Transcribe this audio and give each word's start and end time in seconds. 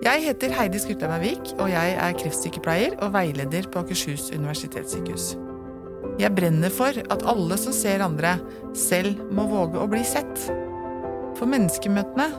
Jeg 0.00 0.22
heter 0.24 0.54
Heidi 0.56 0.78
Skultheim 0.80 1.12
Vik, 1.20 1.50
og 1.60 1.66
jeg 1.68 1.92
er 2.00 2.14
kreftsykepleier 2.16 2.94
og 3.04 3.10
veileder 3.12 3.66
på 3.68 3.82
Akershus 3.82 4.30
universitetssykehus. 4.32 5.34
Jeg 6.16 6.32
brenner 6.38 6.72
for 6.72 6.96
at 7.12 7.24
alle 7.28 7.58
som 7.60 7.74
ser 7.76 8.00
andre, 8.00 8.38
selv 8.72 9.20
må 9.28 9.44
våge 9.50 9.76
å 9.76 9.90
bli 9.92 10.00
sett. 10.08 10.46
For 11.36 11.44
menneskemøtene, 11.52 12.30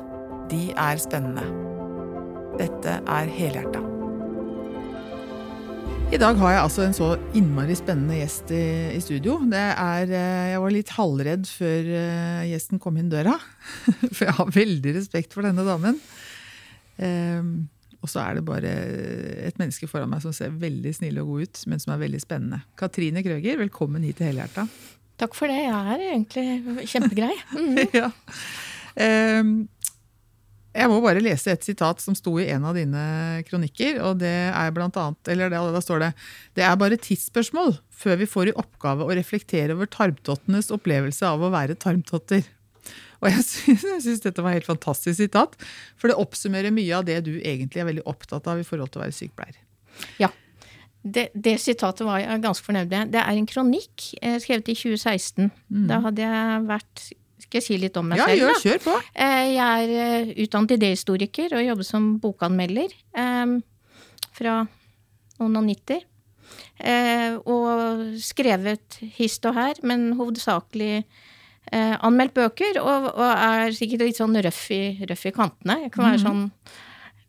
de 0.50 0.72
er 0.74 1.04
spennende. 1.04 1.46
Dette 2.58 2.98
er 3.06 3.30
Helhjerta. 3.30 3.84
I 6.12 6.20
dag 6.20 6.42
har 6.42 6.56
jeg 6.56 6.64
altså 6.64 6.88
en 6.88 6.98
så 6.98 7.12
innmari 7.38 7.78
spennende 7.78 8.18
gjest 8.18 8.50
i, 8.58 8.66
i 8.98 9.04
studio. 9.06 9.38
Er, 9.54 10.10
eh, 10.10 10.50
jeg 10.56 10.66
var 10.66 10.74
litt 10.74 10.96
halvredd 10.98 11.46
før 11.46 11.94
eh, 12.02 12.50
gjesten 12.50 12.82
kom 12.82 12.98
inn 12.98 13.14
døra. 13.14 13.38
For 14.18 14.26
jeg 14.26 14.40
har 14.42 14.52
veldig 14.58 14.98
respekt 14.98 15.38
for 15.38 15.46
denne 15.46 15.64
damen. 15.70 16.02
Um, 17.02 17.70
og 18.02 18.10
så 18.10 18.24
er 18.24 18.38
det 18.38 18.46
bare 18.48 18.72
et 19.46 19.60
menneske 19.62 19.90
foran 19.90 20.10
meg 20.10 20.24
som 20.24 20.34
ser 20.34 20.54
veldig 20.62 20.94
snill 20.98 21.20
og 21.22 21.34
god 21.34 21.50
ut, 21.50 21.62
men 21.70 21.82
som 21.82 21.94
er 21.94 22.02
veldig 22.02 22.22
spennende. 22.24 22.64
Katrine 22.80 23.22
Krøger, 23.26 23.60
velkommen 23.62 24.06
hit 24.08 24.18
til 24.22 24.32
Helhjerta. 24.32 24.66
Takk 25.22 25.38
for 25.38 25.52
det. 25.52 25.60
Jeg 25.68 25.94
er 25.94 26.08
egentlig 26.08 26.88
kjempegrei. 26.90 27.36
Mm. 27.54 27.78
ja. 28.00 28.10
Um, 28.98 29.52
jeg 30.72 30.88
må 30.88 31.02
bare 31.04 31.20
lese 31.20 31.52
et 31.52 31.66
sitat 31.68 32.00
som 32.00 32.16
sto 32.16 32.38
i 32.40 32.48
en 32.54 32.64
av 32.68 32.78
dine 32.80 33.04
kronikker. 33.48 34.00
og 34.08 34.22
Det 34.24 34.32
er 34.32 34.74
blant 34.74 34.98
annet, 34.98 35.20
eller 35.34 35.52
da 35.52 35.84
står 35.84 36.06
det 36.06 36.12
Det 36.58 36.64
er 36.64 36.80
bare 36.80 37.00
tidsspørsmål 37.00 37.76
før 38.02 38.18
vi 38.24 38.30
får 38.30 38.50
i 38.50 38.56
oppgave 38.58 39.06
å 39.06 39.14
reflektere 39.14 39.76
over 39.76 39.90
tarmtottenes 39.92 40.72
opplevelse 40.74 41.28
av 41.28 41.44
å 41.44 41.52
være 41.54 41.78
tarmtotter. 41.78 42.48
Og 43.22 43.30
jeg 43.30 43.78
syns 44.06 44.24
dette 44.24 44.44
var 44.44 44.58
helt 44.58 44.70
fantastisk 44.70 45.20
sitat, 45.20 45.58
for 46.00 46.12
det 46.12 46.20
oppsummerer 46.20 46.74
mye 46.74 46.98
av 46.98 47.08
det 47.08 47.20
du 47.28 47.36
egentlig 47.38 47.84
er 47.84 47.90
veldig 47.92 48.06
opptatt 48.10 48.50
av 48.50 48.62
i 48.62 48.68
forhold 48.68 48.94
til 48.94 49.02
å 49.02 49.06
være 49.06 49.18
sykepleier. 49.18 49.60
Ja. 50.22 50.32
Det, 51.02 51.32
det 51.34 51.56
sitatet 51.58 52.06
var 52.06 52.20
jeg 52.22 52.44
ganske 52.44 52.66
fornøyd 52.66 52.92
med. 52.92 53.14
Det 53.14 53.22
er 53.24 53.34
en 53.34 53.50
kronikk 53.50 54.12
eh, 54.22 54.38
skrevet 54.42 54.70
i 54.70 54.78
2016. 54.78 55.50
Mm. 55.50 55.88
Da 55.90 55.98
hadde 56.04 56.28
jeg 56.28 56.68
vært 56.70 57.08
skal 57.42 57.60
jeg 57.60 57.66
si 57.66 57.78
litt 57.82 57.98
om 58.00 58.08
meg 58.08 58.22
ja, 58.22 58.28
selv? 58.30 58.44
Ja, 58.46 58.52
kjør 58.64 58.84
på. 58.86 58.94
Eh, 59.12 59.48
jeg 59.56 59.88
er 59.88 59.94
eh, 60.06 60.30
utdannet 60.46 60.76
idéhistoriker 60.78 61.58
og 61.58 61.66
jobber 61.66 61.88
som 61.88 62.06
bokanmelder 62.24 62.94
eh, 62.94 63.56
fra 64.38 64.54
noen 65.42 65.60
og 65.60 65.68
nitti. 65.68 66.00
Og 66.82 68.16
skrevet 68.24 68.98
hist 69.18 69.46
og 69.46 69.54
her, 69.54 69.78
men 69.86 70.16
hovedsakelig 70.18 71.04
anmeldt 71.72 72.36
bøker. 72.36 72.82
Og, 72.82 73.12
og, 73.14 73.30
er 73.32 73.76
sikkert 73.76 74.06
litt 74.08 74.20
sånn 74.20 74.36
røff 74.44 74.66
i, 74.76 74.84
røff 75.08 75.28
i 75.30 75.36
kantene. 75.36 75.80
Jeg 75.86 75.94
kan 75.96 76.08
være 76.10 76.20
mm. 76.20 76.26
sånn 76.26 76.44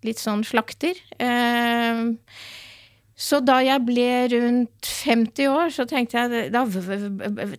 litt 0.03 0.19
sånn 0.19 0.43
slakter. 0.43 0.99
Så 3.23 3.39
da 3.45 3.61
jeg 3.63 3.85
ble 3.87 4.09
rundt 4.33 4.89
50 4.89 5.51
år, 5.53 5.71
så 5.71 5.87
tenkte 5.87 6.25
jeg, 6.25 6.49
da 6.51 6.65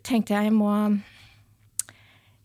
tenkte 0.03 0.35
jeg 0.35 0.49
jeg 0.49 0.55
må 0.55 0.73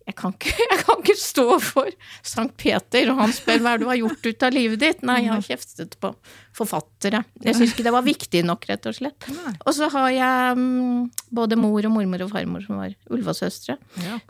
jeg 0.08 0.16
kan, 0.16 0.32
ikke, 0.32 0.52
jeg 0.72 0.80
kan 0.86 1.02
ikke 1.02 1.16
stå 1.20 1.46
for 1.60 1.88
Sankt 2.24 2.56
Peter, 2.60 3.10
og 3.12 3.20
han 3.20 3.32
spør 3.36 3.60
hva 3.64 3.74
du 3.80 3.84
har 3.90 3.98
gjort 4.00 4.24
ut 4.24 4.46
av 4.46 4.54
livet 4.54 4.80
ditt. 4.80 5.02
Nei, 5.06 5.18
jeg 5.26 5.34
har 5.34 5.44
kjeftet 5.44 5.98
på 6.00 6.12
forfattere. 6.56 7.20
Jeg 7.44 7.58
syns 7.58 7.74
ikke 7.74 7.84
det 7.86 7.92
var 7.94 8.06
viktig 8.06 8.42
nok, 8.48 8.64
rett 8.70 8.88
og 8.88 8.96
slett. 8.96 9.28
Og 9.60 9.70
så 9.76 9.90
har 9.92 10.08
jeg 10.14 10.56
um, 10.56 11.04
både 11.34 11.60
mor 11.60 11.84
og 11.84 11.94
mormor 11.98 12.24
og 12.24 12.32
farmor 12.32 12.64
som 12.64 12.80
var 12.80 12.96
Ulvasøstre. 13.12 13.76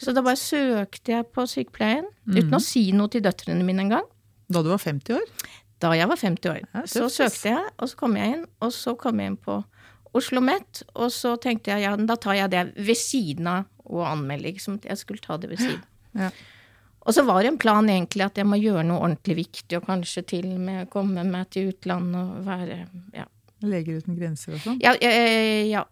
Så 0.03 0.17
da 0.17 0.25
bare 0.27 0.41
søkte 0.41 1.15
jeg 1.15 1.31
på 1.31 1.47
sykepleien, 1.49 2.11
uten 2.27 2.51
mm. 2.51 2.59
å 2.59 2.63
si 2.65 2.89
noe 2.97 3.13
til 3.13 3.23
døtrene 3.25 3.63
mine 3.67 3.87
engang. 3.87 4.11
Da 4.51 4.65
du 4.65 4.73
var 4.73 4.83
50 4.83 5.15
år? 5.15 5.27
Da 5.79 5.95
jeg 5.95 6.11
var 6.11 6.19
50 6.19 6.55
år. 6.57 6.63
Så 6.91 7.07
søkte 7.13 7.55
jeg, 7.55 7.75
og 7.79 7.93
så 7.93 8.03
kom 8.03 8.19
jeg 8.19 8.35
inn, 8.35 8.47
og 8.65 8.75
så 8.75 8.99
kom 8.99 9.23
jeg 9.23 9.33
inn 9.33 9.43
på 9.47 9.61
Oslo 10.09 10.41
OsloMet, 10.41 10.83
og 10.97 11.11
så 11.13 11.35
tenkte 11.37 11.75
jeg 11.75 11.85
ja, 11.85 11.93
da 11.97 12.17
tar 12.17 12.39
jeg 12.39 12.51
det 12.51 12.63
ved 12.81 12.97
siden 12.97 13.49
av 13.51 13.67
å 13.89 14.05
anmelde. 14.07 14.53
Liksom, 14.53 14.79
jeg 14.85 15.01
skulle 15.01 15.25
ta 15.25 15.39
det 15.41 15.51
ved 15.53 15.63
siden. 15.63 15.83
Ja. 16.19 16.31
Og 17.09 17.15
så 17.17 17.25
var 17.25 17.41
det 17.43 17.53
en 17.53 17.61
plan 17.61 17.89
egentlig 17.89 18.27
at 18.27 18.37
jeg 18.37 18.49
må 18.49 18.59
gjøre 18.61 18.85
noe 18.85 19.01
ordentlig 19.01 19.39
viktig, 19.39 19.79
og 19.79 19.87
kanskje 19.89 20.25
til 20.35 20.49
og 20.51 20.61
med 20.61 20.91
komme 20.93 21.25
meg 21.25 21.49
til 21.55 21.71
utlandet 21.73 22.21
og 22.21 22.49
være 22.49 22.83
ja. 23.17 23.29
Leger 23.65 23.99
uten 23.99 24.15
grenser 24.15 24.55
og 24.55 24.61
sånn? 24.63 24.77
Ja, 24.85 24.93
jeg, 25.03 25.65
ja. 25.73 25.83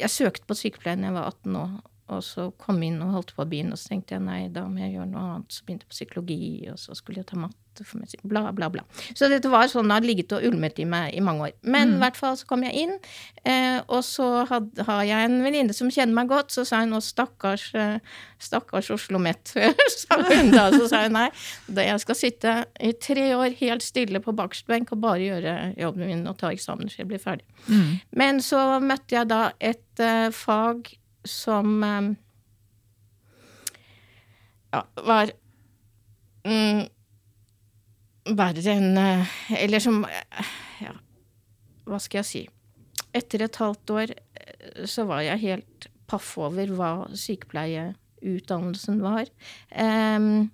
Jeg 0.00 0.12
søkte 0.12 0.48
på 0.48 0.56
sykepleien 0.58 1.04
da 1.04 1.10
jeg 1.10 1.16
var 1.16 1.28
18 1.30 1.58
år, 1.60 1.76
og 2.06 2.22
så 2.22 2.50
kom 2.62 2.82
jeg 2.82 2.92
inn 2.92 3.02
og 3.02 3.14
holdt 3.16 3.32
på 3.34 3.42
å 3.42 3.48
begynne, 3.50 3.74
og 3.74 3.80
så 3.82 3.90
tenkte 3.90 4.14
jeg 4.14 4.22
nei, 4.22 4.44
da 4.54 4.62
må 4.70 4.78
jeg 4.78 4.94
gjøre 4.94 5.10
noe 5.10 5.22
annet. 5.26 5.54
Så 5.54 5.64
begynte 5.66 5.86
jeg 5.86 5.90
på 5.90 5.96
psykologi, 5.96 6.42
og 6.70 6.78
så 6.78 6.94
skulle 6.94 7.18
jeg 7.18 7.26
ta 7.32 7.38
matte 7.40 7.84
for 7.84 7.98
meg, 8.00 8.12
bla, 8.24 8.44
bla, 8.56 8.68
bla. 8.72 8.84
Så 9.10 9.26
dette 9.28 9.50
var 9.52 9.66
sånn 9.68 9.90
det 9.90 9.96
hadde 9.98 10.08
ligget 10.08 10.34
og 10.36 10.44
ulmet 10.46 10.78
i 10.80 10.86
meg 10.88 11.16
i 11.18 11.22
mange 11.24 11.48
år. 11.48 11.56
Men 11.66 11.90
mm. 11.90 11.96
i 11.96 12.02
hvert 12.04 12.20
fall 12.20 12.36
så 12.38 12.46
kom 12.48 12.62
jeg 12.64 12.84
inn, 12.86 12.94
eh, 13.42 13.80
og 13.82 14.04
så 14.06 14.28
had, 14.48 14.70
har 14.86 15.02
jeg 15.08 15.28
en 15.28 15.34
venninne 15.44 15.74
som 15.76 15.90
kjenner 15.92 16.14
meg 16.16 16.30
godt, 16.30 16.54
så 16.54 16.64
sa 16.68 16.84
hun 16.84 16.94
å 16.96 17.02
stakkars, 17.04 17.66
eh, 17.76 18.20
stakkars 18.46 18.92
Oslo 18.94 19.18
Met, 19.22 19.50
sa 20.06 20.20
hun 20.22 20.54
da. 20.54 20.68
Så 20.76 20.86
sa 20.92 21.02
hun 21.08 21.18
nei, 21.18 21.26
jeg 21.74 22.04
skal 22.04 22.20
sitte 22.22 22.54
i 22.78 22.92
tre 23.02 23.32
år 23.34 23.56
helt 23.58 23.84
stille 23.84 24.22
på 24.22 24.36
bakerste 24.36 24.70
benk 24.70 24.94
og 24.94 25.02
bare 25.02 25.26
gjøre 25.26 25.56
jobben 25.74 26.06
min 26.06 26.22
og 26.30 26.38
ta 26.38 26.54
eksamen 26.54 26.86
så 26.92 27.02
jeg 27.02 27.10
blir 27.10 27.20
ferdig. 27.22 27.44
Mm. 27.66 27.98
Men 28.14 28.40
så 28.44 28.62
møtte 28.78 29.18
jeg 29.18 29.28
da 29.34 29.48
et 29.58 30.06
uh, 30.06 30.30
fag 30.30 30.94
som 31.30 31.82
um, 31.82 32.12
ja, 34.72 34.82
var 35.06 35.32
mm, 36.46 36.82
verre 38.36 38.74
enn 38.74 38.98
eh, 39.00 39.36
Eller 39.60 39.82
som 39.82 40.02
eh, 40.08 40.54
Ja, 40.82 40.94
hva 41.86 42.00
skal 42.02 42.22
jeg 42.22 42.30
si? 42.30 42.42
Etter 43.16 43.46
et 43.46 43.60
halvt 43.62 43.94
år 43.94 44.14
eh, 44.16 44.84
så 44.88 45.06
var 45.08 45.24
jeg 45.24 45.44
helt 45.46 45.88
paff 46.06 46.36
over 46.38 46.70
hva 46.78 46.90
sykepleieutdannelsen 47.18 49.00
var. 49.02 49.30
Um, 49.74 50.50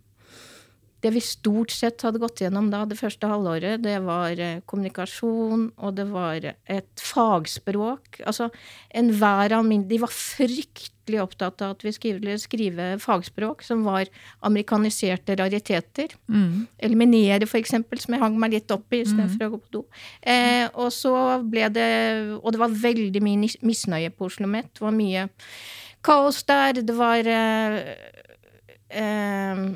det 1.02 1.10
vi 1.16 1.22
stort 1.24 1.72
sett 1.74 2.02
hadde 2.06 2.20
gått 2.22 2.44
gjennom 2.44 2.68
da 2.70 2.84
det 2.86 2.98
første 2.98 3.26
halvåret, 3.26 3.82
det 3.82 3.96
var 4.04 4.38
kommunikasjon, 4.70 5.68
og 5.82 5.96
det 5.98 6.06
var 6.12 6.46
et 6.52 7.02
fagspråk. 7.02 8.20
Altså 8.22 8.48
enhver 8.94 9.56
alminnelig 9.56 9.90
De 9.90 9.98
var 10.04 10.12
fryktelig 10.14 11.18
opptatt 11.22 11.64
av 11.64 11.74
at 11.74 11.82
vi 11.82 11.92
skulle 11.96 12.38
skrive 12.38 12.86
fagspråk 13.02 13.64
som 13.66 13.82
var 13.86 14.06
amerikaniserte 14.46 15.36
rariteter. 15.40 16.14
Mm. 16.30 16.68
Eliminere, 16.78 17.50
for 17.50 17.58
eksempel, 17.58 17.98
som 17.98 18.14
jeg 18.14 18.22
hang 18.22 18.38
meg 18.38 18.54
litt 18.54 18.74
opp 18.74 18.94
i 18.94 19.02
istedenfor 19.02 19.42
mm. 19.42 19.46
å 19.48 19.52
gå 19.56 19.62
på 19.64 19.76
do. 19.80 19.84
Eh, 20.22 20.66
og 20.72 20.92
så 20.94 21.14
ble 21.42 21.66
det 21.74 21.90
Og 22.38 22.52
det 22.54 22.60
var 22.62 22.82
veldig 22.82 23.22
mye 23.24 23.54
misnøye 23.66 24.14
på 24.14 24.30
Oslo 24.30 24.46
Met. 24.46 24.70
Det 24.76 24.86
var 24.86 24.94
mye 24.94 25.26
kaos 26.04 26.42
der. 26.46 26.78
Det 26.78 26.94
var 26.94 27.26
eh, 27.26 27.80
eh, 29.02 29.66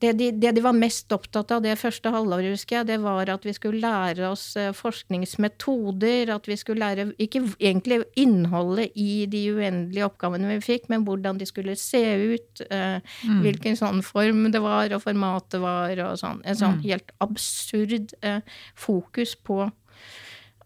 det 0.00 0.12
de, 0.16 0.30
det 0.32 0.52
de, 0.56 0.62
var 0.64 0.76
mest 0.76 1.12
opptatt 1.12 1.50
av 1.52 1.62
det 1.64 1.74
første 1.76 2.12
halvåret, 2.12 2.54
husker 2.54 2.78
jeg, 2.78 2.88
det 2.88 2.98
var 3.02 3.28
at 3.32 3.44
vi 3.44 3.52
skulle 3.56 3.82
lære 3.82 4.30
oss 4.30 4.44
eh, 4.56 4.72
forskningsmetoder, 4.76 6.32
at 6.32 6.48
vi 6.48 6.56
skulle 6.56 6.80
lære 6.80 7.10
ikke 7.20 7.42
egentlig 7.58 8.00
innholdet 8.20 8.96
i 8.96 9.26
de 9.30 9.42
uendelige 9.52 10.08
oppgavene 10.08 10.54
vi 10.54 10.60
fikk, 10.64 10.88
men 10.92 11.04
hvordan 11.04 11.40
de 11.40 11.48
skulle 11.48 11.76
se 11.80 12.02
ut, 12.16 12.64
eh, 12.70 12.96
mm. 13.28 13.42
hvilken 13.44 13.76
sånn 13.76 14.00
form 14.06 14.48
det 14.54 14.64
var, 14.64 14.88
og 14.96 15.04
formatet 15.04 15.60
var, 15.60 15.92
og 16.08 16.16
sånn. 16.22 16.40
En 16.48 16.58
sånn 16.58 16.80
mm. 16.80 16.84
helt 16.88 17.14
absurd 17.20 18.16
eh, 18.24 18.40
fokus 18.78 19.36
på 19.36 19.66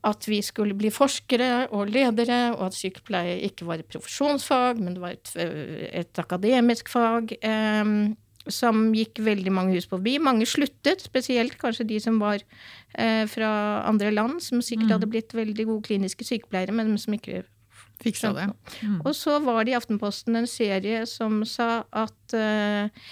at 0.05 0.27
vi 0.29 0.43
skulle 0.45 0.77
bli 0.77 0.91
forskere 0.93 1.71
og 1.75 1.89
ledere, 1.91 2.53
og 2.55 2.69
at 2.69 2.77
sykepleie 2.77 3.39
ikke 3.49 3.67
var 3.67 3.81
et 3.81 3.89
profesjonsfag, 3.89 4.79
men 4.79 4.95
det 4.95 5.03
var 5.03 5.17
et, 5.17 5.33
et 6.05 6.21
akademisk 6.23 6.93
fag. 6.93 7.35
Eh, 7.41 8.15
som 8.51 8.91
gikk 8.97 9.23
veldig 9.25 9.53
mange 9.55 9.77
hus 9.77 9.87
forbi. 9.89 10.19
Mange 10.23 10.47
sluttet, 10.49 11.05
spesielt 11.07 11.57
kanskje 11.61 11.87
de 11.89 12.01
som 12.03 12.21
var 12.23 12.43
eh, 12.99 13.25
fra 13.31 13.51
andre 13.89 14.13
land, 14.13 14.43
som 14.45 14.63
sikkert 14.63 14.89
mm. 14.91 14.95
hadde 14.97 15.11
blitt 15.15 15.35
veldig 15.37 15.69
gode 15.71 15.87
kliniske 15.89 16.27
sykepleiere, 16.29 16.75
men 16.77 16.97
som 17.01 17.17
ikke 17.17 17.45
Fiksa 18.03 18.33
det. 18.35 18.49
Mm. 18.83 19.01
Og 19.07 19.15
så 19.17 19.39
var 19.41 19.65
det 19.65 19.73
i 19.73 19.77
Aftenposten 19.79 20.37
en 20.37 20.49
serie 20.51 21.05
som 21.09 21.45
sa 21.49 21.85
at 21.95 22.35
eh, 22.37 23.07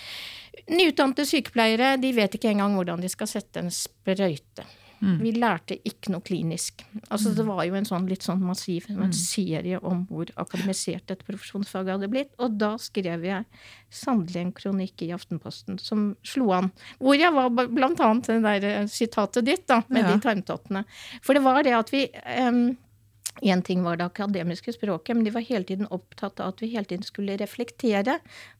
nyutdannede 0.74 1.26
sykepleiere 1.28 1.94
de 2.02 2.10
vet 2.16 2.34
ikke 2.36 2.50
engang 2.50 2.74
hvordan 2.76 3.02
de 3.02 3.10
skal 3.12 3.30
sette 3.30 3.62
en 3.62 3.70
sprøyte. 3.72 4.66
Mm. 5.02 5.16
Vi 5.18 5.32
lærte 5.34 5.76
ikke 5.88 6.12
noe 6.14 6.22
klinisk. 6.22 6.84
Altså, 7.08 7.32
Det 7.34 7.42
mm. 7.42 7.48
var 7.50 7.64
jo 7.66 7.74
en 7.74 7.88
sånn 7.88 8.04
litt 8.06 8.22
sånn 8.22 8.42
massiv 8.46 8.86
en 8.88 9.00
mm. 9.08 9.16
serie 9.18 9.80
om 9.82 10.04
hvor 10.06 10.30
akademisert 10.38 11.08
dette 11.10 11.26
profesjonsfaget 11.26 11.96
hadde 11.96 12.10
blitt. 12.12 12.30
Og 12.38 12.54
da 12.60 12.76
skrev 12.78 13.26
jeg 13.26 13.48
sannelig 13.90 14.38
en 14.44 14.54
kronikk 14.54 15.02
i 15.02 15.10
Aftenposten 15.16 15.80
som 15.82 16.12
slo 16.26 16.52
an. 16.54 16.70
Hvor 17.02 17.18
jeg 17.18 17.34
var 17.34 17.50
blant 17.50 18.04
annet 18.04 18.30
det 18.30 18.38
der 18.46 18.68
eh, 18.70 18.86
sitatet 18.86 19.48
ditt, 19.48 19.66
da, 19.66 19.82
med 19.90 20.06
ja. 20.06 20.14
de 20.14 20.22
tarmtottene. 20.22 20.86
For 21.24 21.34
det 21.34 21.44
var 21.48 21.66
det 21.66 21.74
at 21.80 21.92
vi 21.94 22.06
um, 22.46 22.64
Én 23.40 23.62
ting 23.64 23.80
var 23.82 23.96
det 23.96 24.04
akademiske 24.04 24.74
språket, 24.76 25.16
men 25.16 25.24
de 25.24 25.32
var 25.34 25.42
hele 25.42 25.64
tiden 25.64 25.88
opptatt 25.90 26.38
av 26.38 26.52
at 26.52 26.60
vi 26.62 26.68
hele 26.74 26.84
tiden 26.86 27.02
skulle 27.02 27.38
reflektere 27.40 28.18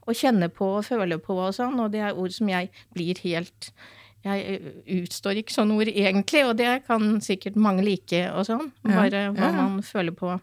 og 0.09 0.17
kjenne 0.17 0.49
på 0.51 0.65
og 0.79 0.87
føle 0.89 1.19
på 1.23 1.37
og 1.37 1.53
sånn, 1.55 1.77
og 1.79 1.93
det 1.93 2.01
er 2.03 2.17
ord 2.19 2.33
som 2.35 2.49
jeg 2.51 2.71
blir 2.97 3.21
helt 3.23 3.69
jeg 4.25 4.73
utstår 5.03 5.41
ikke 5.41 5.53
sånne 5.55 5.75
ord 5.81 5.89
egentlig, 5.91 6.45
og 6.47 6.57
det 6.61 6.85
kan 6.87 7.21
sikkert 7.25 7.57
mange 7.57 7.83
like 7.87 8.23
og 8.33 8.47
sånn. 8.47 8.69
Bare 8.87 9.11
hva 9.11 9.19
ja, 9.19 9.33
hva 9.35 9.53
man 9.57 9.83
føler 9.83 10.15
på. 10.15 10.37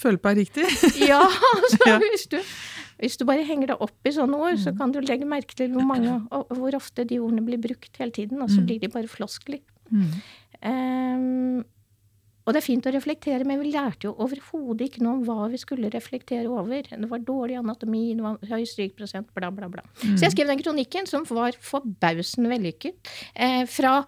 Føler 0.00 0.18
på 0.18 0.30
er 0.32 0.38
riktig. 0.40 0.64
Ja, 1.12 1.20
altså, 1.22 1.78
Ja. 1.86 1.98
Hvis, 2.02 2.26
du, 2.32 2.38
hvis 2.98 3.16
du 3.20 3.24
bare 3.28 3.44
henger 3.46 3.70
deg 3.74 3.84
opp 3.86 4.08
i 4.10 4.10
sånne 4.16 4.34
ord, 4.42 4.58
så 4.58 4.72
kan 4.76 4.90
du 4.90 4.98
legge 5.00 5.28
merke 5.30 5.54
til 5.54 5.70
hvor 5.76 5.86
mange 5.86 6.16
hvor 6.30 6.74
ofte 6.74 7.04
de 7.06 7.20
ordene 7.22 7.44
blir 7.46 7.60
brukt 7.62 7.96
hele 8.02 8.10
tiden, 8.10 8.42
og 8.42 8.50
så 8.50 8.58
Mm. 8.60 8.66
blir 8.66 8.80
de 8.82 8.88
bare 8.90 9.06
floskler. 9.08 9.60
Mm. 9.94 10.10
Ehm, 10.66 11.64
og 12.48 12.54
det 12.54 12.62
er 12.62 12.64
fint 12.64 12.86
å 12.88 12.92
reflektere, 12.94 13.44
men 13.44 13.60
vi 13.60 13.74
lærte 13.74 14.08
jo 14.08 14.14
overhodet 14.24 14.86
ikke 14.86 15.02
noe 15.04 15.18
om 15.18 15.24
hva 15.26 15.50
vi 15.52 15.60
skulle 15.60 15.90
reflektere 15.92 16.48
over. 16.48 16.86
Det 16.88 17.10
var 17.10 17.20
dårlig 17.26 17.58
anatomi, 17.60 18.06
det 18.16 18.24
var 18.24 18.38
høy 18.54 18.64
strykprosent, 18.70 19.28
bla, 19.36 19.50
bla, 19.52 19.68
bla. 19.68 19.84
Så 20.00 20.22
jeg 20.24 20.32
skrev 20.32 20.48
den 20.48 20.62
kronikken, 20.62 21.08
som 21.10 21.26
var 21.28 21.58
forbausende 21.60 22.48
vellykket. 22.54 23.12
Eh, 23.36 23.66
fra 23.68 23.98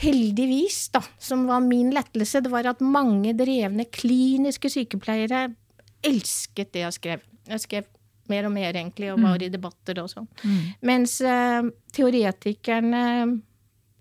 heldigvis, 0.00 0.86
da, 0.96 1.04
som 1.20 1.44
var 1.50 1.60
min 1.60 1.92
lettelse, 1.92 2.40
det 2.40 2.52
var 2.52 2.72
at 2.72 2.80
mange 2.80 3.36
drevne 3.36 3.84
kliniske 3.92 4.72
sykepleiere 4.72 5.50
elsket 6.04 6.72
det 6.72 6.86
jeg 6.86 6.96
skrev. 6.96 7.30
Jeg 7.44 7.64
skrev 7.68 7.90
mer 8.32 8.48
og 8.48 8.54
mer, 8.56 8.72
egentlig, 8.72 9.12
og 9.12 9.20
var 9.20 9.42
i 9.44 9.52
debatter 9.52 10.00
og 10.00 10.08
sånn. 10.08 10.30
Mm. 10.48 10.60
Mens 10.88 11.18
eh, 11.20 11.66
teoretikerne 11.92 13.02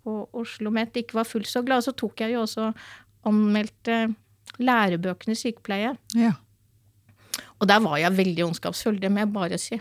på 0.03 0.15
Oslo 0.35 0.71
Met 0.73 0.97
ikke 0.99 1.17
var 1.19 1.27
fullt 1.27 1.49
så 1.49 1.63
glad, 1.63 1.85
så 1.85 1.93
tok 1.95 2.23
jeg 2.23 2.35
jo 2.35 2.43
også 2.43 2.69
anmeldte 3.29 4.03
lærebøkene 4.59 5.33
i 5.35 5.39
sykepleie. 5.39 5.95
Ja. 6.17 6.33
Og 7.59 7.69
der 7.69 7.81
var 7.83 7.97
jeg 8.01 8.17
veldig 8.17 8.45
ondskapsfull, 8.49 8.99
det 9.01 9.11
må 9.11 9.23
jeg 9.23 9.33
bare 9.33 9.59
si. 9.61 9.79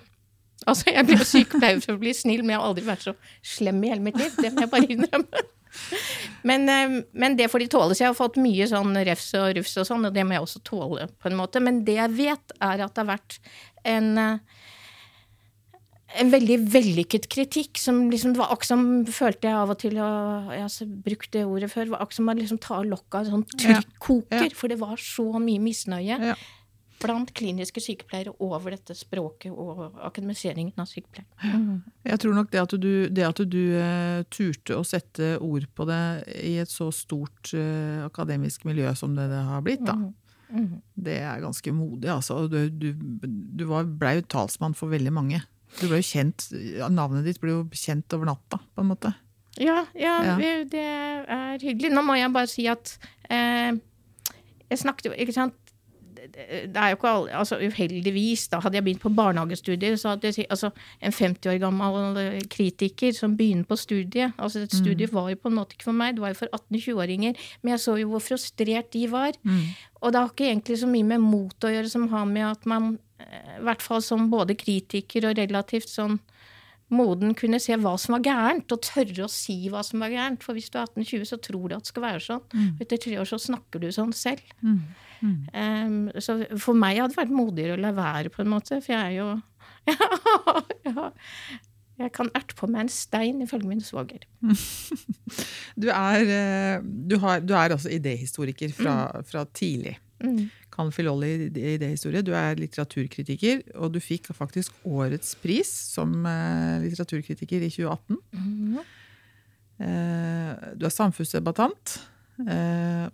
Altså, 0.66 0.92
Jeg 0.94 1.06
ble 1.08 1.18
sykepleier 1.26 1.80
for 1.82 1.96
å 1.96 2.02
bli 2.02 2.12
snill, 2.14 2.44
men 2.44 2.54
jeg 2.54 2.60
har 2.62 2.68
aldri 2.68 2.86
vært 2.86 3.08
så 3.08 3.16
slem 3.42 3.82
i 3.82 3.90
hele 3.90 4.04
mitt 4.04 4.20
liv. 4.20 4.30
Det 4.38 4.52
må 4.54 4.64
jeg 4.64 4.72
bare 4.72 4.90
innrømme. 4.94 5.42
Men, 6.44 6.68
eh, 6.68 6.94
men 7.12 7.36
det 7.38 7.48
får 7.50 7.64
de 7.64 7.68
tåle. 7.72 7.94
Så 7.96 8.04
jeg 8.04 8.10
har 8.12 8.18
fått 8.18 8.38
mye 8.42 8.66
sånn 8.68 8.92
refs 9.08 9.30
og 9.38 9.56
rufs 9.56 9.76
og 9.80 9.88
sånn, 9.88 10.06
og 10.06 10.14
det 10.14 10.24
må 10.26 10.36
jeg 10.36 10.44
også 10.44 10.62
tåle, 10.68 11.08
på 11.18 11.30
en 11.30 11.38
måte. 11.38 11.62
Men 11.64 11.82
det 11.86 11.96
jeg 11.98 12.14
vet, 12.18 12.54
er 12.60 12.84
at 12.84 12.94
det 12.94 13.02
har 13.02 13.10
vært 13.14 13.38
en 13.88 14.10
eh, 14.20 14.60
en 16.20 16.30
veldig 16.32 16.56
vellykket 16.72 17.28
kritikk 17.32 17.78
som 17.80 18.10
liksom, 18.10 18.34
det 18.34 18.40
var 18.42 18.50
akkurat 18.52 18.70
som 18.72 18.82
følte 19.08 19.48
jeg 19.48 19.58
av 19.58 19.70
og 19.74 19.78
til 19.82 19.98
og 20.02 20.50
Jeg 20.52 20.64
har 20.66 20.96
brukt 21.06 21.30
det 21.32 21.44
ordet 21.48 21.70
før. 21.72 21.90
var 21.94 22.02
akkurat 22.04 22.18
som 22.20 22.28
å 22.32 22.34
liksom 22.38 22.58
ta 22.60 22.80
lokket 22.82 23.14
av 23.14 23.20
en 23.24 23.30
sånn 23.36 23.46
trykkoker. 23.58 24.48
Ja. 24.50 24.56
for 24.56 24.68
det 24.68 24.78
var 24.80 24.96
så 25.00 25.28
mye 25.40 25.60
misnøye 25.62 26.18
Ja. 26.32 26.34
blant 27.02 27.32
kliniske 27.34 27.80
sykepleiere 27.82 28.30
over 28.38 28.70
dette 28.76 28.94
språket 28.94 29.50
og 29.50 29.96
akademiseringen 30.06 30.78
av 30.78 30.86
sykepleie. 30.86 31.26
Jeg 32.06 32.18
tror 32.22 32.34
nok 32.36 32.50
det 32.52 32.60
at 32.62 32.74
du, 32.78 33.08
det 33.10 33.24
at 33.26 33.40
du 33.50 33.58
uh, 33.74 34.22
turte 34.30 34.76
å 34.78 34.84
sette 34.86 35.36
ord 35.42 35.66
på 35.74 35.86
det 35.88 36.02
i 36.46 36.58
et 36.62 36.70
så 36.70 36.92
stort 36.94 37.50
uh, 37.58 38.06
akademisk 38.06 38.64
miljø 38.68 38.92
som 38.94 39.16
det, 39.16 39.26
det 39.32 39.42
har 39.48 39.62
blitt, 39.66 39.82
da. 39.84 39.96
Mhm. 40.52 40.82
Det 40.94 41.16
er 41.24 41.40
ganske 41.40 41.72
modig, 41.72 42.10
altså. 42.12 42.46
Du, 42.46 42.68
du, 42.68 42.92
du 42.92 43.64
blei 43.66 43.82
ble 43.88 44.10
jo 44.20 44.22
talsmann 44.28 44.74
for 44.76 44.92
veldig 44.92 45.12
mange. 45.16 45.40
Du 45.80 45.86
ble 45.88 45.98
jo 46.02 46.06
kjent, 46.06 46.48
Navnet 46.92 47.24
ditt 47.26 47.40
ble 47.42 47.50
jo 47.56 47.62
kjent 47.72 48.12
over 48.16 48.28
natta, 48.28 48.58
på 48.74 48.82
en 48.84 48.90
måte. 48.92 49.14
Ja, 49.60 49.82
ja, 49.98 50.14
Ja. 50.24 50.36
det 50.64 50.82
er 50.82 51.58
hyggelig. 51.60 51.90
Nå 51.92 52.02
må 52.06 52.14
jeg 52.16 52.32
bare 52.32 52.48
si 52.48 52.66
at 52.72 52.94
eh, 53.28 53.72
Jeg 54.70 54.78
snakket 54.80 55.10
jo 55.10 55.12
Ikke 55.12 55.34
sant. 55.36 55.54
Det 56.32 56.81
er 56.81 56.93
jo 56.93 56.96
ikke 56.96 57.11
alle, 57.11 57.32
altså 57.37 57.58
Uheldigvis, 57.61 58.46
da 58.49 58.61
hadde 58.64 58.79
jeg 58.79 58.87
begynt 58.87 59.02
på 59.05 59.12
barnehagestudier, 59.12 59.96
så 60.00 60.14
hadde 60.14 60.31
jeg 60.32 60.46
altså, 60.49 60.70
en 61.02 61.12
50 61.12 61.50
år 61.52 61.58
gammel 61.61 62.17
eh, 62.23 62.40
kritiker 62.49 63.12
som 63.12 63.37
begynner 63.37 63.69
på 63.69 63.76
studiet 63.76 64.32
altså 64.38 64.62
Et 64.64 64.73
studie 64.73 65.08
var 65.12 65.29
jo 65.31 65.37
på 65.37 65.50
en 65.52 65.58
måte 65.58 65.76
ikke 65.76 65.90
for 65.90 65.99
meg, 65.99 66.17
det 66.17 66.25
var 66.25 66.32
jo 66.32 66.40
for 66.40 66.56
18-20-åringer. 66.56 67.37
Men 67.62 67.75
jeg 67.75 67.84
så 67.84 67.99
jo 68.00 68.08
hvor 68.14 68.25
frustrert 68.25 68.93
de 68.94 69.06
var. 69.12 69.37
Og 70.00 70.12
det 70.12 70.20
har 70.20 70.32
ikke 70.32 70.49
egentlig 70.49 70.79
så 70.81 70.88
mye 70.90 71.05
med 71.12 71.20
mot 71.20 71.64
å 71.64 71.70
gjøre 71.73 71.90
som 71.93 72.08
har 72.08 72.25
med 72.26 72.46
at 72.49 72.67
man, 72.67 72.99
eh, 73.20 73.58
i 73.58 73.64
hvert 73.69 73.82
fall 73.84 74.02
som 74.02 74.31
både 74.32 74.56
kritiker 74.58 75.29
og 75.29 75.37
relativt 75.38 75.88
sånn 75.93 76.19
moden, 76.93 77.34
kunne 77.34 77.61
se 77.62 77.73
hva 77.81 77.94
som 77.99 78.12
var 78.19 78.25
gærent, 78.26 78.73
og 78.75 78.82
tørre 78.84 79.25
å 79.25 79.31
si 79.32 79.69
hva 79.73 79.81
som 79.84 80.02
var 80.05 80.11
gærent. 80.12 80.43
For 80.44 80.52
hvis 80.52 80.69
du 80.70 80.76
er 80.79 80.84
18-20, 80.90 81.25
så 81.31 81.38
tror 81.40 81.69
du 81.70 81.76
at 81.76 81.87
det 81.87 81.93
skal 81.93 82.02
være 82.05 82.20
sånn. 82.20 82.43
Og 82.76 82.82
Etter 82.84 83.00
tre 83.00 83.17
år 83.23 83.25
så 83.31 83.38
snakker 83.40 83.81
du 83.81 83.88
sånn 83.93 84.12
selv. 84.12 84.43
Um, 85.22 86.10
så 86.19 86.40
for 86.58 86.74
meg 86.74 86.98
hadde 86.98 87.14
det 87.14 87.20
vært 87.20 87.34
modigere 87.34 87.76
å 87.76 87.80
la 87.80 87.92
være, 87.94 88.32
på 88.34 88.42
en 88.42 88.50
måte, 88.50 88.80
for 88.82 88.94
jeg 88.94 88.98
er 88.98 89.12
jo 89.20 89.28
ja, 90.88 91.10
Jeg 92.00 92.12
kan 92.16 92.30
erte 92.34 92.56
på 92.58 92.66
meg 92.70 92.86
en 92.86 92.92
stein, 92.92 93.42
ifølge 93.44 93.70
min 93.70 93.82
svoger. 93.84 94.26
Du 95.82 95.86
er, 95.88 96.26
eh, 96.28 96.82
du 96.84 97.14
har, 97.22 97.40
du 97.40 97.54
er 97.56 97.72
altså 97.72 97.88
idéhistoriker 97.88 98.74
fra, 98.76 99.22
fra 99.24 99.46
tidlig. 99.56 99.94
Mm. 100.22 100.50
Kan 100.74 100.90
filolli 100.92 101.48
idéhistorie. 101.48 102.20
Du 102.22 102.34
er 102.36 102.58
litteraturkritiker, 102.60 103.62
og 103.80 103.94
du 103.94 104.00
fikk 104.02 104.28
faktisk 104.36 104.74
årets 104.84 105.32
pris 105.40 105.70
som 105.94 106.12
eh, 106.28 106.84
litteraturkritiker 106.84 107.64
i 107.64 107.70
2018. 107.72 108.19
Mhm. 108.36 108.82
Eh, 109.82 110.69
du 110.76 110.84
er 110.86 110.92
samfunnsdebattant, 110.92 111.96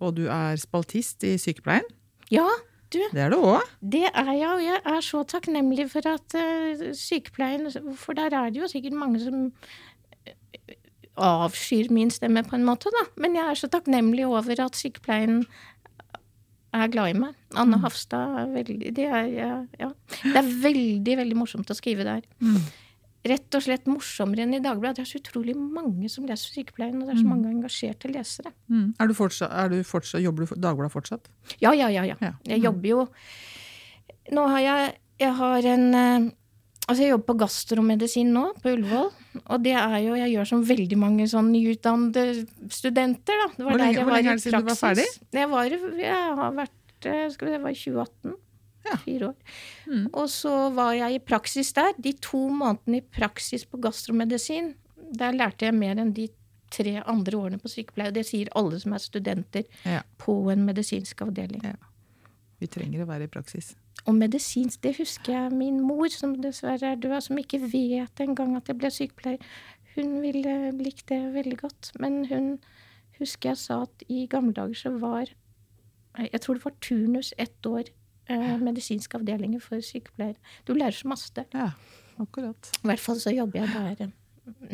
og 0.00 0.10
du 0.16 0.26
er 0.32 0.58
spaltist 0.60 1.24
i 1.28 1.36
Sykepleien. 1.40 1.86
Ja, 2.34 2.46
du, 2.92 3.00
Det 3.12 3.20
er 3.20 3.32
det 3.32 3.38
òg. 3.38 3.64
det 3.80 4.06
er 4.08 4.32
jeg, 4.32 4.48
og 4.48 4.62
jeg 4.64 4.80
er 4.92 5.00
så 5.04 5.22
takknemlig 5.28 5.90
for 5.92 6.08
at 6.08 6.36
uh, 6.40 6.86
sykepleien 6.96 7.68
For 8.00 8.16
der 8.16 8.32
er 8.32 8.48
det 8.48 8.62
jo 8.62 8.68
sikkert 8.70 8.96
mange 8.96 9.20
som 9.20 9.50
eh, 10.24 10.76
avskyr 11.16 11.90
min 11.92 12.10
stemme, 12.10 12.44
på 12.48 12.56
en 12.56 12.64
måte, 12.64 12.92
da. 12.94 13.04
Men 13.20 13.36
jeg 13.36 13.44
er 13.44 13.60
så 13.60 13.68
takknemlig 13.68 14.24
over 14.26 14.64
at 14.64 14.76
sykepleien 14.78 15.44
er 16.72 16.90
glad 16.92 17.12
i 17.12 17.18
meg. 17.18 17.36
Anne 17.56 17.80
Hafstad 17.82 18.40
er 18.42 18.50
veldig 18.52 18.92
det 18.96 19.06
er, 19.08 19.24
ja, 19.32 19.52
ja. 19.80 19.92
det 20.22 20.36
er 20.36 20.52
veldig, 20.64 21.16
veldig 21.22 21.36
morsomt 21.36 21.70
å 21.72 21.76
skrive 21.76 22.04
der. 22.08 22.24
Rett 23.26 23.54
og 23.58 23.62
slett 23.64 23.88
morsommere 23.90 24.44
enn 24.46 24.54
i 24.54 24.60
Dagbladet. 24.62 24.96
Det 25.00 25.02
er 25.02 25.08
så 25.10 25.18
utrolig 25.18 25.56
mange 25.58 26.06
som 26.08 26.24
leser 26.28 26.52
Sykepleien, 26.54 27.00
og 27.02 27.08
det 27.08 27.16
er 27.16 27.20
så 27.24 27.26
mange 27.26 27.50
engasjerte 27.50 28.08
lesere. 28.14 28.52
Mm. 28.70 28.94
Er 29.00 29.06
du 29.10 29.14
fortsatt, 29.18 29.50
er 29.50 29.68
du 29.72 29.82
fortsatt, 29.82 30.22
jobber 30.22 30.46
du 30.46 30.50
for 30.52 30.56
Dagbladet 30.62 30.92
fortsatt? 30.94 31.26
Ja, 31.60 31.72
ja, 31.74 31.88
ja. 31.90 32.04
ja. 32.06 32.32
Jeg 32.46 32.62
jobber 32.62 32.88
jo 32.88 33.08
Nå 34.32 34.44
har 34.52 34.60
jeg 34.60 34.94
Jeg 35.18 35.34
har 35.34 35.66
en 35.74 35.86
eh, 35.94 36.30
Altså, 36.88 37.02
jeg 37.02 37.10
jobber 37.10 37.26
på 37.34 37.38
gastromedisin 37.42 38.30
nå, 38.32 38.46
på 38.64 38.70
Ullevål. 38.72 39.10
Og 39.52 39.58
det 39.64 39.74
er 39.76 39.98
jo 40.06 40.14
Jeg 40.16 40.30
gjør 40.32 40.46
som 40.48 40.62
veldig 40.64 40.96
mange 40.96 41.26
sånn 41.28 41.50
nyutdannede 41.52 42.46
studenter, 42.72 43.34
da. 43.42 43.48
Det 43.58 43.64
var 43.66 43.72
Hvor 43.74 43.78
der 43.78 43.84
lenge- 43.84 43.92
jeg 43.98 44.04
hvor 44.04 44.12
var 44.12 44.16
lenge 44.22 44.28
i 44.28 44.32
er 44.32 44.38
det 44.38 44.42
siden 44.46 44.62
du 44.64 44.70
var 44.70 44.78
ferdig? 44.80 45.08
Jeg, 45.36 45.48
var, 45.50 45.64
jeg 46.00 46.36
har 46.38 46.52
vært 46.62 47.10
eh, 47.10 47.26
Skal 47.34 47.48
vi 47.48 47.52
se, 47.52 47.58
det 47.58 47.64
var 47.66 47.74
i 47.74 47.82
2018. 47.82 48.36
Fire 49.04 49.28
år. 49.28 49.34
Og 50.12 50.28
så 50.32 50.52
var 50.74 50.92
jeg 50.96 51.14
i 51.14 51.18
praksis 51.18 51.72
der. 51.76 51.92
De 51.98 52.12
to 52.12 52.48
månedene 52.48 53.00
i 53.00 53.00
praksis 53.00 53.64
på 53.68 53.80
gastromedisin, 53.80 54.74
der 55.18 55.32
lærte 55.32 55.66
jeg 55.68 55.74
mer 55.74 55.96
enn 56.00 56.12
de 56.16 56.28
tre 56.70 56.98
andre 57.08 57.36
årene 57.38 57.58
på 57.62 57.68
sykepleie. 57.72 58.12
Det 58.12 58.26
sier 58.28 58.48
alle 58.56 58.78
som 58.80 58.92
er 58.92 58.98
studenter 59.00 59.64
Ja. 59.84 60.02
på 60.18 60.50
en 60.52 60.64
medisinsk 60.66 61.22
avdeling. 61.24 61.62
Ja. 61.64 61.76
Vi 62.60 62.66
trenger 62.66 63.02
å 63.04 63.08
være 63.08 63.24
i 63.24 63.32
praksis. 63.32 63.74
Og 64.06 64.14
medisinsk, 64.14 64.80
det 64.82 64.96
husker 64.98 65.32
jeg 65.32 65.52
min 65.52 65.80
mor, 65.80 66.08
som 66.08 66.34
dessverre 66.40 66.92
er 66.92 66.96
død, 66.96 67.22
som 67.22 67.36
ikke 67.40 67.60
vet 67.72 68.20
engang 68.20 68.56
at 68.56 68.68
jeg 68.68 68.78
ble 68.78 68.90
sykepleier. 68.90 69.38
Hun 69.96 70.20
ville 70.22 70.72
likt 70.76 71.06
det 71.10 71.32
veldig 71.34 71.58
godt. 71.58 71.92
Men 71.98 72.24
hun 72.30 72.58
husker 73.18 73.50
jeg 73.50 73.58
sa 73.58 73.82
at 73.82 74.04
i 74.08 74.26
gamle 74.30 74.52
dager 74.54 74.74
så 74.74 74.98
var 74.98 75.26
Jeg 76.18 76.40
tror 76.40 76.54
det 76.54 76.64
var 76.64 76.74
turnus 76.80 77.32
ett 77.38 77.66
år. 77.66 77.84
Eh, 78.28 78.56
medisinske 78.60 79.16
avdelinger 79.16 79.60
for 79.64 79.80
sykepleiere. 79.80 80.36
Du 80.68 80.74
lærer 80.76 80.92
så 80.92 81.08
masse. 81.08 81.44
Ja, 81.54 81.70
akkurat. 82.20 82.72
I 82.84 82.90
hvert 82.90 83.00
fall 83.00 83.16
så 83.22 83.32
jobber 83.34 83.62
jeg 83.64 83.96
der 83.98 84.12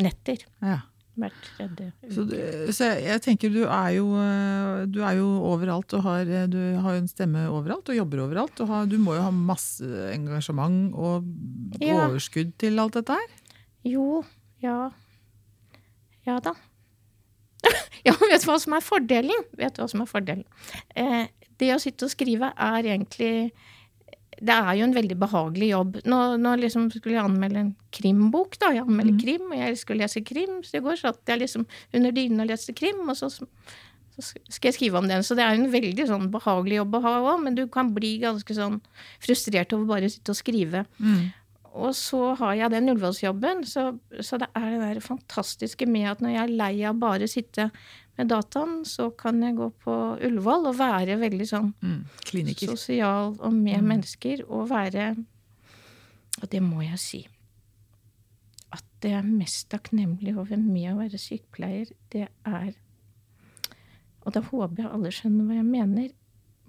netter 0.03 0.43
Ja. 0.63 0.81
hvert 1.17 1.37
tredje 1.57 1.93
Så, 2.11 2.25
uke. 2.27 2.41
Så, 2.67 2.73
så 2.75 2.89
jeg, 2.91 3.05
jeg 3.07 3.23
tenker 3.23 3.53
du 3.55 3.61
er, 3.65 3.89
jo, 3.95 4.09
eh, 4.19 4.87
du 4.91 4.99
er 5.07 5.15
jo 5.21 5.29
overalt 5.53 5.95
og 5.95 6.03
har, 6.03 6.27
eh, 6.27 6.47
du 6.51 6.59
har 6.83 6.99
en 6.99 7.07
stemme 7.07 7.45
overalt 7.49 7.89
og 7.89 7.95
jobber 8.01 8.25
overalt. 8.27 8.59
Og 8.65 8.69
har, 8.73 8.87
du 8.91 8.99
må 8.99 9.15
jo 9.15 9.23
ha 9.23 9.31
masse 9.31 9.87
engasjement 10.15 10.91
og 10.95 11.25
Ja. 11.81 12.09
overskudd 12.09 12.57
til 12.59 12.79
alt 12.83 12.95
dette 12.99 13.15
her. 13.15 13.39
Jo, 13.87 14.25
ja. 14.63 14.91
Ja 16.27 16.39
da. 16.41 16.55
ja, 18.05 18.13
vet 18.19 18.43
du 18.43 18.49
hva 18.51 18.59
som 18.61 18.75
er 18.77 18.83
fordelen? 18.85 19.47
Vet 19.57 19.77
du 19.77 19.83
hva 19.85 19.89
som 19.91 20.03
er 20.03 20.11
fordelen? 20.11 20.45
Eh, 20.97 21.29
det 21.64 21.73
å 21.75 21.80
sitte 21.83 22.06
og 22.06 22.12
skrive 22.12 22.52
er 22.52 22.90
egentlig 22.92 23.52
Det 24.35 24.54
er 24.54 24.75
jo 24.80 24.88
en 24.88 24.97
veldig 24.97 25.16
behagelig 25.16 25.68
jobb. 25.71 25.99
Nå, 26.11 26.21
nå 26.42 26.54
liksom 26.59 26.88
skulle 26.90 27.14
jeg 27.16 27.25
anmelde 27.25 27.61
en 27.62 27.75
krimbok, 27.94 28.59
da. 28.59 28.73
Jeg 28.75 28.83
anmelder 28.83 29.21
krim, 29.21 29.44
og 29.47 29.61
jeg 29.61 29.78
skulle 29.78 30.02
lese 30.02 30.25
krim, 30.26 30.56
så 30.66 30.80
i 30.80 30.83
går 30.85 30.99
satt 31.00 31.30
jeg 31.30 31.44
liksom 31.44 31.66
under 31.94 32.14
dynen 32.16 32.42
og 32.42 32.50
leste 32.50 32.75
krim, 32.76 33.04
og 33.06 33.14
så, 33.16 33.30
så 33.30 33.47
skal 34.26 34.73
jeg 34.73 34.76
skrive 34.80 34.99
om 34.99 35.06
den. 35.09 35.23
Så 35.23 35.38
det 35.38 35.47
er 35.47 35.54
jo 35.54 35.62
en 35.62 35.73
veldig 35.73 36.09
sånn 36.11 36.26
behagelig 36.35 36.80
jobb 36.83 36.99
å 36.99 37.02
ha 37.06 37.14
òg, 37.23 37.47
men 37.47 37.56
du 37.61 37.62
kan 37.71 37.94
bli 37.94 38.16
ganske 38.26 38.59
sånn 38.59 38.80
frustrert 39.23 39.73
over 39.78 39.87
bare 39.94 40.11
å 40.11 40.14
sitte 40.16 40.35
og 40.35 40.40
skrive. 40.42 40.85
og 41.75 41.90
så 41.99 42.35
har 42.38 42.54
jeg 42.54 42.71
den 42.71 42.90
Ullevålsjobben, 42.92 43.64
så, 43.66 43.88
så 44.23 44.38
det 44.38 44.47
er 44.54 44.68
det 44.71 44.80
der 44.83 45.00
fantastiske 45.02 45.88
med 45.90 46.06
at 46.12 46.21
når 46.23 46.37
jeg 46.37 46.42
er 46.44 46.59
lei 46.61 46.75
av 46.87 47.00
bare 47.02 47.26
å 47.26 47.30
sitte 47.30 47.71
med 48.18 48.28
dataen, 48.30 48.85
så 48.87 49.09
kan 49.16 49.40
jeg 49.42 49.56
gå 49.59 49.73
på 49.85 49.94
Ullevål 50.23 50.68
og 50.71 50.76
være 50.78 51.18
veldig 51.18 51.47
sånn 51.50 51.75
Mm. 51.83 52.04
Sosial 52.76 53.37
og 53.40 53.52
med 53.52 53.80
Mm. 53.83 53.88
mennesker, 53.88 54.44
og 54.49 54.68
være 54.71 55.25
Og 56.42 56.50
det 56.50 56.61
må 56.62 56.83
jeg 56.83 56.99
si. 56.99 57.28
At 58.73 58.83
det 59.00 59.12
er 59.12 59.23
mest 59.23 59.68
takknemlig 59.71 60.37
over 60.37 60.56
med 60.56 60.92
å 60.92 60.97
være 60.99 61.18
sykepleier, 61.18 61.92
det 62.11 62.28
er 62.44 62.75
Og 64.26 64.33
da 64.33 64.40
håper 64.40 64.76
jeg 64.83 64.90
alle 64.90 65.11
skjønner 65.12 65.44
hva 65.44 65.54
jeg 65.54 65.64
mener. 65.68 66.09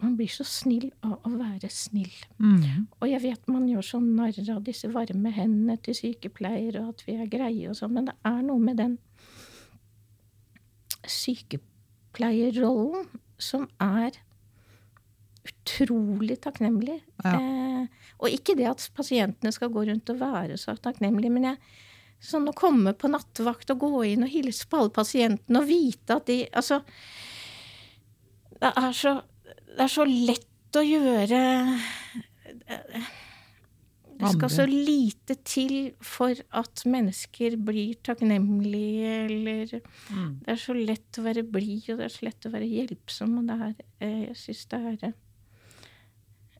Man 0.02 0.18
blir 0.18 0.28
så 0.28 0.44
snill 0.44 0.92
av 1.02 1.22
å 1.24 1.30
være 1.38 1.70
snill. 1.72 2.12
Mm. 2.38 2.88
Og 3.02 3.08
jeg 3.08 3.22
vet 3.22 3.48
man 3.48 3.66
gjør 3.70 3.82
så 3.82 4.02
narr 4.04 4.50
av 4.58 4.64
disse 4.64 4.90
varme 4.92 5.32
hendene 5.32 5.78
til 5.82 5.94
sykepleiere, 5.96 6.82
og 6.84 6.90
at 6.90 7.04
vi 7.08 7.16
er 7.16 7.28
greie 7.32 7.70
og 7.70 7.76
sånn, 7.80 7.94
men 7.94 8.06
det 8.06 8.16
er 8.26 8.42
noe 8.42 8.60
med 8.60 8.76
den 8.78 8.98
sykepleierrollen 11.12 13.08
som 13.42 13.68
er 13.82 14.12
utrolig 15.46 16.40
takknemlig. 16.42 17.00
Ja. 17.24 17.36
Eh, 17.36 17.84
og 18.22 18.32
ikke 18.34 18.56
det 18.58 18.68
at 18.70 18.86
pasientene 18.96 19.52
skal 19.54 19.74
gå 19.74 19.86
rundt 19.90 20.10
og 20.14 20.22
være 20.22 20.58
så 20.58 20.76
takknemlige, 20.82 21.34
men 21.34 21.50
jeg, 21.52 21.58
sånn 22.24 22.50
å 22.50 22.56
komme 22.58 22.96
på 22.98 23.12
nattevakt 23.12 23.74
og 23.74 23.84
gå 23.84 24.04
inn 24.14 24.26
og 24.26 24.34
hilse 24.34 24.66
på 24.70 24.80
alle 24.80 24.94
pasientene 24.96 25.62
og 25.62 25.70
vite 25.70 26.18
at 26.18 26.26
de 26.30 26.40
Altså, 26.56 26.82
det 28.56 28.72
er 28.72 28.94
så, 28.96 29.18
det 29.44 29.84
er 29.84 29.92
så 29.92 30.06
lett 30.08 30.80
å 30.80 30.84
gjøre 30.86 31.42
det 34.20 34.32
skal 34.32 34.50
så 34.50 34.66
lite 34.70 35.36
til 35.44 35.92
for 36.02 36.34
at 36.54 36.84
mennesker 36.86 37.58
blir 37.58 37.96
takknemlige, 38.04 39.14
eller 39.30 39.82
Mm. 40.10 40.40
Det 40.46 40.50
er 40.54 40.56
så 40.62 40.74
lett 40.74 41.20
å 41.20 41.24
være 41.26 41.44
blid, 41.44 41.90
og 41.90 41.98
det 41.98 42.06
er 42.06 42.14
så 42.16 42.26
lett 42.26 42.46
å 42.46 42.52
være 42.52 42.70
hjelpsom, 42.70 43.38
og 43.40 43.48
det 43.48 43.60
er 43.62 43.76
eh, 44.02 44.26
Jeg 44.28 44.36
syns 44.36 44.66
det 44.72 44.80
er 45.04 45.14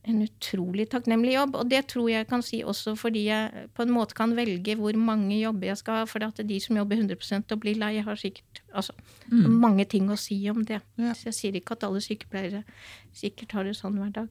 en 0.06 0.22
utrolig 0.22 0.86
takknemlig 0.92 1.34
jobb. 1.34 1.56
Og 1.56 1.70
det 1.70 1.88
tror 1.88 2.10
jeg 2.12 2.28
kan 2.30 2.44
si 2.46 2.60
også 2.64 2.94
fordi 3.00 3.26
jeg 3.26 3.70
på 3.74 3.86
en 3.86 3.94
måte 3.96 4.14
kan 4.18 4.36
velge 4.38 4.76
hvor 4.78 4.94
mange 5.02 5.40
jobber 5.40 5.72
jeg 5.72 5.78
skal 5.82 6.02
ha. 6.02 6.06
For 6.10 6.24
at 6.28 6.42
de 6.46 6.60
som 6.62 6.78
jobber 6.78 7.00
100% 7.02 7.56
og 7.56 7.60
blir 7.64 7.80
lei, 7.82 7.96
har 8.06 8.16
sikkert 8.22 8.62
altså, 8.74 8.94
Mm. 9.32 9.60
mange 9.60 9.86
ting 9.90 10.08
å 10.14 10.16
si 10.18 10.38
om 10.52 10.64
det. 10.64 10.82
Ja. 10.98 11.14
Så 11.14 11.26
jeg 11.32 11.34
sier 11.34 11.56
ikke 11.58 11.72
at 11.74 11.84
alle 11.84 11.98
sykepleiere 12.00 12.64
sikkert 13.12 13.52
har 13.54 13.64
det 13.64 13.74
sånn 13.76 13.98
hver 13.98 14.12
dag. 14.14 14.30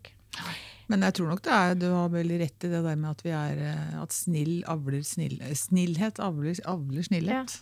Men 0.93 1.01
jeg 1.07 1.17
tror 1.17 1.31
nok 1.33 1.43
det 1.47 1.53
er, 1.57 1.77
du 1.81 1.87
har 1.95 2.11
veldig 2.13 2.39
rett 2.43 2.67
i 2.67 2.71
det 2.73 2.81
der 2.85 2.97
med 3.01 3.11
at 3.15 3.23
vi 3.25 3.31
er 3.33 3.61
eh, 3.71 3.95
at 4.03 4.13
snill 4.13 4.59
avler 4.69 5.01
snill, 5.07 5.39
snillhet 5.57 6.21
avler, 6.21 6.59
avler 6.69 7.07
snillhet. 7.07 7.55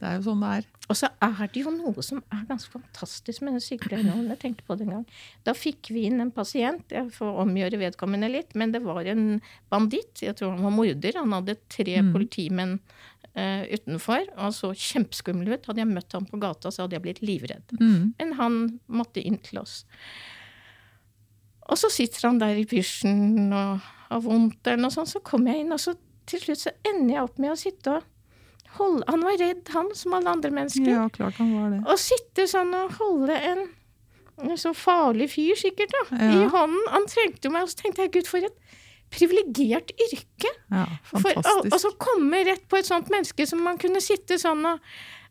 Det 0.00 0.08
er 0.10 0.16
jo 0.18 0.24
sånn 0.26 0.40
det 0.42 0.48
er. 0.58 0.64
Og 0.90 0.96
så 0.98 1.08
er 1.22 1.46
det 1.52 1.60
jo 1.62 1.70
noe 1.72 2.02
som 2.04 2.18
er 2.34 2.42
ganske 2.48 2.72
fantastisk 2.72 3.44
med 3.44 3.54
den 3.56 3.62
sykepleierrollen. 3.64 4.32
Jeg 4.34 4.40
tenkte 4.42 4.66
på 4.66 4.76
det 4.76 4.84
en 4.88 4.94
gang. 4.98 5.04
Da 5.46 5.54
fikk 5.56 5.88
vi 5.94 6.02
inn 6.08 6.20
en 6.20 6.32
pasient. 6.34 6.82
Jeg 6.92 7.12
får 7.14 7.38
omgjøre 7.44 7.78
vedkommende 7.80 8.28
litt, 8.32 8.56
men 8.58 8.74
det 8.74 8.82
var 8.84 9.06
en 9.08 9.38
banditt. 9.72 10.24
Jeg 10.24 10.36
tror 10.40 10.56
han 10.56 10.66
var 10.66 10.74
morder. 10.76 11.20
Han 11.20 11.36
hadde 11.36 11.56
tre 11.72 12.00
Mm. 12.02 12.12
politimenn 12.16 12.78
Uh, 13.34 13.64
utenfor. 13.66 14.28
Og 14.38 14.52
så 14.54 14.68
kjempeskummel 14.78 15.48
ut. 15.56 15.64
Hadde 15.66 15.80
jeg 15.82 15.90
møtt 15.90 16.12
ham 16.14 16.22
på 16.28 16.38
gata, 16.38 16.70
så 16.70 16.84
hadde 16.84 16.94
jeg 16.94 17.02
blitt 17.02 17.22
livredd. 17.26 17.72
Mm. 17.80 18.12
Men 18.20 18.32
han 18.38 18.58
måtte 18.86 19.18
inn 19.26 19.40
til 19.42 19.58
oss. 19.58 19.80
Og 21.70 21.78
så 21.80 21.88
sitter 21.92 22.26
han 22.28 22.38
der 22.42 22.58
i 22.60 22.66
pysjen 22.68 23.52
og 23.56 23.84
har 24.10 24.20
vondt 24.24 24.66
eller 24.68 24.82
noe 24.84 24.92
sånt. 24.94 25.08
Så 25.12 25.22
kommer 25.24 25.54
jeg 25.54 25.64
inn, 25.64 25.72
og 25.72 25.80
så 25.80 25.94
til 26.28 26.40
slutt 26.42 26.60
så 26.66 26.72
ender 26.88 27.14
jeg 27.16 27.22
opp 27.26 27.38
med 27.40 27.52
å 27.54 27.56
sitte 27.60 27.94
og 27.98 28.10
holde 28.74 29.04
Han 29.06 29.22
var 29.22 29.36
redd, 29.38 29.62
han, 29.70 29.88
som 29.94 30.16
alle 30.18 30.32
andre 30.34 30.50
mennesker. 30.50 30.88
Ja, 30.90 31.04
klart 31.14 31.36
han 31.38 31.52
var 31.54 31.70
det. 31.70 31.80
Å 31.86 31.94
sitte 32.00 32.46
sånn 32.50 32.72
og 32.74 32.96
holde 32.98 33.36
en, 33.52 33.64
så 34.58 34.72
farlig 34.74 35.28
fyr, 35.30 35.54
sikkert, 35.60 35.92
da, 35.94 36.16
Ja. 36.18 36.30
i 36.40 36.48
hånden. 36.50 36.80
Han 36.90 37.06
trengte 37.06 37.46
jo 37.46 37.52
meg, 37.54 37.62
og 37.68 37.70
så 37.70 37.78
tenkte 37.84 38.02
jeg 38.02 38.12
gud, 38.16 38.26
for 38.26 38.38
et 38.48 38.56
privilegert 39.14 39.92
yrke. 40.08 40.50
Ja, 40.74 40.86
For, 41.06 41.20
og, 41.20 41.44
fantastisk. 41.44 41.70
og 41.76 41.80
så 41.84 41.92
komme 42.02 42.40
rett 42.48 42.64
på 42.68 42.80
et 42.80 42.88
sånt 42.90 43.12
menneske 43.14 43.46
som 43.46 43.62
man 43.62 43.78
kunne 43.78 44.02
sitte 44.02 44.40
sånn 44.42 44.64
og 44.66 44.80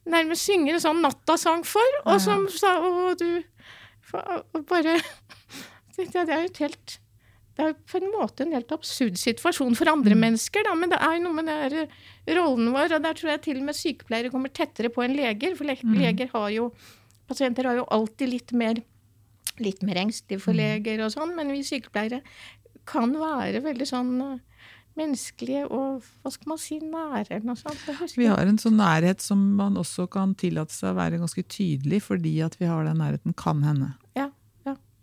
nærmest 0.08 0.48
synge 0.48 0.78
en 0.78 0.80
sånn 0.86 1.02
nattasang 1.04 1.66
for, 1.68 2.00
og 2.06 2.22
som 2.24 2.48
sa 2.52 2.78
å, 2.80 3.12
du 3.20 3.44
for, 4.08 4.44
og 4.56 4.64
bare 4.72 4.96
Det 5.98 6.10
er 6.24 6.46
jo 6.46 6.54
helt 6.60 7.00
det 7.54 7.66
er 7.68 7.76
på 7.86 8.00
en 8.00 8.10
måte 8.16 8.46
en 8.46 8.56
helt 8.56 8.72
absurd 8.74 9.20
situasjon 9.22 9.76
for 9.78 9.90
andre 9.92 10.16
mennesker, 10.18 10.64
da, 10.66 10.74
men 10.74 10.90
det 10.90 10.98
er 10.98 11.20
jo 11.20 11.26
noe 11.28 11.38
med 11.38 11.50
den 11.52 11.76
der 11.76 12.40
rollen 12.40 12.72
vår, 12.74 12.96
og 12.96 13.04
der 13.04 13.20
tror 13.20 13.30
jeg 13.30 13.44
til 13.46 13.60
og 13.60 13.68
med 13.68 13.78
sykepleiere 13.78 14.32
kommer 14.34 14.50
tettere 14.50 14.90
på 14.94 15.04
enn 15.06 15.14
leger, 15.14 15.54
for 15.60 15.70
le 15.70 15.78
leger 16.00 16.34
har 16.34 16.50
jo 16.56 16.72
Pasienter 17.24 17.70
har 17.70 17.78
jo 17.78 17.86
alltid 17.94 18.28
litt 18.28 18.52
mer 18.58 18.82
litt 19.62 19.84
mer 19.86 20.02
engstelig 20.02 20.42
for 20.44 20.58
leger 20.58 21.06
og 21.06 21.14
sånn, 21.14 21.32
men 21.38 21.54
vi 21.54 21.62
sykepleiere 21.64 22.20
kan 22.90 23.14
være 23.16 23.62
veldig 23.64 23.88
sånn 23.88 24.12
eh, 24.26 24.66
menneskelige 25.00 25.64
og 25.70 26.04
hva 26.04 26.34
skal 26.34 26.52
man 26.52 26.60
si, 26.62 26.80
nære 26.84 27.40
noe 27.46 27.56
sånt. 27.58 27.86
Vi 28.18 28.28
har 28.28 28.44
en 28.44 28.60
sånn 28.62 28.76
nærhet 28.82 29.24
som 29.24 29.40
man 29.58 29.80
også 29.80 30.10
kan 30.12 30.36
tillate 30.38 30.76
seg 30.76 30.92
å 30.92 31.00
være 31.00 31.22
ganske 31.22 31.46
tydelig, 31.48 32.04
fordi 32.10 32.36
at 32.46 32.58
vi 32.60 32.70
har 32.70 32.84
den 32.86 33.00
nærheten 33.02 33.38
kan 33.40 33.64
hende. 33.66 33.94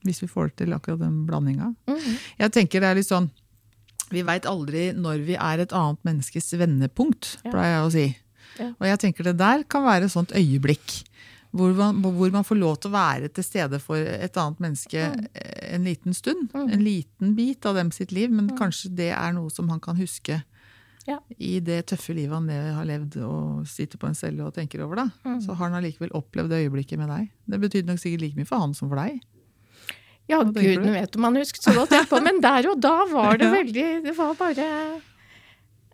Hvis 0.04 0.22
vi 0.22 0.28
får 0.30 0.54
til 0.56 0.72
akkurat 0.72 0.98
den 1.02 1.26
blandinga. 1.28 1.74
Mhm. 1.88 2.16
Jeg 2.38 2.52
tenker 2.52 2.80
det 2.80 2.88
er 2.90 2.94
litt 3.00 3.08
sånn 3.10 3.30
Vi 4.10 4.22
veit 4.26 4.42
aldri 4.48 4.88
når 4.92 5.20
vi 5.24 5.36
er 5.38 5.60
et 5.62 5.72
annet 5.72 6.00
menneskes 6.02 6.48
vendepunkt, 6.58 7.36
Ja. 7.44 7.50
pleier 7.52 7.76
jeg 7.76 7.84
å 7.86 7.92
si. 7.92 8.16
Ja. 8.58 8.70
Og 8.80 8.86
jeg 8.88 8.98
tenker 8.98 9.22
det 9.24 9.36
der 9.38 9.62
kan 9.62 9.84
være 9.84 10.04
et 10.08 10.10
sånt 10.10 10.32
øyeblikk. 10.34 11.04
Hvor 11.54 11.74
man, 11.74 12.00
hvor 12.02 12.30
man 12.30 12.44
får 12.44 12.58
lov 12.58 12.76
til 12.80 12.90
å 12.90 12.94
være 12.94 13.28
til 13.32 13.44
stede 13.44 13.78
for 13.80 13.96
et 13.96 14.36
annet 14.36 14.58
menneske 14.60 14.98
mm. 15.14 15.26
en 15.74 15.84
liten 15.84 16.14
stund. 16.14 16.50
Mm. 16.52 16.72
En 16.72 16.82
liten 16.84 17.34
bit 17.36 17.66
av 17.66 17.74
dem 17.74 17.90
sitt 17.90 18.10
liv, 18.12 18.30
men 18.30 18.50
kanskje 18.58 18.90
det 18.94 19.10
er 19.14 19.32
noe 19.32 19.50
som 19.50 19.68
han 19.68 19.80
kan 19.80 19.96
huske 19.96 20.42
Ja. 21.06 21.18
i 21.38 21.58
det 21.60 21.86
tøffe 21.86 22.14
livet 22.14 22.34
han 22.34 22.48
har 22.48 22.84
levd 22.84 23.16
og 23.26 23.66
sitter 23.66 23.98
på 23.98 24.06
en 24.10 24.14
celle 24.14 24.42
og 24.44 24.54
tenker 24.54 24.82
over. 24.82 24.96
da. 24.96 25.08
Mm. 25.24 25.40
Så 25.40 25.54
har 25.56 25.70
han 25.70 25.82
allikevel 25.82 26.10
opplevd 26.14 26.50
det 26.50 26.66
øyeblikket 26.68 26.98
med 26.98 27.08
deg. 27.08 27.30
Det 27.48 27.60
betydde 27.60 27.86
nok 27.86 27.98
sikkert 27.98 28.20
like 28.20 28.36
mye 28.36 28.46
for 28.46 28.58
han 28.58 28.74
som 28.74 28.88
for 28.88 28.96
deg. 28.96 29.20
Ja, 30.30 30.40
gud, 30.44 30.54
nå 30.80 30.86
du? 30.86 30.92
vet 30.94 31.16
om 31.18 31.24
han 31.28 31.36
husket 31.40 31.62
så 31.66 31.74
godt 31.74 31.92
etterpå, 31.96 32.20
men 32.24 32.40
der 32.44 32.68
og 32.70 32.80
da 32.80 32.94
var 33.10 33.36
det 33.40 33.50
veldig 33.58 33.86
Det 34.06 34.16
var 34.16 34.34
bare 34.38 34.68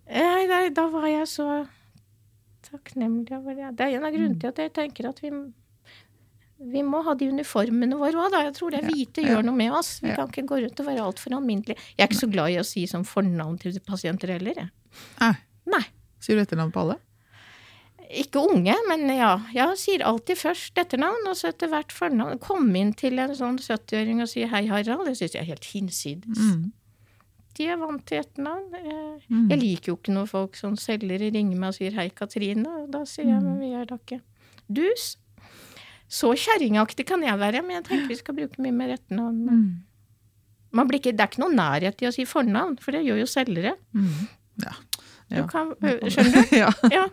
Nei, 0.07 0.47
nei, 0.47 0.65
da 0.71 0.85
var 0.93 1.07
jeg 1.11 1.27
så 1.27 1.47
takknemlig 2.67 3.33
over 3.37 3.55
det. 3.59 3.73
Det 3.79 3.87
er 3.87 3.97
en 3.97 4.05
av 4.07 4.13
Mm. 4.13 4.17
grunnene 4.19 4.41
til 4.43 4.49
at 4.53 4.59
jeg 4.63 4.73
tenker 4.75 5.09
at 5.11 5.21
vi 5.23 5.31
vi 6.59 6.81
må 6.83 7.03
ha 7.05 7.13
de 7.15 7.27
uniformene 7.29 7.99
våre 8.01 8.17
òg, 8.17 8.31
da. 8.33 8.39
Jeg 8.47 8.55
tror 8.57 8.71
det 8.73 8.79
Ja, 8.81 8.89
hvite 8.89 9.21
ja. 9.23 9.29
gjør 9.35 9.43
noe 9.45 9.55
med 9.57 9.73
oss. 9.77 10.01
Vi 10.01 10.09
Ja. 10.09 10.15
kan 10.17 10.29
ikke 10.31 10.47
gå 10.49 10.57
rundt 10.63 10.81
og 10.81 10.87
være 10.87 11.03
altfor 11.05 11.35
alminnelige. 11.37 11.77
Jeg 11.99 12.01
er 12.01 12.09
ikke 12.09 12.23
så 12.25 12.31
glad 12.33 12.49
i 12.51 12.57
å 12.57 12.65
si 12.65 12.87
som 12.87 13.05
fornavn 13.05 13.59
til 13.61 13.73
pasienter 13.81 14.29
heller, 14.33 14.55
jeg. 14.57 14.71
Nei. 15.67 15.83
Sier 16.19 16.37
du 16.37 16.41
etternavn 16.47 16.73
på 16.73 16.81
alle? 16.81 16.97
Ikke 18.11 18.39
unge, 18.39 18.75
men 18.89 19.09
ja. 19.11 19.33
Jeg 19.55 19.77
sier 19.81 20.05
alltid 20.07 20.37
først 20.39 20.79
etternavn, 20.79 21.27
og 21.29 21.37
så 21.37 21.49
etter 21.49 21.69
hvert 21.73 21.93
fornavn. 21.93 22.39
Komme 22.39 22.77
inn 22.79 22.93
til 22.95 23.19
en 23.19 23.35
sånn 23.35 23.59
70-åring 23.59 24.23
og 24.23 24.29
si 24.29 24.45
'hei, 24.45 24.67
Harald', 24.69 25.05
det 25.07 25.17
syns 25.19 25.35
jeg 25.35 25.41
er 25.43 25.51
helt 25.51 25.65
hinsides. 25.65 26.39
Mm. 26.39 26.73
De 27.57 27.67
er 27.67 27.77
vant 27.77 28.05
til 28.07 28.19
etternavn. 28.23 28.75
Eh, 28.75 29.03
Mm. 29.29 29.49
Jeg 29.51 29.59
liker 29.59 29.87
jo 29.93 29.97
ikke 29.97 30.13
når 30.13 30.27
folk 30.29 30.55
som 30.57 30.77
selgere 30.77 31.33
ringer 31.33 31.57
meg 31.59 31.69
og 31.69 31.75
sier 31.75 31.91
'hei, 31.91 32.11
Katrine', 32.15 32.67
og 32.67 32.91
da 32.93 33.05
sier 33.05 33.27
jeg 33.27 33.43
'men 33.43 33.59
vi 33.59 33.73
er 33.73 33.85
da 33.85 33.97
ikke 33.97 34.21
dus'. 34.71 35.17
Så 36.09 36.31
kjerringaktig 36.37 37.07
kan 37.07 37.23
jeg 37.23 37.39
være, 37.39 37.63
men 37.63 37.71
jeg 37.83 37.85
tenker 37.85 38.09
vi 38.09 38.15
skal 38.15 38.35
bruke 38.35 38.61
mye 38.63 38.73
mer 38.73 38.93
etternavn. 38.95 39.51
Mm. 39.51 39.83
Man 40.73 40.87
blir 40.89 41.01
ikke, 41.01 41.13
det 41.17 41.21
er 41.21 41.27
ikke 41.27 41.41
noe 41.43 41.55
nærhet 41.57 42.03
i 42.03 42.07
å 42.07 42.13
si 42.13 42.25
fornavn, 42.25 42.79
for 42.79 42.93
det 42.93 43.05
gjør 43.05 43.19
jo 43.19 43.27
selgere. 43.27 43.75
Mm. 43.93 44.29
Ja. 44.63 44.73
Du 45.27 45.43
kan, 45.51 45.73
skjønner 45.83 46.45
du? 46.47 46.57
ja. 46.63 46.71
Ja. 46.93 47.05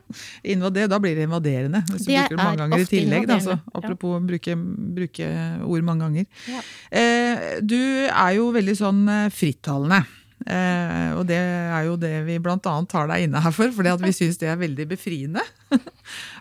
Invader, 0.54 0.90
da 0.92 1.00
blir 1.02 1.16
det 1.18 1.26
invaderende. 1.26 1.82
Hvis 1.90 2.06
du 2.06 2.12
Det 2.12 2.20
bruker 2.28 2.36
det 2.36 2.44
mange 2.44 2.54
er 2.54 2.62
ganger 2.62 2.84
i 2.84 2.90
tillegg. 2.90 3.30
Da, 3.30 3.38
så, 3.42 3.56
invaderende, 3.56 3.62
ja. 3.74 3.80
apropos 3.80 4.28
bruke, 4.28 4.58
bruke 5.00 5.30
ord 5.66 5.88
mange 5.88 6.06
ganger. 6.06 6.28
Ja. 6.52 6.66
Eh, 7.02 7.46
du 7.66 7.80
er 7.80 8.36
jo 8.38 8.52
veldig 8.54 8.76
sånn 8.78 9.02
eh, 9.10 9.32
frittalende. 9.34 10.04
Eh, 10.44 11.10
og 11.16 11.26
det 11.30 11.40
er 11.40 11.88
jo 11.88 11.96
det 12.00 12.14
vi 12.28 12.38
annet 12.70 12.96
har 12.98 13.10
deg 13.10 13.26
inne 13.26 13.42
her 13.44 13.56
for, 13.56 13.74
fordi 13.74 13.96
vi 14.04 14.14
syns 14.22 14.38
det 14.42 14.52
er 14.52 14.62
veldig 14.62 14.88
befriende. 14.94 15.44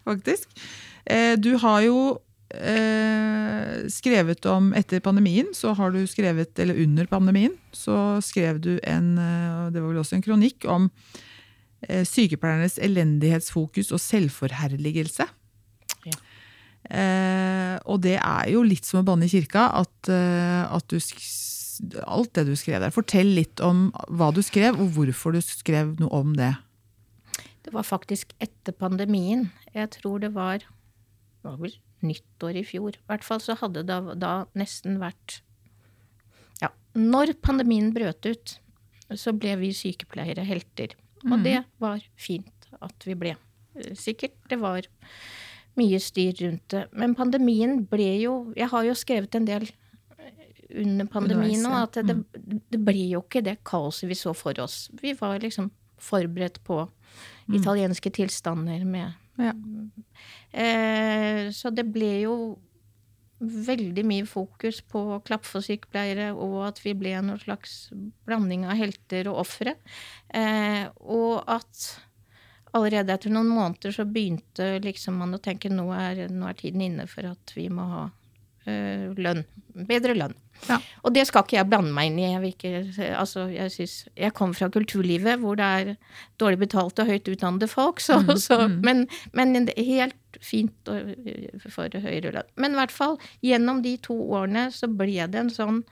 faktisk. 0.08 0.52
Eh, 1.08 1.34
du 1.40 1.54
har 1.62 1.80
jo 1.86 1.98
eh, 2.52 3.88
skrevet 3.92 4.46
om 4.50 4.72
Etter 4.76 5.00
pandemien, 5.00 5.50
så 5.56 5.72
har 5.78 5.94
du 5.94 6.02
skrevet, 6.10 6.52
eller 6.62 6.78
under 6.84 7.08
pandemien, 7.10 7.56
så 7.72 8.20
skrev 8.24 8.60
du 8.62 8.74
en 8.82 9.16
eh, 9.18 9.70
Det 9.72 9.80
var 9.80 9.88
vel 9.88 10.02
også 10.02 10.18
en 10.18 10.26
kronikk 10.28 10.66
om 10.68 10.90
sykepleiernes 12.06 12.78
elendighetsfokus 12.82 13.90
og 13.94 14.00
selvforherligelse. 14.02 15.26
Ja. 16.06 16.18
Eh, 16.90 17.76
og 17.86 18.02
det 18.02 18.18
er 18.18 18.50
jo 18.52 18.64
litt 18.66 18.86
som 18.88 19.02
å 19.02 19.06
banne 19.06 19.28
i 19.28 19.32
kirka, 19.32 19.68
at, 19.82 20.10
eh, 20.10 20.62
at 20.66 20.86
du 20.90 20.98
alt 22.04 22.34
det 22.36 22.46
du 22.46 22.56
skrev 22.58 22.82
der. 22.82 22.94
Fortell 22.94 23.32
litt 23.36 23.62
om 23.64 23.90
hva 24.08 24.30
du 24.34 24.42
skrev, 24.44 24.78
og 24.78 24.92
hvorfor 24.96 25.34
du 25.34 25.40
skrev 25.44 25.96
noe 26.00 26.12
om 26.22 26.34
det. 26.38 26.52
Det 27.62 27.72
var 27.74 27.86
faktisk 27.86 28.34
etter 28.42 28.74
pandemien. 28.74 29.48
Jeg 29.74 29.90
tror 29.98 30.20
det 30.22 30.32
var, 30.34 30.62
det 30.62 31.46
var 31.46 31.58
vel 31.62 31.74
nyttår 32.02 32.58
i 32.60 32.64
fjor. 32.66 32.98
I 32.98 33.08
hvert 33.10 33.26
fall 33.26 33.40
så 33.42 33.56
hadde 33.58 33.86
det 33.86 34.00
da 34.22 34.34
nesten 34.58 35.00
vært 35.02 35.40
Ja, 36.62 36.70
når 36.94 37.34
pandemien 37.42 37.90
brøt 37.94 38.26
ut, 38.26 38.58
så 39.18 39.32
ble 39.34 39.56
vi 39.58 39.72
sykepleiere 39.74 40.44
helter. 40.46 40.94
Og 41.24 41.38
Mm. 41.38 41.42
det 41.44 41.64
var 41.80 42.00
fint 42.16 42.66
at 42.82 43.04
vi 43.06 43.14
ble. 43.14 43.36
Sikkert 43.94 44.34
det 44.48 44.58
var 44.60 44.82
mye 45.76 45.98
styr 46.00 46.32
rundt 46.42 46.68
det. 46.68 46.86
Men 46.92 47.14
pandemien 47.14 47.86
ble 47.88 48.20
jo 48.20 48.52
Jeg 48.56 48.68
har 48.68 48.84
jo 48.84 48.92
skrevet 48.92 49.34
en 49.34 49.44
del 49.46 49.70
under 50.74 51.04
pandemien 51.06 51.62
nå, 51.62 51.70
at 51.82 51.92
det, 52.06 52.24
det 52.70 52.80
ble 52.84 53.10
jo 53.12 53.20
ikke 53.22 53.42
det 53.44 53.58
kaoset 53.64 54.08
vi 54.08 54.14
så 54.14 54.34
for 54.34 54.58
oss. 54.60 54.88
Vi 55.02 55.12
var 55.12 55.38
liksom 55.38 55.70
forberedt 55.98 56.62
på 56.64 56.88
italienske 57.52 58.10
tilstander 58.10 58.84
med 58.84 59.12
Ja. 59.38 59.52
Eh, 60.52 61.48
så 61.52 61.70
det 61.74 61.86
ble 61.92 62.22
jo 62.22 62.34
veldig 63.42 64.04
mye 64.06 64.26
fokus 64.28 64.80
på 64.86 65.02
å 65.16 65.20
klappe 65.26 65.48
for 65.48 65.64
sykepleiere, 65.64 66.30
og 66.32 66.60
at 66.68 66.80
vi 66.84 66.94
ble 66.98 67.16
noen 67.18 67.40
slags 67.42 67.90
blanding 68.26 68.66
av 68.68 68.78
helter 68.78 69.30
og 69.30 69.42
ofre. 69.42 69.76
Eh, 70.32 70.86
og 71.02 71.42
at 71.50 71.86
allerede 72.72 73.12
etter 73.12 73.32
noen 73.34 73.50
måneder 73.52 73.92
så 73.94 74.06
begynte 74.08 74.78
liksom 74.84 75.18
man 75.20 75.36
å 75.36 75.42
tenke 75.42 75.70
nå 75.72 75.88
nå 75.90 76.48
er 76.48 76.58
tiden 76.58 76.86
inne 76.86 77.08
for 77.10 77.28
at 77.34 77.56
vi 77.56 77.68
må 77.72 77.88
ha 77.90 78.04
lønn. 78.66 79.42
Bedre 79.88 80.14
lønn. 80.14 80.34
Ja. 80.68 80.76
Og 81.02 81.14
det 81.16 81.24
skal 81.26 81.42
ikke 81.42 81.56
jeg 81.56 81.68
blande 81.70 81.90
meg 81.94 82.10
inn 82.10 82.20
i. 82.20 82.26
Jeg, 82.28 82.52
ikke, 82.54 83.10
altså, 83.18 83.48
jeg, 83.50 83.72
synes, 83.74 83.96
jeg 84.14 84.34
kommer 84.36 84.54
fra 84.54 84.68
kulturlivet 84.70 85.40
hvor 85.42 85.58
det 85.58 85.68
er 85.80 85.92
dårlig 86.38 86.60
betalte 86.62 87.02
og 87.02 87.10
høyt 87.10 87.30
utdannede 87.32 87.68
folk, 87.70 88.02
så, 88.04 88.20
så, 88.46 88.60
men, 88.86 89.08
men 89.34 89.56
er 89.64 89.88
helt 89.88 90.40
fint 90.42 90.92
for 91.66 92.02
høyere 92.06 92.34
lønn. 92.36 92.50
Men 92.54 92.76
i 92.76 92.82
hvert 92.82 92.94
fall, 92.94 93.18
gjennom 93.42 93.82
de 93.84 93.96
to 94.04 94.16
årene 94.38 94.68
så 94.74 94.90
ble 94.90 95.26
det 95.32 95.46
en 95.46 95.52
sånn 95.52 95.82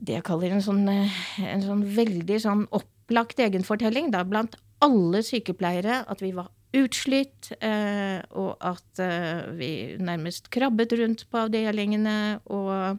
det 0.00 0.16
jeg 0.16 0.24
kaller 0.24 0.54
en 0.56 0.64
sånn, 0.64 0.86
eh, 0.88 1.18
en 1.44 1.62
sånn 1.64 1.82
veldig 1.96 2.38
sånn 2.40 2.64
opplagt 2.72 3.42
egenfortelling 3.42 4.08
da, 4.14 4.24
blant 4.24 4.56
alle 4.80 5.20
sykepleiere 5.26 6.04
at 6.08 6.22
vi 6.24 6.32
var 6.36 6.48
utslitt, 6.76 7.50
eh, 7.58 8.20
og 8.38 8.54
at 8.62 9.02
eh, 9.02 9.48
vi 9.58 9.70
nærmest 9.98 10.50
krabbet 10.54 10.94
rundt 11.00 11.24
på 11.30 11.44
avdelingene, 11.46 12.40
og 12.46 12.98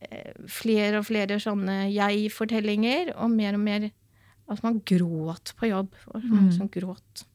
eh, 0.00 0.36
flere 0.46 1.00
og 1.00 1.08
flere 1.08 1.40
sånne 1.42 1.88
jeg-fortellinger, 1.90 3.14
og 3.16 3.34
mer 3.34 3.58
og 3.58 3.64
mer 3.64 3.88
at 4.50 4.62
man 4.66 4.80
gråt 4.86 5.54
på 5.58 5.70
jobb. 5.70 5.94
Og 6.10 6.24
mange 6.26 6.54
som 6.56 6.70
gråt. 6.70 7.26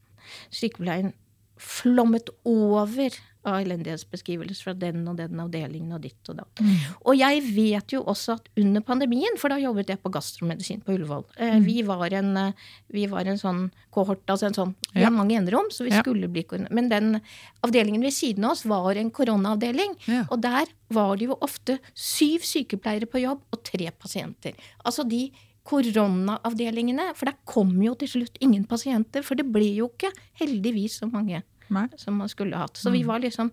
Sykepleien 0.52 1.14
flommet 1.56 2.28
over 2.44 3.14
av 3.46 3.60
elendighetsbeskrivelser 3.62 4.68
fra 4.68 4.74
den 4.76 5.04
og 5.08 5.16
den 5.20 5.40
avdelingen 5.42 5.94
og 5.96 6.02
ditt 6.04 6.30
og 6.32 6.40
datt. 6.40 6.62
Og 7.06 7.16
jeg 7.18 7.42
vet 7.54 7.94
jo 7.94 8.02
også 8.02 8.36
at 8.40 8.48
under 8.60 8.84
pandemien, 8.86 9.38
for 9.40 9.52
da 9.52 9.58
jobbet 9.62 9.92
jeg 9.92 10.02
på 10.02 10.12
gastromedisin 10.14 10.82
på 10.84 10.96
Ullevål 10.96 11.24
mm. 11.38 11.64
vi, 11.66 11.80
var 11.86 12.14
en, 12.18 12.32
eh, 12.36 12.66
vi 12.92 13.06
var 13.10 13.28
en 13.30 13.40
sånn 13.40 13.62
kohort, 13.94 14.24
altså 14.26 14.50
en 14.50 14.58
sånn 14.58 14.74
Vi 14.92 15.02
Ja. 15.02 15.10
har 15.10 15.16
mange 15.16 15.36
enerom, 15.36 15.68
så 15.70 15.84
vi 15.84 15.90
Ja. 15.90 16.02
skulle 16.02 16.28
bli 16.28 16.44
Men 16.70 16.88
den 16.88 17.20
avdelingen 17.62 18.02
ved 18.02 18.12
siden 18.12 18.44
av 18.44 18.52
oss 18.52 18.64
var 18.64 18.96
en 18.96 19.10
koronaavdeling. 19.10 19.96
Ja. 20.06 20.24
Og 20.30 20.40
der 20.40 20.66
var 20.90 21.16
det 21.16 21.26
jo 21.28 21.38
ofte 21.40 21.78
syv 21.94 22.40
sykepleiere 22.40 23.06
på 23.06 23.20
jobb 23.20 23.40
og 23.52 23.62
tre 23.62 23.90
pasienter. 23.90 24.54
Altså 24.84 25.06
de 25.08 25.30
koronaavdelingene, 25.66 27.10
for 27.16 27.26
der 27.26 27.36
kom 27.48 27.74
jo 27.82 27.94
til 27.98 28.08
slutt 28.08 28.38
ingen 28.40 28.64
pasienter, 28.64 29.24
for 29.26 29.38
det 29.38 29.48
ble 29.50 29.74
jo 29.76 29.88
ikke 29.88 30.12
heldigvis 30.40 31.00
så 31.00 31.10
mange 31.10 31.42
Nei. 31.72 31.86
som 32.00 32.18
man 32.20 32.30
skulle 32.32 32.56
hatt. 32.56 32.78
Så 32.78 32.92
vi 32.94 33.02
var 33.06 33.22
liksom 33.24 33.50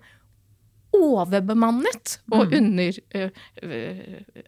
overbemannet 0.93 2.19
og 2.31 2.51
under 2.53 2.97
ø, 3.17 3.29
ø, 3.63 3.77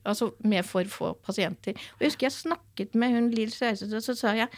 Altså 0.06 0.32
med 0.46 0.66
for 0.68 0.86
få 0.86 1.14
pasienter. 1.26 1.74
Og 1.96 2.04
jeg 2.04 2.12
husker 2.12 2.28
jeg 2.28 2.36
snakket 2.36 2.96
med 2.96 3.16
hun 3.16 3.32
Lill 3.34 3.54
Seiseth, 3.54 3.96
og 3.96 4.04
så 4.06 4.14
sa 4.18 4.36
jeg 4.38 4.52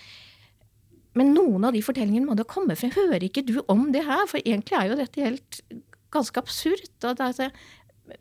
men 1.18 1.32
noen 1.34 1.64
av 1.66 1.74
de 1.74 1.82
fortellingene 1.82 2.28
må 2.30 2.36
da 2.38 2.46
komme 2.46 2.76
frem. 2.78 2.92
Hører 2.94 3.24
ikke 3.26 3.42
du 3.48 3.56
om 3.74 3.88
det 3.94 4.04
her? 4.06 4.28
For 4.30 4.38
egentlig 4.44 4.78
er 4.78 4.92
jo 4.92 4.98
dette 5.00 5.24
helt 5.24 5.62
ganske 6.14 6.38
absurd. 6.38 6.84
Og 7.10 7.24
er, 7.24 7.56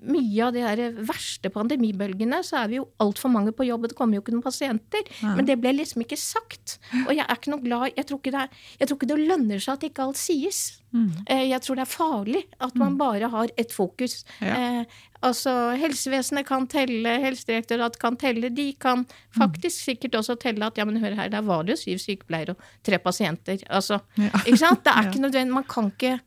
mye 0.03 0.45
av 0.47 0.53
de 0.57 0.63
der 0.65 0.97
verste 1.09 1.51
pandemibølgene, 1.55 2.43
så 2.47 2.63
er 2.63 2.69
vi 2.73 2.79
jo 2.81 2.89
altfor 3.03 3.31
mange 3.33 3.53
på 3.57 3.67
jobb, 3.69 3.85
og 3.87 3.93
det 3.93 3.99
kommer 3.99 4.19
jo 4.19 4.23
ikke 4.25 4.35
noen 4.35 4.45
pasienter. 4.47 5.09
Men 5.23 5.47
det 5.49 5.59
ble 5.63 5.73
liksom 5.79 6.03
ikke 6.05 6.19
sagt. 6.21 6.79
Og 7.07 7.13
jeg 7.15 7.25
er 7.27 7.37
ikke 7.37 7.53
noe 7.55 7.63
glad 7.65 7.93
Jeg 7.97 8.07
tror 8.09 8.19
ikke 8.23 8.33
det, 8.35 8.41
er, 8.47 8.65
jeg 8.81 8.89
tror 8.89 8.99
ikke 9.01 9.11
det 9.13 9.19
lønner 9.29 9.63
seg 9.63 9.75
at 9.79 9.87
ikke 9.91 10.07
alt 10.07 10.21
sies. 10.21 10.63
Mm. 10.97 11.11
Jeg 11.29 11.61
tror 11.65 11.77
det 11.77 11.85
er 11.85 11.93
farlig 11.93 12.43
at 12.63 12.75
man 12.81 12.97
bare 12.99 13.29
har 13.33 13.51
ett 13.61 13.73
fokus. 13.75 14.23
Ja. 14.41 14.55
Eh, 14.81 14.99
altså, 15.27 15.53
helsevesenet 15.77 16.47
kan 16.49 16.67
telle, 16.73 17.17
Helsedirektoratet 17.25 18.01
kan 18.01 18.17
telle. 18.17 18.49
De 18.55 18.69
kan 18.81 19.05
faktisk 19.37 19.85
sikkert 19.91 20.17
også 20.23 20.39
telle 20.41 20.67
at 20.67 20.79
ja, 20.81 20.87
men 20.89 21.01
hør 21.03 21.17
her, 21.19 21.29
der 21.33 21.45
var 21.47 21.65
det 21.67 21.77
jo 21.77 21.83
syv 21.85 22.01
sykepleiere 22.05 22.55
og 22.57 22.63
tre 22.87 22.99
pasienter. 23.03 23.61
Altså, 23.69 24.01
Ja. 24.17 24.31
ikke 24.47 24.63
sant? 24.63 24.85
Det 24.87 24.93
er 24.95 25.07
ikke 25.11 25.25
nødvendig. 25.27 25.55
Man 25.55 25.65
kan 25.69 25.93
ikke, 25.93 26.19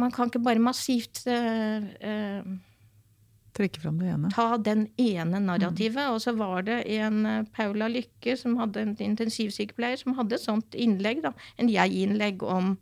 man 0.00 0.12
kan 0.14 0.30
ikke 0.30 0.44
bare 0.44 0.62
massivt 0.62 1.24
eh, 1.26 1.82
eh, 2.00 2.42
Trekke 3.56 3.82
fram 3.82 3.98
det 3.98 4.12
ene. 4.12 4.30
ta 4.34 4.54
den 4.56 4.86
ene 5.00 5.40
narrativet. 5.42 6.12
Og 6.14 6.20
så 6.22 6.34
var 6.38 6.62
det 6.68 6.84
en 6.98 7.24
eh, 7.26 7.42
Paula 7.56 7.88
Lykke, 7.90 8.36
som 8.38 8.56
hadde 8.60 8.84
en 8.84 8.94
intensivsykepleier, 8.94 9.98
som 10.00 10.14
hadde 10.18 10.38
et 10.38 10.44
sånt 10.44 10.78
innlegg, 10.78 11.24
da. 11.26 11.34
En 11.58 11.70
jeg-innlegg 11.72 12.44
om 12.46 12.76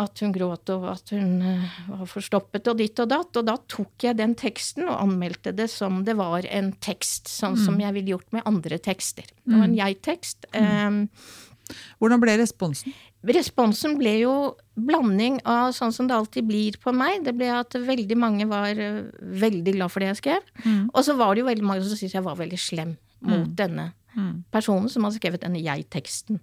at 0.00 0.18
hun 0.24 0.32
gråt 0.34 0.70
og 0.74 0.88
at 0.90 1.12
hun 1.14 1.38
eh, 1.46 1.78
var 1.90 2.06
forstoppet 2.10 2.70
og 2.70 2.78
ditt 2.80 2.98
og 3.02 3.10
datt. 3.12 3.40
Og 3.40 3.46
da 3.46 3.56
tok 3.70 4.06
jeg 4.06 4.18
den 4.18 4.36
teksten 4.38 4.86
og 4.88 4.98
anmeldte 4.98 5.54
det 5.54 5.68
som 5.72 6.02
det 6.06 6.16
var 6.18 6.46
en 6.50 6.72
tekst, 6.84 7.30
sånn 7.30 7.58
som 7.60 7.78
jeg 7.82 7.94
ville 7.98 8.16
gjort 8.16 8.30
med 8.34 8.46
andre 8.50 8.78
tekster. 8.82 9.26
Det 9.44 9.54
var 9.54 9.68
en 9.68 9.78
jeg-tekst. 9.78 10.48
Um, 10.54 11.04
Hvordan 12.02 12.20
ble 12.20 12.34
responsen? 12.42 12.94
Responsen 13.24 13.96
ble 13.98 14.18
jo 14.20 14.34
blanding 14.76 15.38
av 15.48 15.72
sånn 15.72 15.92
som 15.94 16.06
det 16.10 16.14
alltid 16.16 16.44
blir 16.48 16.76
på 16.82 16.92
meg. 16.92 17.22
Det 17.24 17.32
ble 17.38 17.48
at 17.54 17.72
veldig 17.72 18.16
mange 18.20 18.46
var 18.50 18.68
eh, 18.76 19.02
veldig 19.20 19.76
glad 19.78 19.90
for 19.92 20.00
det 20.04 20.12
jeg 20.12 20.20
skrev. 20.22 20.42
Mm. 20.64 20.90
Og 20.92 21.02
så 21.06 21.16
var 21.16 21.34
det 21.34 21.40
jo 21.44 21.50
veldig 21.50 21.64
mange 21.64 21.84
som 21.86 21.96
syntes 21.96 22.14
jeg 22.18 22.26
var 22.26 22.36
veldig 22.36 22.58
slem 22.60 22.96
mot 23.24 23.46
denne 23.56 23.92
personen 24.54 24.86
som 24.92 25.02
hadde 25.02 25.16
skrevet 25.18 25.42
denne 25.42 25.58
jeg-teksten. 25.58 26.36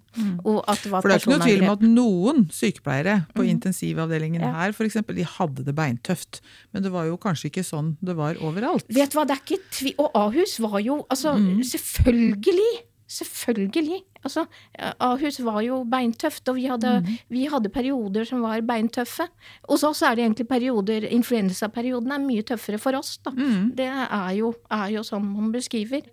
Var 0.44 0.74
For 0.84 1.08
det 1.08 1.14
er 1.14 1.22
ikke 1.22 1.30
noe 1.32 1.46
tvil 1.46 1.62
om 1.64 1.70
at 1.72 1.84
noen 1.86 2.42
sykepleiere 2.52 3.14
på 3.32 3.46
intensivavdelingen 3.48 4.42
Ja. 4.44 4.50
her 4.58 4.72
for 4.76 4.84
eksempel, 4.84 5.16
de 5.16 5.24
hadde 5.24 5.64
det 5.64 5.72
beintøft. 5.74 6.42
Men 6.74 6.82
det 6.84 6.92
var 6.92 7.06
jo 7.08 7.16
kanskje 7.16 7.48
ikke 7.48 7.64
sånn 7.64 7.96
det 8.04 8.14
var 8.18 8.34
overalt. 8.44 8.84
Vet 8.92 9.12
du 9.14 9.16
hva, 9.16 9.24
det 9.24 9.38
er 9.38 9.44
ikke 9.46 9.62
tvil 9.72 9.94
Og 10.04 10.10
Ahus 10.14 10.58
var 10.60 10.80
jo 10.84 11.06
Altså, 11.08 11.32
Mm. 11.38 11.62
selvfølgelig! 11.64 12.91
Selvfølgelig. 13.12 14.00
Altså, 14.24 14.44
Ahus 15.02 15.40
var 15.42 15.58
jo 15.66 15.80
beintøft, 15.90 16.46
og 16.48 16.54
vi 16.56 16.68
hadde, 16.70 16.92
Mm. 17.02 17.16
vi 17.34 17.42
hadde 17.50 17.68
perioder 17.74 18.24
som 18.24 18.40
var 18.44 18.60
beintøffe. 18.62 19.26
Hos 19.68 19.82
oss 19.84 20.00
er 20.06 20.14
det 20.14 20.24
egentlig 20.24 20.46
perioder 20.48 21.08
Influensaperioden 21.10 22.12
er 22.14 22.22
mye 22.22 22.42
tøffere 22.46 22.78
for 22.78 22.94
oss, 22.94 23.16
da. 23.24 23.32
Mm. 23.34 23.74
Det 23.76 23.88
er 23.90 24.30
jo, 24.38 24.52
er 24.70 24.88
jo 24.94 25.02
sånn 25.02 25.26
man 25.26 25.50
beskriver. 25.52 26.06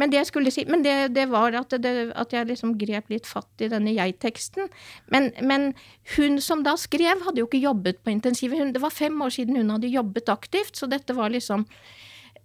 Men 0.00 0.08
det 0.10 0.20
jeg 0.22 0.30
skulle 0.30 0.50
si, 0.54 0.64
men 0.64 0.82
det, 0.82 1.12
det 1.12 1.26
var 1.28 1.52
at, 1.58 1.74
det, 1.82 1.92
at 2.16 2.32
jeg 2.32 2.48
liksom 2.48 2.78
grep 2.80 3.10
litt 3.12 3.26
fatt 3.28 3.60
i 3.60 3.68
denne 3.68 3.92
jeg-teksten. 3.92 4.70
Men, 5.12 5.30
men 5.42 5.74
hun 6.16 6.40
som 6.40 6.62
da 6.64 6.74
skrev, 6.80 7.20
hadde 7.26 7.42
jo 7.42 7.46
ikke 7.50 7.60
jobbet 7.60 8.00
på 8.02 8.10
intensivet. 8.14 8.58
Hun, 8.58 8.72
det 8.72 8.80
var 8.80 8.90
fem 8.94 9.20
år 9.20 9.34
siden 9.36 9.60
hun 9.60 9.70
hadde 9.76 9.92
jobbet 9.92 10.32
aktivt, 10.32 10.74
så 10.80 10.88
dette 10.88 11.12
var 11.14 11.28
liksom 11.34 11.66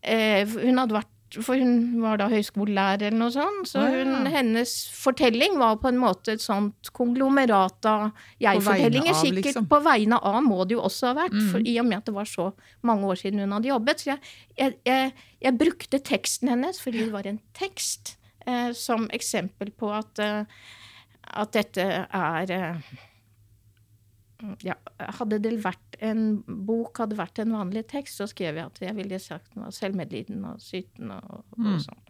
eh, 0.04 0.44
Hun 0.46 0.78
hadde 0.82 0.98
vært 1.00 1.12
for 1.44 1.60
hun 1.60 2.02
var 2.04 2.20
da 2.22 2.28
høyskolelærer 2.32 3.08
eller 3.10 3.20
noe 3.20 3.34
sånt. 3.34 3.70
Så 3.72 3.84
hun, 3.84 4.12
ja. 4.14 4.32
hennes 4.38 4.74
fortelling 4.96 5.58
var 5.60 5.78
på 5.82 5.90
en 5.92 6.00
måte 6.02 6.36
et 6.36 6.44
sånt 6.44 6.92
konglomerat 6.96 7.88
av 7.90 8.06
jeg-fortellinger. 8.44 9.18
Sikkert 9.20 9.50
liksom. 9.52 9.68
på 9.72 9.80
vegne 9.86 10.20
av 10.20 10.42
må 10.46 10.62
det 10.64 10.78
jo 10.78 10.84
også 10.86 11.12
ha 11.12 11.18
vært, 11.24 11.38
for, 11.52 11.60
Mm. 11.60 11.68
i 11.68 11.80
og 11.80 11.86
med 11.90 11.98
at 11.98 12.06
det 12.06 12.16
var 12.16 12.30
så 12.30 12.52
mange 12.84 13.06
år 13.06 13.16
siden 13.22 13.40
hun 13.40 13.52
hadde 13.58 13.72
jobbet. 13.72 14.00
Så 14.04 14.12
jeg, 14.14 14.20
jeg, 14.58 14.78
jeg, 14.86 15.14
jeg 15.42 15.58
brukte 15.58 16.00
teksten 16.00 16.54
hennes 16.54 16.80
fordi 16.82 17.06
det 17.06 17.14
var 17.14 17.28
en 17.28 17.42
tekst, 17.58 18.18
eh, 18.46 18.72
som 18.72 19.10
eksempel 19.14 19.72
på 19.72 19.92
at, 19.96 20.20
eh, 20.20 20.46
at 21.34 21.52
dette 21.54 21.82
er 22.06 22.52
eh, 22.52 22.96
ja, 24.66 24.76
Hadde 25.20 25.40
det 25.44 25.54
vært 25.64 25.98
en 26.04 26.42
bok, 26.46 27.02
hadde 27.04 27.18
vært 27.20 27.40
en 27.44 27.56
vanlig 27.56 27.86
tekst, 27.92 28.20
så 28.20 28.28
skrev 28.30 28.60
jeg 28.60 28.72
at 28.72 28.82
jeg 28.84 28.96
ville 28.98 29.20
sagt 29.22 29.56
noe 29.56 29.72
selvmedlidende 29.76 30.06
selvmedliden 30.06 30.46
og 30.50 30.62
sytende 30.62 31.20
og, 31.30 31.46
og 31.60 31.80
sånn. 31.84 32.02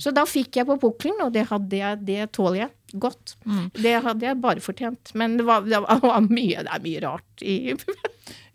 Så 0.00 0.12
da 0.16 0.24
fikk 0.24 0.56
jeg 0.56 0.66
på 0.68 0.76
pukkelen, 0.80 1.20
og 1.26 1.34
det, 1.34 1.44
jeg, 1.76 1.98
det 2.06 2.30
tåler 2.32 2.62
jeg 2.62 3.00
godt. 3.02 3.34
Det 3.76 3.92
hadde 4.06 4.26
jeg 4.26 4.38
bare 4.40 4.62
fortjent. 4.64 5.12
Men 5.14 5.36
det 5.38 5.44
var, 5.46 5.66
det 5.68 5.82
var 5.84 6.24
mye, 6.30 6.64
det 6.64 6.72
er 6.72 6.86
mye 6.86 7.02
rart 7.04 7.44
i 7.44 7.58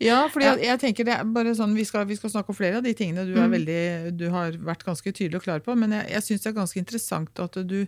Ja, 0.00 0.26
for 0.32 0.44
jeg, 0.44 0.76
tenker 0.80 1.06
det 1.08 1.14
er 1.14 1.28
bare 1.32 1.54
sånn, 1.56 1.74
vi 1.76 1.84
skal, 1.88 2.04
vi 2.08 2.16
skal 2.18 2.32
snakke 2.32 2.52
om 2.52 2.56
flere 2.56 2.80
av 2.80 2.84
de 2.84 2.92
tingene 2.96 3.24
du, 3.28 3.34
er 3.40 3.48
veldig, 3.52 3.80
du 4.16 4.26
har 4.32 4.56
vært 4.64 4.84
ganske 4.84 5.12
tydelig 5.12 5.40
og 5.40 5.46
klar 5.46 5.62
på. 5.64 5.76
Men 5.78 5.94
jeg, 5.96 6.10
jeg 6.16 6.26
syns 6.26 6.44
det 6.44 6.50
er 6.50 6.58
ganske 6.58 6.82
interessant 6.82 7.44
at 7.44 7.58
du, 7.68 7.78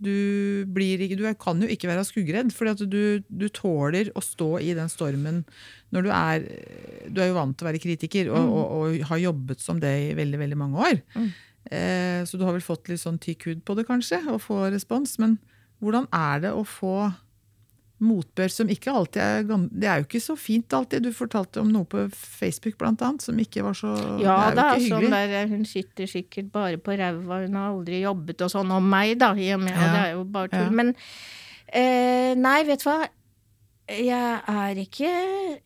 du, 0.00 0.64
blir, 0.70 1.00
ikke- 1.02 1.16
du 1.18 1.24
kan 1.40 1.60
jo 1.62 1.68
ikke 1.68 1.88
være 1.90 2.04
skuggredd. 2.06 2.52
For 2.54 2.70
du, 2.86 3.20
du 3.28 3.48
tåler 3.48 4.10
å 4.14 4.22
stå 4.22 4.60
i 4.62 4.74
den 4.78 4.88
stormen 4.92 5.44
når 5.90 6.02
du 6.04 6.10
er 6.12 6.42
Du 7.10 7.20
er 7.22 7.30
jo 7.30 7.38
vant 7.38 7.56
til 7.56 7.64
å 7.66 7.70
være 7.70 7.80
kritiker 7.82 8.28
og, 8.30 8.48
og, 8.52 8.64
og 8.78 8.98
har 9.10 9.18
jobbet 9.22 9.60
som 9.64 9.80
det 9.80 9.94
i 10.10 10.14
veldig, 10.18 10.38
veldig 10.42 10.58
mange 10.60 10.76
år. 10.90 11.00
Mm. 11.16 11.28
Eh, 11.70 12.20
så 12.28 12.38
du 12.38 12.44
har 12.44 12.52
vel 12.56 12.64
fått 12.64 12.88
litt 12.88 13.00
sånn 13.02 13.18
tykk 13.20 13.46
hud 13.48 13.64
på 13.64 13.74
det, 13.76 13.86
kanskje, 13.88 14.20
og 14.32 14.40
få 14.44 14.66
respons. 14.72 15.16
Men 15.18 15.38
hvordan 15.82 16.06
er 16.12 16.44
det 16.46 16.52
å 16.54 16.62
få 16.68 17.10
motbør 18.04 18.50
som 18.52 18.68
ikke 18.70 18.92
alltid 18.94 19.20
er 19.22 19.42
Det 19.48 19.88
er 19.88 20.00
jo 20.02 20.06
ikke 20.06 20.20
så 20.22 20.36
fint 20.38 20.72
alltid. 20.72 21.02
Du 21.02 21.12
fortalte 21.12 21.60
om 21.60 21.70
noe 21.72 21.84
på 21.84 22.04
Facebook 22.14 22.76
blant 22.78 23.02
annet, 23.02 23.22
som 23.26 23.38
ikke 23.42 23.64
var 23.66 23.74
så 23.78 23.92
Ja, 24.22 24.50
Det 24.54 24.62
er 24.62 24.78
jo 24.78 24.84
ikke 24.86 24.94
sånn 24.94 25.16
der 25.16 25.48
Hun 25.50 25.64
sitter 25.66 26.06
sikkert 26.06 26.52
bare 26.54 26.78
på 26.78 26.94
ræva, 26.98 27.40
hun 27.46 27.54
har 27.58 27.72
aldri 27.72 28.02
jobbet 28.04 28.40
og 28.46 28.50
sånn 28.54 28.70
om 28.72 28.88
meg, 28.90 29.16
da. 29.18 29.32
I 29.34 29.52
og 29.56 29.60
med, 29.66 29.74
Ja. 29.74 29.92
det 29.92 30.02
er 30.06 30.12
jo 30.16 30.24
bare 30.24 30.48
tull. 30.48 30.68
Ja. 30.68 30.70
Men 30.70 30.94
eh, 31.72 32.34
nei, 32.38 32.58
vet 32.64 32.84
du 32.84 32.90
hva. 32.90 33.08
Jeg 33.88 34.40
er 34.52 34.78
ikke 34.82 35.08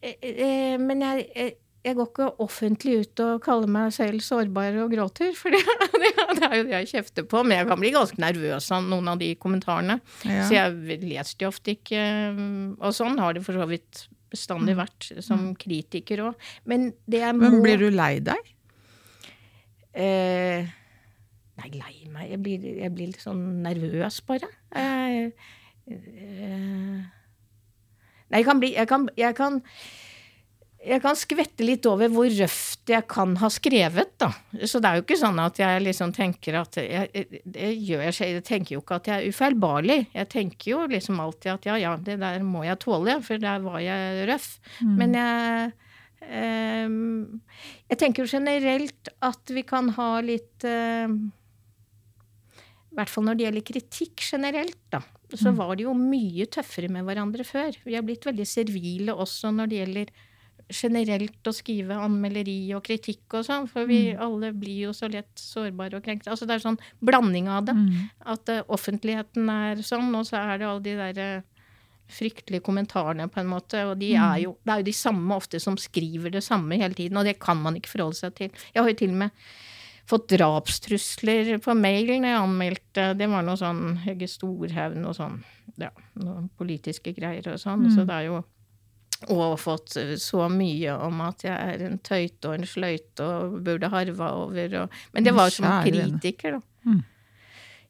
eh, 0.00 0.14
eh, 0.22 0.76
Men 0.78 1.00
jeg, 1.02 1.56
jeg, 1.82 1.96
går 1.98 2.08
ikke 2.08 2.28
offentlig 2.42 2.94
ut 3.02 3.22
og 3.24 3.42
kaller 3.42 3.70
meg 3.70 3.92
selv 3.94 4.22
sårbar 4.22 4.76
og 4.84 4.92
gråter, 4.94 5.32
for 5.38 5.52
det, 5.54 6.12
det 6.38 6.46
er 6.46 6.56
jo 6.56 6.66
det 6.68 6.76
jeg 6.76 6.90
kjefter 6.94 7.26
på. 7.28 7.42
Men 7.42 7.58
jeg 7.58 7.68
kan 7.70 7.82
bli 7.82 7.92
ganske 7.94 8.22
nervøs 8.22 8.70
av 8.74 8.86
noen 8.86 9.12
av 9.12 9.20
de 9.22 9.32
kommentarene. 9.42 9.98
Ja. 10.22 10.46
Så 10.46 10.56
jeg 10.56 11.00
leser 11.02 11.40
de 11.40 11.48
ofte 11.50 11.76
ikke. 11.76 12.02
Og 12.78 12.94
sånn 12.96 13.18
har 13.22 13.34
det 13.36 13.44
for 13.46 13.58
så 13.58 13.68
vidt 13.70 14.06
bestandig 14.32 14.76
vært 14.78 15.10
som 15.24 15.50
kritiker 15.60 16.26
òg. 16.28 16.52
Men 16.68 16.92
det 17.10 17.24
jeg 17.24 17.36
må 17.36 17.50
Men 17.50 17.64
blir 17.64 17.82
du 17.82 17.88
lei 17.92 18.14
deg? 18.24 18.52
Eh, 19.92 20.70
nei, 21.60 21.68
lei 21.76 21.96
meg 22.08 22.30
Jeg 22.30 22.40
blir, 22.40 22.62
jeg 22.80 22.92
blir 22.94 23.10
litt 23.10 23.24
sånn 23.24 23.42
nervøs, 23.64 24.22
bare. 24.28 24.48
Eh, 24.72 25.50
eh, 25.90 27.02
nei, 28.32 28.40
jeg 28.40 28.48
kan 28.48 28.62
bli 28.62 28.72
jeg 28.72 28.88
kan, 28.88 29.10
jeg 29.18 29.36
kan 29.36 29.60
jeg 30.82 31.02
kan 31.02 31.16
skvette 31.18 31.62
litt 31.64 31.86
over 31.86 32.10
hvor 32.10 32.26
røft 32.26 32.90
jeg 32.90 33.04
kan 33.10 33.36
ha 33.38 33.48
skrevet, 33.52 34.14
da. 34.18 34.30
Så 34.66 34.80
det 34.82 34.88
er 34.88 34.98
jo 34.98 35.04
ikke 35.04 35.18
sånn 35.20 35.38
at 35.42 35.60
jeg 35.60 35.82
liksom 35.84 36.14
tenker 36.16 36.58
at 36.58 36.78
jeg, 36.80 37.28
Det 37.44 37.68
gjør 37.70 38.02
jeg. 38.08 38.16
Jeg 38.38 38.44
tenker 38.48 38.74
jo 38.74 38.82
ikke 38.82 38.98
at 38.98 39.10
jeg 39.10 39.20
er 39.20 39.30
ufeilbarlig. 39.30 39.98
Jeg 40.10 40.30
tenker 40.32 40.72
jo 40.72 40.80
liksom 40.90 41.20
alltid 41.22 41.52
at 41.54 41.68
ja, 41.70 41.76
ja, 41.84 41.92
det 41.96 42.18
der 42.22 42.42
må 42.46 42.64
jeg 42.66 42.80
tåle, 42.82 43.20
for 43.22 43.42
der 43.42 43.62
var 43.62 43.78
jeg 43.84 44.26
røff. 44.30 44.48
Men 44.82 45.14
jeg 45.18 45.70
ehm, 46.26 47.40
Jeg 47.92 48.02
tenker 48.02 48.24
jo 48.24 48.32
generelt 48.34 49.12
at 49.22 49.54
vi 49.54 49.62
kan 49.62 49.92
ha 49.94 50.10
litt 50.24 50.66
ehm, 50.66 51.30
I 52.90 52.98
hvert 52.98 53.12
fall 53.12 53.28
når 53.28 53.38
det 53.38 53.46
gjelder 53.46 53.68
kritikk 53.70 54.26
generelt, 54.32 54.82
da. 54.90 55.04
Så 55.32 55.54
var 55.56 55.76
det 55.78 55.86
jo 55.86 55.94
mye 55.96 56.44
tøffere 56.52 56.90
med 56.92 57.06
hverandre 57.06 57.46
før. 57.46 57.72
Vi 57.86 57.94
har 57.96 58.02
blitt 58.04 58.26
veldig 58.26 58.44
servile 58.44 59.14
også 59.14 59.54
når 59.54 59.70
det 59.70 59.78
gjelder 59.78 60.10
generelt 60.68 61.48
å 61.48 61.54
skrive 61.54 61.96
anmelderi 61.98 62.72
og 62.76 62.84
kritikk 62.86 63.38
og 63.38 63.46
sånn, 63.46 63.68
for 63.70 63.88
vi 63.88 64.12
alle 64.14 64.52
blir 64.56 64.88
jo 64.88 64.92
så 64.96 65.08
lett 65.10 65.30
sårbare 65.38 65.98
og 65.98 66.04
krenkte. 66.04 66.30
Altså 66.32 66.48
det 66.48 66.56
er 66.56 66.64
sånn 66.64 66.80
blanding 67.04 67.48
av 67.52 67.66
det. 67.68 67.76
At 68.34 68.52
uh, 68.52 68.62
offentligheten 68.72 69.50
er 69.52 69.82
sånn, 69.86 70.12
og 70.14 70.28
så 70.28 70.40
er 70.42 70.62
det 70.62 70.68
alle 70.68 70.84
de 70.84 70.98
derre 71.00 71.30
fryktelige 72.12 72.64
kommentarene, 72.66 73.28
på 73.32 73.40
en 73.40 73.50
måte. 73.50 73.84
Og 73.88 73.96
de 74.00 74.12
er 74.14 74.42
jo, 74.44 74.56
det 74.64 74.72
er 74.72 74.82
jo 74.82 74.88
de 74.90 74.96
samme 74.96 75.36
ofte 75.36 75.60
som 75.62 75.78
skriver 75.80 76.34
det 76.34 76.44
samme 76.44 76.76
hele 76.80 76.96
tiden, 76.98 77.16
og 77.16 77.28
det 77.28 77.38
kan 77.40 77.60
man 77.62 77.78
ikke 77.78 77.94
forholde 77.94 78.18
seg 78.18 78.34
til. 78.38 78.64
Jeg 78.74 78.82
har 78.82 78.90
jo 78.90 78.98
til 79.00 79.14
og 79.14 79.22
med 79.24 79.46
fått 80.12 80.32
drapstrusler 80.34 81.54
på 81.62 81.74
mailen 81.78 82.24
jeg 82.26 82.34
anmeldte 82.34 83.04
Det 83.14 83.28
var 83.30 83.44
noe 83.46 83.54
sånn 83.56 84.00
Hegge 84.02 84.26
Storhaug, 84.28 84.98
og 85.06 85.14
sånn 85.16 85.38
ja, 85.80 85.92
noen 86.20 86.50
politiske 86.58 87.14
greier 87.16 87.46
og 87.52 87.60
sånn. 87.62 87.86
Så 87.94 88.04
det 88.08 88.16
er 88.18 88.28
jo 88.28 88.42
og 89.30 89.58
fått 89.60 89.96
så 90.18 90.48
mye 90.50 90.96
om 91.06 91.22
at 91.26 91.44
jeg 91.46 91.54
er 91.54 91.86
en 91.86 91.98
tøyte 92.02 92.50
og 92.50 92.58
en 92.58 92.68
sløyte 92.68 93.24
og 93.26 93.58
burde 93.66 93.90
harva 93.92 94.34
over 94.42 94.76
og 94.82 95.00
Men 95.12 95.24
det 95.24 95.34
var 95.36 95.54
som 95.54 95.68
kritiker, 95.86 96.58
da. 96.58 97.00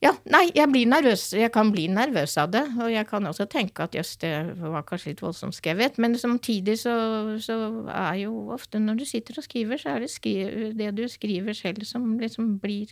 Ja, 0.02 0.10
nei, 0.26 0.48
jeg 0.50 0.66
blir 0.72 0.88
nervøs. 0.90 1.28
Jeg 1.38 1.52
kan 1.54 1.68
bli 1.70 1.84
nervøs 1.86 2.34
av 2.42 2.50
det. 2.50 2.64
Og 2.82 2.90
jeg 2.90 3.06
kan 3.06 3.26
også 3.28 3.46
tenke 3.50 3.84
at 3.84 3.94
jøss, 3.94 4.16
det 4.18 4.32
var 4.58 4.82
kanskje 4.88 5.12
litt 5.12 5.22
voldsomt 5.22 5.54
skrevet. 5.54 5.98
Men 6.02 6.16
samtidig 6.18 6.80
så, 6.80 6.94
så 7.42 7.58
er 7.86 8.24
jo 8.24 8.32
ofte 8.54 8.82
når 8.82 8.98
du 8.98 9.04
sitter 9.06 9.38
og 9.38 9.46
skriver, 9.46 9.78
så 9.78 9.94
er 9.94 10.02
det 10.02 10.10
skri 10.10 10.34
det 10.74 10.90
du 10.98 11.04
skriver 11.10 11.54
selv 11.54 11.86
som 11.86 12.16
liksom 12.18 12.56
blir 12.62 12.90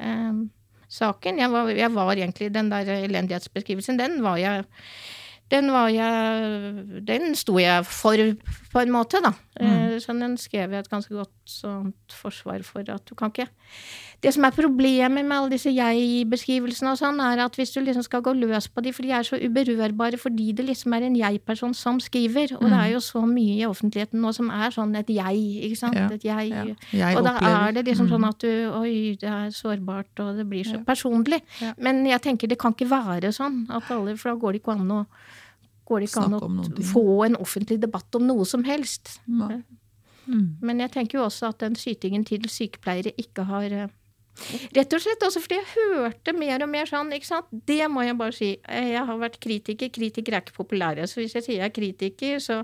eh, 0.00 0.40
saken. 0.88 1.42
Jeg 1.44 1.52
var, 1.52 1.74
jeg 1.76 1.92
var 1.92 2.14
egentlig 2.16 2.48
Den 2.54 2.72
der 2.72 2.88
elendighetsbeskrivelsen, 3.04 4.00
den 4.00 4.22
var 4.24 4.40
jeg 4.40 4.64
den 5.52 5.70
var 5.70 5.90
jeg 5.94 7.02
Den 7.06 7.36
sto 7.38 7.58
jeg 7.60 7.86
for, 7.86 8.18
på 8.72 8.82
en 8.82 8.90
måte, 8.94 9.20
da. 9.22 9.30
Mm. 9.60 9.98
Så 10.02 10.16
den 10.18 10.34
skrev 10.40 10.74
jeg 10.74 10.84
et 10.84 10.90
ganske 10.90 11.14
godt 11.14 11.34
sånt 11.46 12.12
forsvar 12.12 12.64
for 12.66 12.82
at 12.82 13.06
du 13.06 13.14
kan 13.14 13.30
ikke 13.30 13.48
Det 14.22 14.32
som 14.32 14.44
er 14.44 14.50
problemet 14.50 15.24
med 15.28 15.36
alle 15.36 15.50
disse 15.52 15.68
jeg-beskrivelsene 15.70 16.90
og 16.94 16.98
sånn, 16.98 17.18
er 17.20 17.42
at 17.44 17.54
hvis 17.58 17.70
du 17.74 17.80
liksom 17.84 18.02
skal 18.02 18.22
gå 18.24 18.32
løs 18.34 18.66
på 18.72 18.82
de, 18.82 18.92
for 18.96 19.02
de 19.02 19.10
er 19.12 19.22
så 19.28 19.36
uberørbare 19.36 20.16
fordi 20.18 20.52
det 20.56 20.64
liksom 20.66 20.94
er 20.96 21.02
en 21.06 21.16
jeg-person 21.20 21.74
som 21.76 22.00
skriver, 22.00 22.54
og 22.56 22.64
det 22.64 22.72
er 22.80 22.88
jo 22.94 23.00
så 23.04 23.22
mye 23.28 23.58
i 23.60 23.66
offentligheten 23.68 24.20
nå 24.24 24.32
som 24.34 24.48
er 24.50 24.70
sånn 24.74 24.96
et 24.96 25.06
jeg, 25.12 25.42
ikke 25.68 25.76
sant? 25.78 25.94
Ja, 26.00 26.08
Et 26.16 26.24
jeg. 26.24 26.48
ja. 26.50 26.64
Jeg 26.92 27.16
og 27.18 27.24
da 27.24 27.34
opplever- 27.36 27.68
er 27.68 27.72
det 27.72 27.84
liksom 27.86 28.06
Mm. 28.08 28.12
sånn 28.16 28.28
at 28.28 28.38
du 28.38 28.72
Oi, 28.80 29.16
det 29.20 29.28
er 29.28 29.50
sårbart, 29.50 30.20
og 30.20 30.36
det 30.36 30.48
blir 30.48 30.64
så 30.64 30.78
Ja. 30.78 30.84
personlig. 30.84 31.42
Men 31.78 32.04
jeg 32.06 32.22
tenker 32.22 32.48
det 32.48 32.58
kan 32.58 32.72
ikke 32.72 32.88
være 32.88 33.28
sånn 33.32 33.66
at 33.70 33.90
alle 33.90 34.16
For 34.16 34.30
da 34.30 34.36
går 34.36 34.52
det 34.52 34.62
ikke 34.62 34.72
an 34.80 34.88
å 34.88 35.06
går 35.86 36.00
det 36.00 36.08
ikke 36.10 36.24
an 36.24 36.32
å 36.40 36.82
få 36.82 37.26
en 37.26 37.36
offentlig 37.36 37.78
debatt 37.80 38.14
om 38.16 38.26
noe 38.26 38.44
som 38.44 38.64
helst. 38.64 39.20
Mm. 39.28 39.62
Men 40.60 40.78
jeg 40.80 40.90
tenker 40.90 41.18
jo 41.18 41.24
også 41.26 41.48
at 41.50 41.58
den 41.58 41.74
skytingen 41.74 42.24
til 42.26 42.40
sykepleiere 42.40 43.12
ikke 43.16 43.44
har 43.46 43.62
eh, 43.70 43.86
Rett 44.76 44.92
og 44.92 45.00
slett 45.00 45.22
også 45.24 45.40
fordi 45.40 45.56
jeg 45.56 45.68
hørte 45.72 46.32
mer 46.36 46.60
og 46.62 46.68
mer 46.68 46.84
sånn, 46.90 47.08
ikke 47.16 47.24
sant. 47.26 47.46
Det 47.66 47.78
må 47.88 48.02
jeg 48.04 48.16
bare 48.18 48.34
si. 48.36 48.50
Eh, 48.68 48.90
Jeg 48.92 49.04
har 49.08 49.16
vært 49.18 49.38
kritiker. 49.40 49.88
Kritikere 49.88 50.36
er 50.36 50.44
ikke 50.44 50.58
populære. 50.58 51.06
Så 51.08 51.22
hvis 51.22 51.32
jeg 51.38 51.42
sier 51.46 51.56
jeg 51.62 51.70
er 51.70 51.74
kritiker, 51.78 52.36
så 52.44 52.58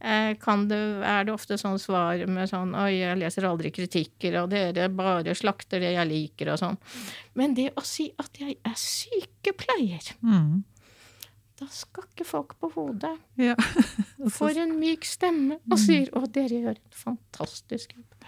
eh, 0.00 0.34
kan 0.38 0.68
det, 0.70 0.78
er 1.02 1.24
det 1.26 1.34
ofte 1.34 1.58
sånn 1.58 1.78
svar 1.82 2.22
med 2.30 2.48
sånn 2.48 2.74
Oi, 2.78 2.92
jeg 3.00 3.18
leser 3.18 3.48
aldri 3.48 3.72
kritikker, 3.74 4.38
og 4.44 4.50
dere 4.54 4.86
bare 4.88 5.34
slakter 5.34 5.80
det 5.82 5.92
jeg 5.96 6.08
liker, 6.08 6.52
og 6.54 6.58
sånn. 6.62 6.78
Men 7.34 7.54
det 7.58 7.72
å 7.76 7.82
si 7.84 8.12
at 8.22 8.30
jeg 8.38 8.58
er 8.64 8.74
sykepleier, 8.78 10.14
Mm. 10.22 10.62
da 11.58 11.66
skakker 11.66 12.24
folk 12.24 12.54
på 12.60 12.70
hodet. 12.74 13.18
Ja. 13.40 13.54
får 14.38 14.58
en 14.62 14.78
myk 14.78 15.04
stemme 15.04 15.58
og 15.70 15.78
sier 15.78 16.06
'Å, 16.12 16.26
dere 16.30 16.54
gjør 16.62 16.76
en 16.76 16.92
fantastisk 16.92 17.94
jobb'. 17.96 18.26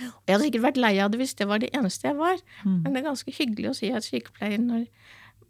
Og 0.00 0.22
jeg 0.26 0.34
hadde 0.34 0.44
sikkert 0.46 0.62
vært 0.62 0.76
lei 0.82 0.94
av 0.98 1.10
det 1.10 1.18
hvis 1.20 1.34
det 1.38 1.46
var 1.48 1.58
det 1.58 1.70
eneste 1.74 2.08
jeg 2.08 2.16
var, 2.16 2.36
Mm. 2.64 2.82
men 2.82 2.92
det 2.92 3.02
er 3.02 3.08
ganske 3.10 3.32
hyggelig 3.38 3.70
å 3.70 3.74
si 3.76 3.90
at 3.92 4.02
sykepleier 4.04 4.58
når 4.58 4.86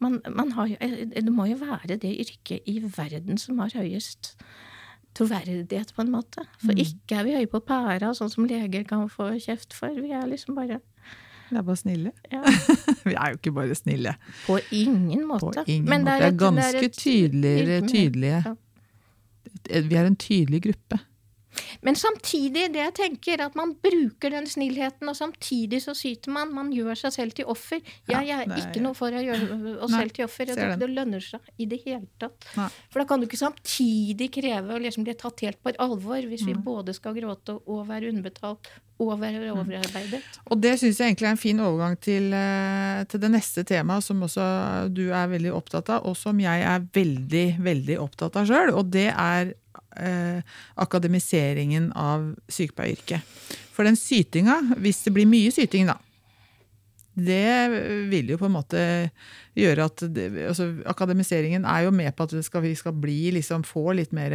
man, 0.01 0.21
man 0.35 0.51
har 0.53 0.69
eh, 0.81 1.05
Det 1.07 1.33
må 1.33 1.47
jo 1.49 1.57
være 1.57 1.97
det 1.97 2.11
yrket 2.21 2.61
i 2.67 2.81
verden 2.83 3.39
som 3.39 3.59
har 3.59 3.71
høyest 3.71 4.35
troverdighet, 5.15 5.93
på 5.95 6.03
en 6.03 6.11
måte. 6.11 6.43
For 6.59 6.75
ikke 6.75 7.15
er 7.21 7.25
vi 7.25 7.35
høye 7.37 7.47
på 7.51 7.61
pæra, 7.63 8.11
sånn 8.19 8.31
som 8.33 8.47
leger 8.51 8.83
kan 8.89 9.07
få 9.09 9.29
kjeft 9.39 9.73
for. 9.73 9.95
Vi 9.95 10.11
er 10.11 10.27
liksom 10.27 10.57
bare 10.59 10.81
Vi 11.51 11.57
er 11.57 11.63
bare 11.63 11.77
snille. 11.77 12.11
ja, 12.33 12.41
Vi 13.07 13.15
er 13.15 13.31
jo 13.31 13.37
ikke 13.39 13.53
bare 13.55 13.75
snille. 13.79 14.17
På 14.47 14.59
ingen 14.73 15.27
måte. 15.29 15.63
På 15.63 15.65
ingen 15.71 15.89
Men 15.89 16.03
måte. 16.03 16.19
Det 16.19 16.27
er 16.27 16.39
ganske 16.43 16.85
et- 16.85 16.99
tydeligere, 16.99 17.79
yrke 17.79 17.81
med- 17.81 17.91
tydelige 17.95 18.45
Ja. 18.45 18.55
Vi 19.89 19.95
er 19.95 20.05
en 20.07 20.17
tydelig 20.17 20.63
gruppe. 20.63 20.99
Men 21.85 21.99
samtidig, 21.99 22.69
det 22.75 22.83
jeg 22.83 22.95
tenker, 22.99 23.43
at 23.47 23.57
man 23.59 23.75
bruker 23.83 24.33
den 24.35 24.49
snillheten, 24.51 25.09
og 25.11 25.17
samtidig 25.19 25.83
så 25.85 25.95
syter 25.97 26.33
man. 26.35 26.53
Man 26.55 26.73
gjør 26.75 26.97
seg 27.05 27.17
selv 27.17 27.37
til 27.37 27.51
offer. 27.51 27.83
Ja, 28.11 28.23
Jeg, 28.25 28.47
er 28.49 28.61
ikke 28.61 28.83
noe 28.85 28.97
for 28.99 29.15
å 29.15 29.23
gjøre 29.25 29.49
oss 29.85 29.93
Nei, 29.95 30.05
selv 30.05 30.17
til 30.17 30.29
offer. 30.29 30.49
Jeg 30.49 30.59
tror 30.59 30.73
ikke 30.75 30.85
det 30.85 30.93
lønner 30.95 31.25
seg 31.25 31.53
i 31.59 31.69
det 31.71 31.81
hele 31.85 32.09
tatt. 32.21 32.49
Nei. 32.59 32.71
For 32.93 33.03
da 33.03 33.09
kan 33.11 33.23
du 33.23 33.29
ikke 33.29 33.41
samtidig 33.41 34.31
kreve 34.35 34.77
å 34.77 34.83
liksom 34.83 35.07
bli 35.07 35.17
tatt 35.19 35.45
helt 35.47 35.61
på 35.63 35.75
alvor, 35.85 36.21
hvis 36.31 36.47
vi 36.47 36.57
både 36.57 36.97
skal 36.97 37.17
gråte 37.17 37.59
og 37.65 37.87
være 37.89 38.11
underbetalt 38.13 38.73
og 39.03 39.17
være 39.19 39.51
overarbeidet. 39.51 40.21
Og 40.47 40.61
det 40.63 40.77
syns 40.79 41.01
jeg 41.01 41.11
egentlig 41.11 41.27
er 41.27 41.35
en 41.35 41.41
fin 41.41 41.61
overgang 41.61 41.97
til, 41.99 42.31
eh, 42.33 43.03
til 43.11 43.21
det 43.21 43.31
neste 43.33 43.65
temaet, 43.67 44.07
som 44.07 44.23
også 44.23 44.93
du 44.95 45.09
er 45.11 45.27
veldig 45.33 45.53
opptatt 45.55 45.91
av, 45.91 46.07
og 46.07 46.17
som 46.17 46.39
jeg 46.39 46.63
er 46.63 46.87
veldig, 46.95 47.47
veldig 47.65 47.99
opptatt 48.05 48.39
av 48.39 48.47
sjøl. 48.47 48.71
Og 48.79 48.91
det 48.95 49.11
er 49.11 49.55
eh, 50.01 50.57
akademiseringen 50.81 51.91
av 51.99 52.33
sykepleieryrket. 52.49 53.37
For 53.75 53.87
den 53.87 53.99
sytinga, 53.99 54.61
hvis 54.83 55.03
det 55.07 55.15
blir 55.17 55.29
mye 55.31 55.53
syting, 55.55 55.89
da, 55.91 55.99
det 57.15 57.71
vil 58.11 58.33
jo 58.33 58.39
på 58.41 58.49
en 58.49 58.57
måte 58.57 58.81
gjøre 59.55 59.87
at 59.87 60.03
det, 60.11 60.25
altså, 60.49 60.67
Akademiseringen 60.91 61.67
er 61.71 61.85
jo 61.87 61.93
med 61.95 62.11
på 62.17 62.27
at 62.27 62.35
skal, 62.43 62.65
vi 62.65 62.75
skal 62.79 62.97
bli, 62.99 63.31
liksom, 63.37 63.63
få 63.67 63.93
litt 63.95 64.15
mer 64.17 64.35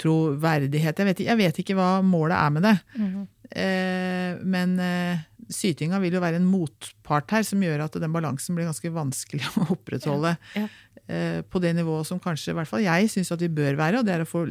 troverdighet. 0.00 1.00
Jeg 1.00 1.08
vet, 1.08 1.22
jeg 1.24 1.40
vet, 1.40 1.60
ikke 1.62 1.76
hva 1.78 1.88
målet 2.04 2.36
er 2.36 2.52
med 2.52 2.66
det. 2.66 2.74
Mm. 2.98 3.22
Eh, 3.64 4.42
men 4.44 4.76
eh, 4.82 5.24
sytinga 5.52 6.00
vil 6.02 6.18
jo 6.18 6.22
være 6.24 6.40
en 6.40 6.48
motpart 6.48 7.36
her 7.36 7.46
som 7.46 7.62
gjør 7.64 7.86
at 7.86 7.96
den 8.02 8.12
balansen 8.12 8.56
blir 8.56 8.68
ganske 8.68 8.92
vanskelig 8.92 9.48
å 9.62 9.70
opprettholde. 9.78 10.36
Ja. 10.58 10.66
Ja. 10.66 10.93
Eh, 11.04 11.42
på 11.44 11.60
det 11.60 11.74
nivået 11.76 12.08
som 12.08 12.16
kanskje 12.22 12.54
i 12.54 12.56
hvert 12.56 12.68
fall 12.70 12.80
jeg 12.80 13.10
syns 13.12 13.28
at 13.34 13.42
vi 13.42 13.50
bør 13.52 13.76
være, 13.76 14.00
og 14.00 14.06
det 14.06 14.14
er 14.14 14.22
å 14.24 14.28
få 14.28 14.46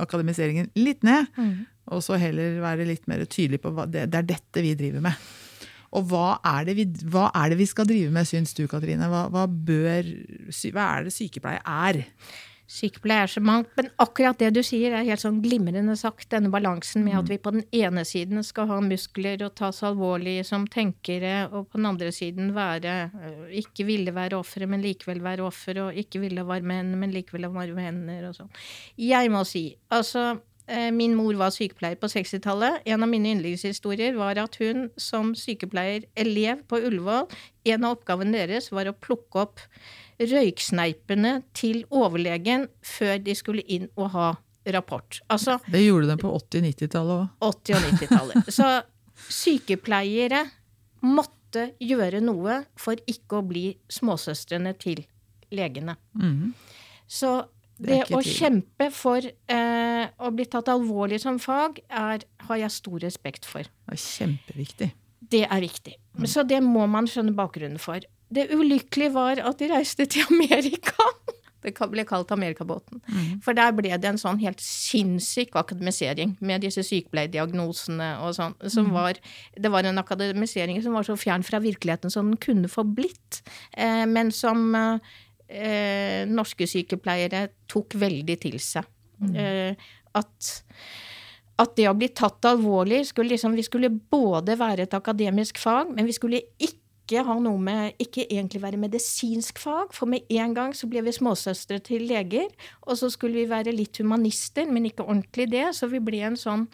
akademiseringen 0.00 0.70
litt 0.80 1.04
ned. 1.04 1.28
Mm. 1.36 1.66
Og 1.92 2.00
så 2.04 2.16
heller 2.16 2.62
være 2.62 2.86
litt 2.88 3.04
mer 3.10 3.26
tydelig 3.26 3.60
på 3.60 3.74
hva 3.76 3.84
det, 3.90 4.06
det 4.08 4.22
er 4.22 4.30
dette 4.30 4.64
vi 4.64 4.72
driver 4.78 5.04
med. 5.04 5.26
Og 5.92 6.06
hva 6.08 6.38
er, 6.48 6.70
vi, 6.72 6.86
hva 7.12 7.26
er 7.36 7.52
det 7.52 7.58
vi, 7.60 7.66
skal 7.68 7.84
drive 7.88 8.08
med, 8.14 8.24
syns 8.24 8.56
du 8.56 8.64
Katrine? 8.70 9.10
Hva, 9.12 9.26
hva, 9.28 9.44
bør, 9.44 10.08
hva 10.72 10.86
er 10.94 11.04
det 11.04 11.12
sykepleie 11.12 11.60
er? 11.60 12.00
Sykepleie 12.70 13.24
er 13.26 13.30
så 13.30 13.42
mangt, 13.44 13.72
men 13.76 13.90
akkurat 14.00 14.38
det 14.40 14.52
du 14.56 14.60
sier 14.64 14.94
er 14.96 15.06
helt 15.06 15.20
sånn 15.20 15.40
glimrende 15.44 15.96
sagt. 15.98 16.28
Denne 16.32 16.52
balansen 16.52 17.04
med 17.04 17.18
at 17.18 17.32
vi 17.32 17.40
på 17.42 17.52
den 17.54 17.64
ene 17.74 18.04
siden 18.08 18.44
skal 18.46 18.70
ha 18.70 18.78
muskler 18.84 19.42
og 19.44 19.56
tas 19.58 19.82
alvorlig 19.86 20.38
som 20.48 20.68
tenkere, 20.70 21.48
og 21.50 21.68
på 21.72 21.80
den 21.80 21.90
andre 21.90 22.12
siden 22.14 22.54
være 22.56 22.94
øh, 23.10 23.42
ikke 23.62 23.88
ville 23.88 24.14
være 24.14 24.38
ofre, 24.38 24.68
men 24.70 24.84
likevel 24.84 25.20
være 25.24 25.44
offer, 25.44 25.82
og 25.88 25.98
ikke 26.04 26.22
ville 26.22 26.46
være 26.48 26.68
menn, 26.72 26.94
men 27.00 27.12
likevel 27.12 27.50
varme 27.52 27.84
hender, 27.90 28.30
og 28.30 28.38
sånn. 28.38 28.54
Jeg 29.00 29.32
må 29.34 29.44
si, 29.48 29.66
altså 29.92 30.32
Eh, 30.70 30.92
min 30.94 31.14
mor 31.18 31.34
var 31.34 31.50
sykepleier 31.50 31.98
på 31.98 32.08
60-tallet. 32.10 32.84
En 32.86 33.02
av 33.02 33.10
mine 33.10 33.32
yndlingshistorier 33.34 34.14
var 34.14 34.38
at 34.38 34.56
hun 34.62 34.86
som 35.00 35.34
sykepleierelev 35.36 36.62
på 36.70 36.78
Ullevål, 36.86 37.26
en 37.72 37.86
av 37.86 37.96
oppgavene 37.98 38.38
deres 38.38 38.70
var 38.72 38.88
å 38.88 38.94
plukke 38.94 39.42
opp 39.42 39.64
røyksneipene 40.30 41.38
til 41.56 41.84
overlegen 41.90 42.68
før 42.86 43.18
de 43.22 43.34
skulle 43.38 43.64
inn 43.66 43.88
og 43.96 44.12
ha 44.14 44.30
rapport. 44.72 45.20
Altså, 45.32 45.58
det 45.72 45.84
gjorde 45.84 46.12
de 46.12 46.18
på 46.20 46.32
80- 46.38 46.66
90-tallet 46.68 47.14
òg. 47.18 47.30
80- 47.48 47.78
og 47.78 47.86
90-tallet. 47.88 48.50
Så 48.58 48.68
sykepleiere 49.32 50.44
måtte 51.02 51.72
gjøre 51.82 52.22
noe 52.24 52.62
for 52.80 52.98
ikke 53.10 53.40
å 53.40 53.46
bli 53.46 53.64
småsøstrene 53.92 54.74
til 54.80 55.02
legene. 55.52 55.96
Mm. 56.14 56.52
Så 57.10 57.42
det, 57.82 58.04
det 58.06 58.14
å 58.16 58.22
kjempe 58.22 58.88
for 58.94 59.24
eh, 59.26 60.04
å 60.06 60.30
bli 60.34 60.46
tatt 60.50 60.70
alvorlig 60.72 61.18
som 61.22 61.40
fag, 61.42 61.80
er, 61.88 62.24
har 62.46 62.60
jeg 62.60 62.74
stor 62.74 63.02
respekt 63.02 63.48
for. 63.48 63.66
Det 63.66 63.96
er 63.96 64.02
kjempeviktig. 64.02 64.90
Det 65.32 65.44
er 65.46 65.64
viktig. 65.64 65.96
Mm. 66.18 66.26
Så 66.28 66.44
det 66.46 66.60
må 66.64 66.86
man 66.90 67.08
skjønne 67.10 67.34
bakgrunnen 67.36 67.80
for. 67.82 68.04
Det 68.32 68.48
ulykkelige 68.54 69.12
var 69.14 69.42
at 69.42 69.60
de 69.60 69.68
reiste 69.72 70.06
til 70.10 70.24
Amerika. 70.30 71.10
Det 71.62 71.72
ble 71.92 72.02
kalt 72.06 72.32
Amerikabåten. 72.34 73.00
Mm. 73.06 73.38
For 73.44 73.54
der 73.54 73.74
ble 73.76 73.94
det 73.94 74.08
en 74.08 74.20
sånn 74.20 74.40
helt 74.42 74.62
sinnssyk 74.62 75.54
akademisering 75.58 76.34
med 76.42 76.64
disse 76.64 76.82
sykepleierdiagnosene 76.88 78.08
og 78.24 78.34
sånn. 78.38 78.56
Som 78.66 78.90
mm. 78.90 78.96
var, 78.96 79.20
det 79.54 79.70
var 79.70 79.86
en 79.86 80.02
akademisering 80.02 80.82
som 80.82 80.98
var 80.98 81.06
så 81.06 81.16
fjern 81.18 81.46
fra 81.46 81.62
virkeligheten 81.62 82.12
som 82.12 82.32
den 82.32 82.40
kunne 82.42 82.70
få 82.70 82.84
blitt. 82.88 83.42
Eh, 83.76 84.02
men 84.10 84.34
som 84.34 84.74
eh, 84.74 86.26
norske 86.26 86.66
sykepleiere 86.66 87.46
tok 87.70 87.94
veldig 88.00 88.38
til 88.42 88.58
seg. 88.62 88.88
Mm. 89.22 89.34
Eh, 89.38 89.90
at, 90.18 90.52
at, 91.62 91.76
det 91.78 91.86
å 91.86 91.94
bli 91.96 92.10
tatt 92.10 92.44
alvorlig 92.50 93.04
skulle 93.12 93.36
liksom, 93.36 93.54
Vi 93.54 93.62
skulle 93.64 93.92
både 93.92 94.58
være 94.58 94.88
et 94.88 94.98
akademisk 94.98 95.62
fag, 95.62 95.94
men 95.94 96.10
vi 96.10 96.16
skulle 96.16 96.42
ikke 96.58 96.81
ha 97.26 97.34
noe 97.42 97.58
med 97.58 97.98
Ikke 98.00 98.24
egentlig 98.30 98.62
være 98.62 98.80
medisinsk 98.80 99.58
fag, 99.58 99.92
for 99.92 100.06
med 100.06 100.20
en 100.30 100.54
gang 100.54 100.74
så 100.76 100.86
ble 100.86 101.02
vi 101.02 101.12
småsøstre 101.12 101.78
til 101.78 102.06
leger. 102.08 102.48
Og 102.82 102.98
så 102.98 103.10
skulle 103.10 103.42
vi 103.42 103.50
være 103.50 103.74
litt 103.74 103.98
humanister, 103.98 104.70
men 104.70 104.86
ikke 104.86 105.04
ordentlig 105.04 105.50
det. 105.52 105.74
Så 105.74 105.90
vi 105.92 106.00
ble 106.00 106.22
en 106.26 106.38
sånn 106.38 106.68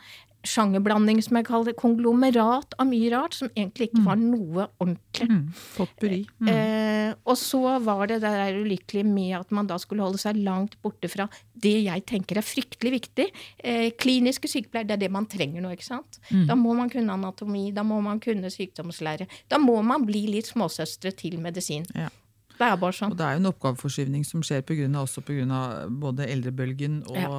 sjangerblanding, 0.46 1.18
som 1.24 1.38
jeg 1.38 1.46
kaller 1.48 1.72
det, 1.72 1.78
konglomerat 1.80 2.76
av 2.78 2.86
mye 2.88 3.10
rart, 3.12 3.34
som 3.34 3.50
egentlig 3.50 3.88
ikke 3.88 4.04
var 4.06 4.20
mm. 4.20 4.26
noe 4.30 4.66
ordentlig. 4.78 5.26
Mm, 5.28 5.40
Potpurri. 5.74 6.20
Mm. 6.38 6.50
Eh, 6.52 7.10
og 7.28 7.38
så 7.40 7.62
var 7.84 8.06
det 8.10 8.20
det 8.22 8.32
der 8.36 8.60
ulykkelige 8.60 9.08
med 9.08 9.34
at 9.40 9.54
man 9.54 9.68
da 9.70 9.78
skulle 9.82 10.06
holde 10.06 10.20
seg 10.22 10.38
langt 10.46 10.78
borte 10.84 11.10
fra 11.10 11.26
det 11.58 11.74
jeg 11.88 12.04
tenker 12.06 12.38
er 12.38 12.46
fryktelig 12.46 12.94
viktig. 12.94 13.26
Eh, 13.58 13.88
kliniske 13.98 14.50
sykepleiere, 14.50 14.92
det 14.92 14.98
er 14.98 15.04
det 15.06 15.12
man 15.16 15.26
trenger 15.30 15.64
nå, 15.64 15.74
ikke 15.74 15.88
sant. 15.88 16.20
Mm. 16.30 16.46
Da 16.50 16.58
må 16.58 16.76
man 16.78 16.92
kunne 16.92 17.18
anatomi, 17.18 17.68
da 17.74 17.84
må 17.86 17.98
man 18.04 18.22
kunne 18.22 18.52
sykdomslære. 18.54 19.28
Da 19.50 19.58
må 19.62 19.80
man 19.82 20.06
bli 20.06 20.28
litt 20.30 20.52
småsøstre 20.52 21.12
til 21.18 21.40
medisin. 21.42 21.88
Ja. 21.98 22.12
Det 22.58 22.66
er 22.66 22.78
bare 22.80 22.96
sånn. 22.96 23.14
Og 23.14 23.18
det 23.18 23.26
er 23.26 23.36
jo 23.36 23.42
en 23.42 23.50
oppgaveforskyvning 23.52 24.24
som 24.26 24.42
skjer 24.46 24.64
på 24.66 24.76
grunn 24.80 24.96
av, 24.98 25.06
også 25.06 25.22
pga. 25.26 25.62
både 25.88 26.26
eldrebølgen 26.26 27.00
og, 27.06 27.18
ja. 27.18 27.30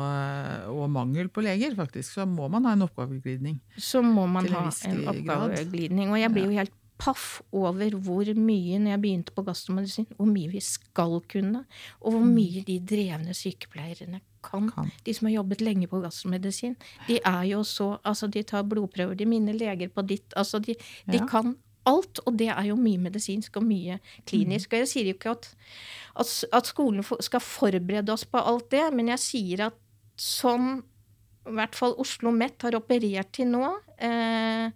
og, 0.72 0.86
mangel 0.94 1.32
på 1.34 1.44
leger, 1.44 1.76
faktisk. 1.76 2.16
Så 2.16 2.28
må 2.30 2.48
man 2.52 2.68
ha 2.70 2.76
en 2.78 2.88
oppgaveglidning. 2.88 3.60
Så 3.78 4.04
må 4.06 4.28
man 4.32 4.48
ha 4.54 4.68
en, 4.70 4.94
en 4.94 5.08
oppgaveglidning. 5.14 6.14
Og 6.14 6.22
jeg 6.22 6.34
blir 6.36 6.48
jo 6.48 6.60
helt 6.62 6.76
paff 7.00 7.40
over 7.56 7.96
hvor 8.04 8.28
mye, 8.36 8.80
når 8.80 8.92
jeg 8.94 9.02
begynte 9.04 9.36
på 9.36 9.46
gastromedisin, 9.48 10.08
hvor 10.18 10.28
mye 10.28 10.52
vi 10.52 10.62
skal 10.64 11.20
kunne. 11.32 11.64
Og 12.02 12.16
hvor 12.16 12.26
mm. 12.26 12.34
mye 12.36 12.66
de 12.68 12.80
drevne 12.92 13.36
sykepleierne 13.38 14.20
kan. 14.44 14.68
kan. 14.72 14.92
De 15.06 15.16
som 15.16 15.30
har 15.30 15.38
jobbet 15.40 15.64
lenge 15.64 15.88
på 15.92 16.02
gastromedisin. 16.04 16.76
De 17.08 17.20
er 17.24 17.44
jo 17.54 17.64
så 17.64 17.98
Altså, 18.04 18.28
de 18.28 18.44
tar 18.44 18.68
blodprøver, 18.68 19.16
de 19.16 19.26
minner 19.26 19.54
leger 19.54 19.90
på 19.90 20.02
ditt 20.08 20.34
Altså, 20.38 20.60
de, 20.60 20.76
de 21.12 21.20
kan 21.28 21.56
alt, 21.88 22.22
og 22.26 22.38
det 22.40 22.50
er 22.52 22.70
jo 22.70 22.78
mye 22.80 23.00
medisinsk 23.02 23.58
og 23.60 23.66
mye 23.68 24.00
klinisk. 24.28 24.74
Og 24.74 24.84
jeg 24.84 24.92
sier 24.92 25.10
jo 25.10 25.18
ikke 25.18 25.36
at, 25.38 25.50
at, 26.20 26.34
at 26.54 26.70
skolen 26.70 27.06
skal 27.06 27.44
forberede 27.44 28.14
oss 28.14 28.26
på 28.28 28.42
alt 28.42 28.70
det, 28.74 28.86
men 28.96 29.12
jeg 29.16 29.26
sier 29.26 29.68
at 29.70 29.78
sånn 30.20 30.82
i 31.50 31.58
hvert 31.58 31.78
fall 31.78 31.96
Oslo 32.02 32.32
Met 32.36 32.62
har 32.66 32.78
operert 32.78 33.32
til 33.34 33.50
nå, 33.50 33.66
eh, 33.98 34.70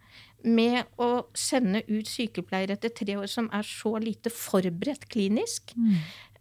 med 0.43 0.99
å 0.99 1.09
sende 1.37 1.83
ut 1.87 2.09
sykepleiere 2.09 2.75
etter 2.75 2.91
tre 2.95 3.15
år 3.19 3.29
som 3.31 3.49
er 3.55 3.65
så 3.67 3.95
lite 4.01 4.31
forberedt 4.33 5.05
klinisk, 5.11 5.71
mm. 5.77 5.93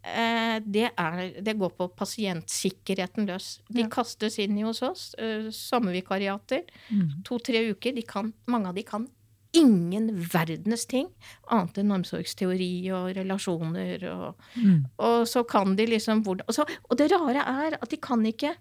eh, 0.03 0.57
det, 0.65 0.89
er, 0.91 1.21
det, 1.39 1.57
går 1.61 1.75
på 1.79 1.89
pasientsikkerheten 1.99 3.29
løs. 3.31 3.55
De 3.71 3.85
ja. 3.85 3.91
kastes 3.93 4.41
inn 4.43 4.59
i 4.59 4.67
hos 4.67 4.83
oss, 4.87 5.11
eh, 5.23 5.51
sommervikariater, 5.55 6.65
mm. 6.91 7.21
to-tre 7.29 7.67
uker. 7.71 8.01
Kan, 8.09 8.33
mange 8.51 8.73
av 8.73 8.79
de 8.79 8.87
kan 8.89 9.07
ingen 9.53 10.09
verdens 10.33 10.87
ting 10.89 11.09
annet 11.53 11.81
enn 11.83 11.95
omsorgsteori 11.99 12.73
og 12.97 13.13
relasjoner. 13.19 14.05
Og, 14.13 14.45
mm. 14.57 14.79
og 15.05 15.25
så 15.29 15.45
kan 15.49 15.77
de 15.79 15.87
liksom 15.91 16.25
og, 16.27 16.43
og, 16.49 16.95
det 16.99 17.11
rare 17.13 17.45
er 17.45 17.79
at 17.79 17.91
de 17.93 18.01
kan 18.01 18.25
ikke 18.27 18.55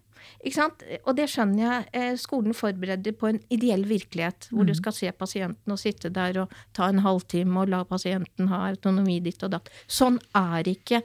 ikke 0.46 0.54
sant? 0.54 0.84
Og 1.10 1.16
det 1.18 1.28
skjønner 1.34 1.64
jeg. 1.64 1.86
Eh, 1.98 2.12
skolen 2.20 2.54
forbereder 2.54 3.16
på 3.18 3.32
en 3.32 3.40
ideell 3.50 3.88
virkelighet, 3.90 4.52
hvor 4.52 4.68
mm. 4.68 4.70
du 4.70 4.76
skal 4.78 4.94
se 4.94 5.12
pasienten 5.18 5.74
og 5.74 5.82
sitte 5.82 6.12
der 6.14 6.44
og 6.44 6.56
ta 6.78 6.92
en 6.92 7.02
halvtime 7.02 7.64
og 7.64 7.72
la 7.74 7.82
pasienten 7.90 8.52
ha 8.52 8.68
autonomi 8.70 9.18
ditt 9.26 9.42
og 9.48 9.56
datt. 9.56 9.72
Sånn 9.90 10.20
er 10.38 10.70
ikke 10.70 11.02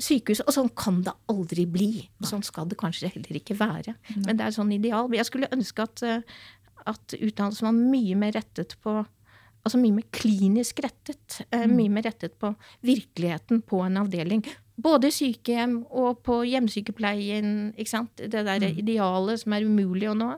sykehus, 0.00 0.40
og 0.46 0.54
sånn 0.56 0.70
kan 0.78 1.02
det 1.04 1.12
aldri 1.30 1.66
bli. 1.68 1.90
Sånn 2.26 2.44
skal 2.46 2.68
det 2.70 2.78
kanskje 2.80 3.10
heller 3.12 3.36
ikke 3.40 3.56
være. 3.58 3.94
Men 4.24 4.38
det 4.38 4.46
er 4.46 4.56
sånn 4.56 4.72
ideal. 4.72 5.10
Jeg 5.12 5.28
skulle 5.28 5.50
ønske 5.52 5.84
at, 5.84 6.02
eh, 6.02 6.22
at 6.88 7.16
utdannelsen 7.16 7.68
var 7.68 7.76
mye 7.76 8.18
mer 8.18 8.36
rettet 8.38 8.76
på 8.84 9.02
Altså 9.60 9.76
mye 9.76 9.92
mer 9.92 10.06
klinisk 10.08 10.78
rettet. 10.80 11.42
Eh, 11.50 11.66
mm. 11.68 11.72
Mye 11.76 11.92
mer 11.92 12.06
rettet 12.06 12.38
på 12.40 12.48
virkeligheten 12.80 13.58
på 13.68 13.82
en 13.84 13.98
avdeling. 14.00 14.40
Både 14.80 15.10
i 15.10 15.12
sykehjem 15.12 15.74
og 15.84 16.22
på 16.24 16.38
hjemmesykepleien. 16.48 17.74
ikke 17.76 17.92
sant? 17.92 18.14
Det 18.16 18.32
der 18.32 18.64
mm. 18.64 18.78
idealet 18.80 19.42
som 19.42 19.52
er 19.52 19.66
umulig 19.68 20.08
å 20.08 20.16
nå. 20.16 20.30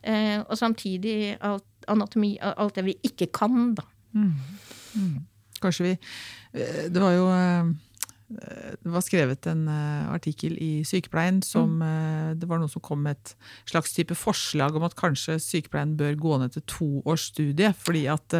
Eh, 0.00 0.38
og 0.40 0.56
samtidig 0.56 1.36
alt, 1.44 1.68
anatomi, 1.92 2.38
alt 2.40 2.80
det 2.80 2.86
vi 2.88 2.96
ikke 3.10 3.28
kan, 3.36 3.74
da. 3.76 3.84
Mm. 4.16 4.32
Mm. 4.96 5.14
Kanskje 5.60 5.90
vi 5.90 5.92
eh, 5.92 6.88
Det 6.88 7.00
var 7.00 7.12
jo 7.12 7.28
det 8.82 8.92
var 8.92 9.04
skrevet 9.04 9.46
en 9.50 9.64
uh, 9.68 10.12
artikkel 10.14 10.56
i 10.62 10.70
Sykepleien 10.86 11.40
som 11.46 11.78
mm. 11.78 11.86
uh, 11.86 12.28
Det 12.38 12.48
var 12.50 12.60
noen 12.60 12.72
som 12.72 12.84
kom 12.84 13.04
med 13.06 13.18
et 13.18 13.34
slags 13.70 13.94
type 13.96 14.16
forslag 14.18 14.76
om 14.76 14.86
at 14.86 14.96
kanskje 14.98 15.38
sykepleien 15.42 15.96
bør 15.98 16.18
gå 16.20 16.38
ned 16.42 16.54
til 16.56 16.66
to 16.70 16.90
års 17.08 17.28
studie, 17.32 17.72
fordi 17.78 18.06
at 18.12 18.36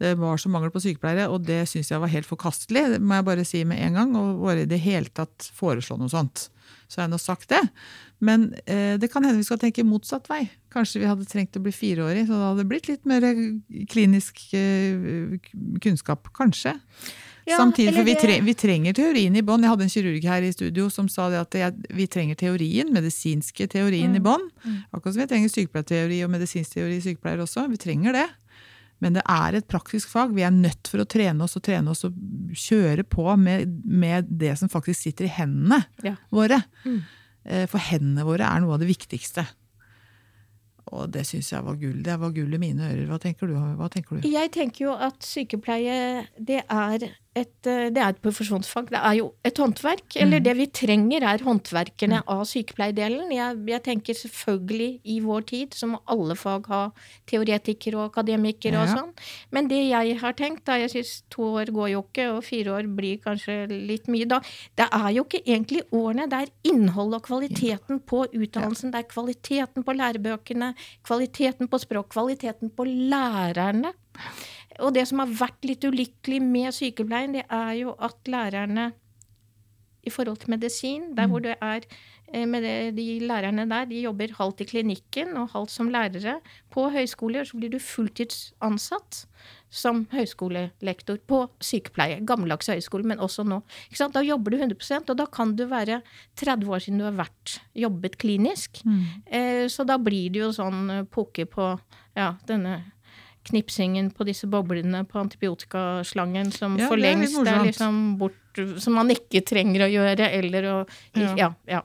det 0.00 0.16
var 0.18 0.40
så 0.40 0.50
mangel 0.50 0.72
på 0.74 0.80
sykepleiere, 0.82 1.28
og 1.30 1.44
det 1.46 1.60
syns 1.70 1.92
jeg 1.92 2.00
var 2.02 2.10
helt 2.10 2.26
forkastelig, 2.26 2.84
det 2.94 3.02
må 3.04 3.18
jeg 3.18 3.26
bare 3.28 3.44
si 3.46 3.60
med 3.68 3.82
en 3.84 3.98
gang. 3.98 4.14
Og 4.18 4.40
bare 4.40 4.64
i 4.64 4.70
det 4.70 4.80
hele 4.82 5.12
tatt 5.14 5.46
foreslå 5.54 5.98
noe 6.00 6.10
sånt. 6.10 6.48
Så 6.90 6.98
har 6.98 7.06
jeg 7.06 7.12
nå 7.12 7.20
sagt 7.22 7.52
det. 7.52 7.60
Men 8.24 8.48
det 8.72 9.10
kan 9.12 9.22
hende 9.22 9.38
vi 9.38 9.46
skal 9.46 9.60
tenke 9.62 9.84
motsatt 9.86 10.26
vei. 10.32 10.40
Kanskje 10.74 11.04
vi 11.04 11.10
hadde 11.10 11.28
trengt 11.28 11.58
å 11.60 11.62
bli 11.62 11.74
fireårig, 11.76 12.24
så 12.26 12.34
det 12.34 12.48
hadde 12.48 12.66
blitt 12.72 12.88
litt 12.90 13.06
mer 13.06 13.28
klinisk 13.92 14.42
kunnskap. 15.84 16.32
Kanskje. 16.34 16.74
Ja, 17.46 17.56
Samtidig, 17.58 17.94
for 17.96 18.06
vi, 18.06 18.14
tre, 18.14 18.36
vi, 18.46 18.54
trenger 18.54 18.94
teorien 18.94 19.34
i 19.34 19.42
bånn. 19.42 19.64
Jeg 19.64 19.72
hadde 19.72 19.86
en 19.88 19.92
kirurg 19.92 20.26
her 20.30 20.44
i 20.46 20.52
studio 20.54 20.86
som 20.94 21.08
sa 21.10 21.26
at 21.40 21.56
jeg, 21.58 21.74
vi 21.90 22.06
trenger 22.06 22.38
teorien, 22.38 22.92
medisinske 22.94 23.66
teorien 23.72 24.12
mm. 24.12 24.18
i 24.20 24.22
bånn. 24.22 24.44
Mm. 24.62 24.76
Akkurat 24.92 25.16
som 25.16 25.22
vi 25.24 25.30
trenger 25.32 25.50
sykepleierteori 25.50 26.20
og 26.22 26.30
medisinsk 26.30 26.76
teori 26.76 27.00
i 27.00 27.02
sykepleier 27.02 27.42
også. 27.42 27.66
Vi 27.72 27.80
trenger 27.82 28.14
det. 28.20 28.28
Men 29.02 29.16
det 29.18 29.24
er 29.26 29.58
et 29.58 29.66
praktisk 29.66 30.12
fag. 30.12 30.36
Vi 30.36 30.44
er 30.46 30.54
nødt 30.54 30.86
for 30.86 31.02
å 31.02 31.08
trene 31.10 31.42
oss 31.42 31.58
og 31.58 31.64
trene 31.66 31.90
oss 31.90 32.04
og 32.06 32.14
kjøre 32.54 33.02
på 33.10 33.26
med, 33.40 33.72
med 33.82 34.30
det 34.30 34.54
som 34.60 34.70
faktisk 34.70 35.08
sitter 35.08 35.26
i 35.26 35.34
hendene 35.40 35.82
Ja. 36.06 36.14
våre. 36.30 36.62
Mm. 36.86 37.00
Eh, 37.44 37.66
For 37.66 37.82
hendene 37.82 38.22
våre 38.28 38.46
er 38.46 38.62
noe 38.62 38.76
av 38.76 38.84
det 38.84 38.92
viktigste. 38.92 39.48
Og 40.92 41.10
det 41.10 41.24
syns 41.26 41.50
jeg 41.50 41.64
var 41.64 41.74
gull. 41.80 41.98
Det 42.04 42.14
var 42.20 42.30
gull 42.36 42.54
i 42.54 42.60
mine 42.62 42.86
ører. 42.92 43.08
Hva 43.10 43.18
tenker 43.18 43.50
du? 43.50 43.56
Hva 43.56 43.90
tenker 43.90 44.20
du? 44.20 44.28
Jeg 44.28 44.52
tenker 44.54 44.86
jo 44.86 44.94
at 44.94 45.18
sykepleie, 45.26 46.28
det 46.38 46.62
er 46.68 47.08
et, 47.34 47.66
eh, 47.66 47.88
det 47.88 47.96
er 47.96 48.10
et 48.12 48.20
profesjonsfag. 48.20 48.90
Det 48.92 48.98
er 49.00 49.14
jo 49.16 49.32
et 49.42 49.56
håndverk. 49.56 50.16
Eller 50.20 50.42
det 50.44 50.52
vi 50.58 50.66
trenger, 50.66 51.22
er 51.24 51.38
håndverkerne 51.46 52.22
av 52.28 52.42
sykepleierdelen. 52.44 53.30
Jeg, 53.32 53.56
jeg 53.72 53.82
tenker 53.86 54.18
selvfølgelig 54.18 55.00
i 55.04 55.18
vår 55.24 55.46
tid 55.48 55.72
så 55.78 55.88
må 55.88 56.02
alle 56.12 56.36
fag 56.36 56.66
ha 56.68 56.82
teoretikere 57.30 57.96
og 57.96 58.10
akademikere 58.12 58.76
og 58.76 58.86
Ja. 58.86 58.96
sånn. 58.98 59.12
Men 59.50 59.68
det 59.68 59.80
jeg 59.88 60.18
har 60.20 60.32
tenkt, 60.34 60.64
da 60.66 60.76
jeg 60.76 60.90
syns 60.90 61.22
to 61.30 61.42
år 61.56 61.72
går 61.72 61.88
jo 61.94 62.02
ikke, 62.02 62.28
og 62.36 62.44
fire 62.44 62.76
år 62.76 62.90
blir 62.96 63.16
kanskje 63.24 63.66
litt 63.70 64.06
mye 64.12 64.28
da, 64.28 64.40
det 64.76 64.88
er 64.92 65.10
jo 65.16 65.24
ikke 65.24 65.42
egentlig 65.46 65.82
årene, 65.90 66.28
det 66.28 66.38
er 66.42 66.72
innholdet 66.72 67.22
og 67.22 67.26
kvaliteten 67.30 68.00
på 68.04 68.26
utdannelsen. 68.28 68.92
Det 68.92 69.00
er 69.00 69.08
kvaliteten 69.08 69.82
på 69.84 69.96
lærebøkene, 69.96 70.74
kvaliteten 71.02 71.68
på 71.68 71.80
språk, 71.80 72.10
kvaliteten 72.12 72.68
på 72.76 72.84
lærerne. 72.84 73.94
Og 74.80 74.94
det 74.96 75.04
som 75.10 75.20
har 75.22 75.36
vært 75.42 75.68
litt 75.68 75.84
ulykkelig 75.84 76.40
med 76.44 76.72
sykepleien, 76.76 77.36
det 77.36 77.46
er 77.50 77.76
jo 77.82 77.96
at 78.00 78.30
lærerne 78.30 78.92
i 80.02 80.10
forhold 80.10 80.40
til 80.42 80.50
medisin, 80.50 81.12
der 81.16 81.28
hvor 81.30 81.42
det 81.42 81.54
er 81.62 81.84
eh, 82.34 82.46
med 82.48 82.64
det, 82.64 82.96
de 82.96 83.20
lærerne 83.22 83.68
der, 83.70 83.84
de 83.86 84.00
jobber 84.02 84.34
halvt 84.38 84.64
i 84.64 84.66
klinikken 84.72 85.36
og 85.38 85.52
halvt 85.52 85.70
som 85.70 85.90
lærere. 85.94 86.40
På 86.74 86.88
høyskoler 86.90 87.46
så 87.46 87.58
blir 87.58 87.70
du 87.70 87.78
fulltidsansatt 87.78 89.26
som 89.70 90.02
høyskolelektor 90.12 91.20
på 91.26 91.44
sykepleie. 91.62 92.18
Gammeldags 92.26 92.68
høyskole, 92.72 93.06
men 93.08 93.22
også 93.22 93.46
nå. 93.46 93.60
Da 94.12 94.24
jobber 94.26 94.52
du 94.52 94.58
100 94.58 95.06
og 95.06 95.16
da 95.16 95.26
kan 95.30 95.54
du 95.56 95.64
være 95.70 96.02
30 96.40 96.74
år 96.74 96.82
siden 96.82 96.98
du 96.98 97.06
har 97.06 97.20
vært 97.22 97.60
jobbet 97.78 98.18
klinisk. 98.18 98.82
Eh, 99.26 99.68
så 99.70 99.86
da 99.86 100.00
blir 100.02 100.34
det 100.34 100.42
jo 100.42 100.50
sånn 100.56 101.06
pukke 101.14 101.46
på 101.46 101.70
ja, 102.18 102.34
denne 102.48 102.80
knipsingen 103.48 104.10
på 104.14 104.26
disse 104.28 104.46
boblene 104.50 105.04
på 105.08 105.18
antibiotikaslangen 105.22 106.52
som 106.54 106.76
Ja, 106.80 106.88
for 106.90 107.00
lengst 107.00 107.38
er 107.42 107.54
er 107.54 107.64
liksom 107.66 108.18
bort 108.20 108.38
Som 108.84 108.98
man 108.98 109.08
ikke 109.08 109.40
trenger 109.48 109.86
å 109.86 109.88
gjøre, 109.88 110.28
eller 110.28 110.66
å 110.68 110.76
Ja. 111.16 111.34
Ja. 111.36 111.54
ja. 111.66 111.82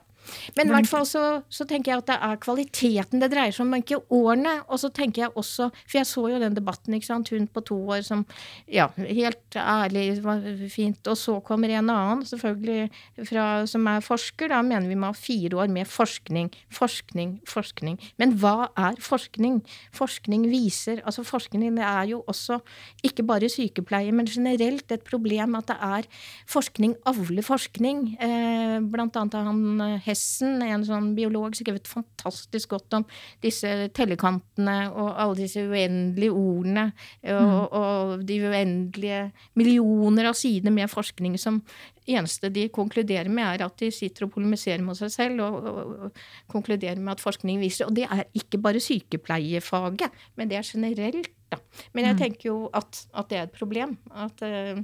Men 0.56 0.68
i 0.70 0.74
hvert 0.74 0.90
fall 0.90 1.06
så, 1.08 1.24
så 1.48 1.66
tenker 1.68 1.92
jeg 1.92 2.02
at 2.02 2.10
det 2.10 2.18
er 2.28 2.40
kvaliteten 2.42 3.22
det 3.22 3.30
dreier 3.32 3.54
seg 3.54 3.64
om, 3.64 3.72
men 3.74 3.84
ikke 3.84 4.00
årene. 4.14 4.54
Og 4.68 4.80
så 4.82 4.90
tenker 4.94 5.26
jeg 5.26 5.34
også 5.38 5.70
For 5.84 5.98
jeg 6.00 6.08
så 6.08 6.24
jo 6.32 6.40
den 6.42 6.56
debatten, 6.56 6.96
ikke 6.96 7.10
sant. 7.10 7.32
Hun 7.34 7.48
på 7.50 7.64
to 7.68 7.78
år 7.94 8.04
som 8.06 8.24
Ja, 8.70 8.88
helt 8.96 9.56
ærlig, 9.58 10.06
var 10.24 10.42
fint. 10.72 11.06
Og 11.08 11.18
så 11.18 11.38
kommer 11.44 11.72
en 11.72 11.90
annen, 11.92 12.24
selvfølgelig, 12.28 12.90
fra, 13.28 13.46
som 13.70 13.86
er 13.90 14.04
forsker. 14.04 14.52
Da 14.52 14.62
mener 14.62 14.88
vi 14.88 14.98
må 14.98 15.12
ha 15.12 15.16
fire 15.16 15.62
år 15.62 15.72
med 15.72 15.88
forskning. 15.88 16.50
Forskning, 16.74 17.38
forskning. 17.48 17.98
Men 18.20 18.36
hva 18.40 18.70
er 18.78 18.98
forskning? 19.02 19.60
Forskning 19.96 20.48
viser 20.50 21.02
Altså, 21.08 21.22
forskning 21.24 21.76
det 21.76 21.84
er 21.84 22.08
jo 22.10 22.22
også 22.30 22.58
ikke 23.06 23.24
bare 23.26 23.48
sykepleie, 23.52 24.12
men 24.14 24.28
generelt 24.28 24.90
et 24.92 25.04
problem 25.06 25.56
at 25.58 25.68
det 25.70 25.76
er 25.84 26.08
forskning 26.50 26.96
avler 27.08 27.44
forskning. 27.44 28.04
Eh, 28.20 28.78
blant 28.92 29.16
annet 29.18 29.36
av 29.38 29.48
han 29.48 29.84
eh, 29.84 29.98
Hessen, 30.18 30.58
en 30.66 30.84
sånn 30.86 31.12
biolog, 31.14 31.54
skrevet 31.54 31.88
fantastisk 31.88 32.72
godt 32.74 32.96
om 32.98 33.04
disse 33.44 33.70
tellekantene 33.94 34.90
og 34.90 35.12
alle 35.14 35.38
disse 35.38 35.62
uendelige 35.62 36.34
ordene 36.34 36.88
og, 37.30 37.76
og 37.78 38.24
de 38.26 38.40
uendelige 38.42 39.20
millioner 39.58 40.30
av 40.32 40.36
sider 40.38 40.74
med 40.74 40.90
forskning 40.90 41.38
som 41.38 41.60
eneste 42.08 42.50
de 42.52 42.66
konkluderer 42.72 43.30
med, 43.30 43.46
er 43.46 43.66
at 43.66 43.78
de 43.80 43.90
sitter 43.94 44.26
og 44.26 44.32
polemiserer 44.34 44.82
mot 44.84 44.98
seg 44.98 45.12
selv 45.12 45.44
og, 45.44 45.58
og, 45.68 45.80
og 46.08 46.20
konkluderer 46.50 47.00
med 47.00 47.14
at 47.14 47.22
forskning 47.22 47.60
viser 47.62 47.88
Og 47.88 47.94
det 47.96 48.08
er 48.08 48.24
ikke 48.38 48.60
bare 48.64 48.82
sykepleiefaget, 48.82 50.22
men 50.40 50.50
det 50.50 50.58
er 50.58 50.66
generelt, 50.66 51.30
da. 51.52 51.60
Men 51.92 52.10
jeg 52.10 52.20
tenker 52.24 52.50
jo 52.50 52.58
at, 52.76 53.04
at 53.14 53.30
det 53.30 53.38
er 53.38 53.46
et 53.46 53.56
problem. 53.56 53.96
At, 54.10 54.42
eh, 54.42 54.80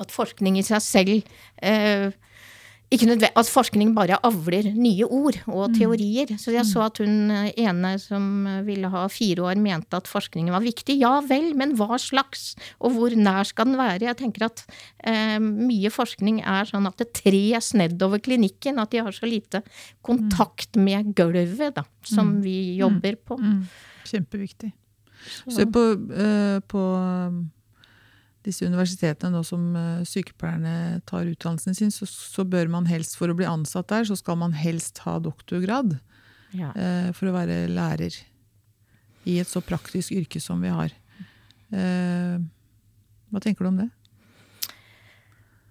at 0.00 0.12
forskning 0.12 0.58
i 0.58 0.66
seg 0.66 0.82
selv 0.84 1.32
eh, 1.62 2.12
ikke 2.92 3.08
nødvendig, 3.08 3.30
At 3.40 3.48
forskning 3.48 3.92
bare 3.96 4.18
avler 4.26 4.68
nye 4.76 5.06
ord 5.06 5.38
og 5.48 5.74
teorier. 5.76 6.34
Så 6.40 6.52
jeg 6.54 6.66
så 6.68 6.84
at 6.86 7.00
hun 7.02 7.30
eh, 7.32 7.52
ene 7.64 7.94
som 8.02 8.44
ville 8.66 8.90
ha 8.92 9.06
fire 9.12 9.46
år, 9.48 9.60
mente 9.62 9.96
at 9.96 10.10
forskningen 10.10 10.52
var 10.52 10.64
viktig. 10.64 10.98
Ja 11.00 11.14
vel, 11.24 11.52
men 11.58 11.74
hva 11.78 11.96
slags? 12.00 12.52
Og 12.84 12.96
hvor 12.96 13.16
nær 13.16 13.48
skal 13.48 13.70
den 13.70 13.80
være? 13.80 14.08
Jeg 14.10 14.18
tenker 14.20 14.46
at 14.50 14.64
eh, 15.08 15.38
mye 15.40 15.92
forskning 15.92 16.42
er 16.44 16.68
sånn 16.68 16.88
at 16.90 17.00
det 17.00 17.10
tres 17.22 17.72
nedover 17.78 18.22
klinikken. 18.22 18.80
At 18.82 18.92
de 18.92 19.02
har 19.06 19.16
så 19.16 19.28
lite 19.28 19.62
kontakt 20.04 20.76
med 20.76 21.14
gulvet, 21.16 21.74
da, 21.78 21.86
som 22.04 22.38
vi 22.44 22.76
jobber 22.80 23.18
på. 23.24 23.40
Mm. 23.40 23.58
Kjempeviktig. 24.12 24.72
Se 25.48 25.66
på, 25.70 25.82
eh, 26.12 26.60
på 26.68 26.82
disse 28.46 28.66
universitetene 28.66 29.32
nå 29.36 29.42
som 29.46 29.68
eh, 29.78 30.02
sykepleierne 30.08 31.00
tar 31.08 31.28
utdannelsen 31.30 31.76
sin, 31.78 31.92
så, 31.94 32.08
så 32.08 32.44
bør 32.48 32.68
man 32.72 32.88
helst, 32.90 33.16
for 33.18 33.30
å 33.32 33.36
bli 33.38 33.46
ansatt 33.48 33.88
der, 33.92 34.04
så 34.08 34.16
skal 34.18 34.38
man 34.40 34.52
helst 34.58 34.98
ha 35.06 35.18
doktorgrad 35.22 35.98
Ja. 36.52 36.72
eh, 36.74 37.10
for 37.16 37.30
å 37.30 37.36
være 37.36 37.64
lærer 37.72 38.16
i 39.24 39.38
et 39.38 39.48
så 39.48 39.62
praktisk 39.62 40.12
yrke 40.12 40.40
som 40.42 40.60
vi 40.60 40.68
har. 40.74 40.90
Eh, 41.72 42.38
hva 43.32 43.40
tenker 43.40 43.64
du 43.64 43.70
om 43.70 43.82
det? 43.84 43.90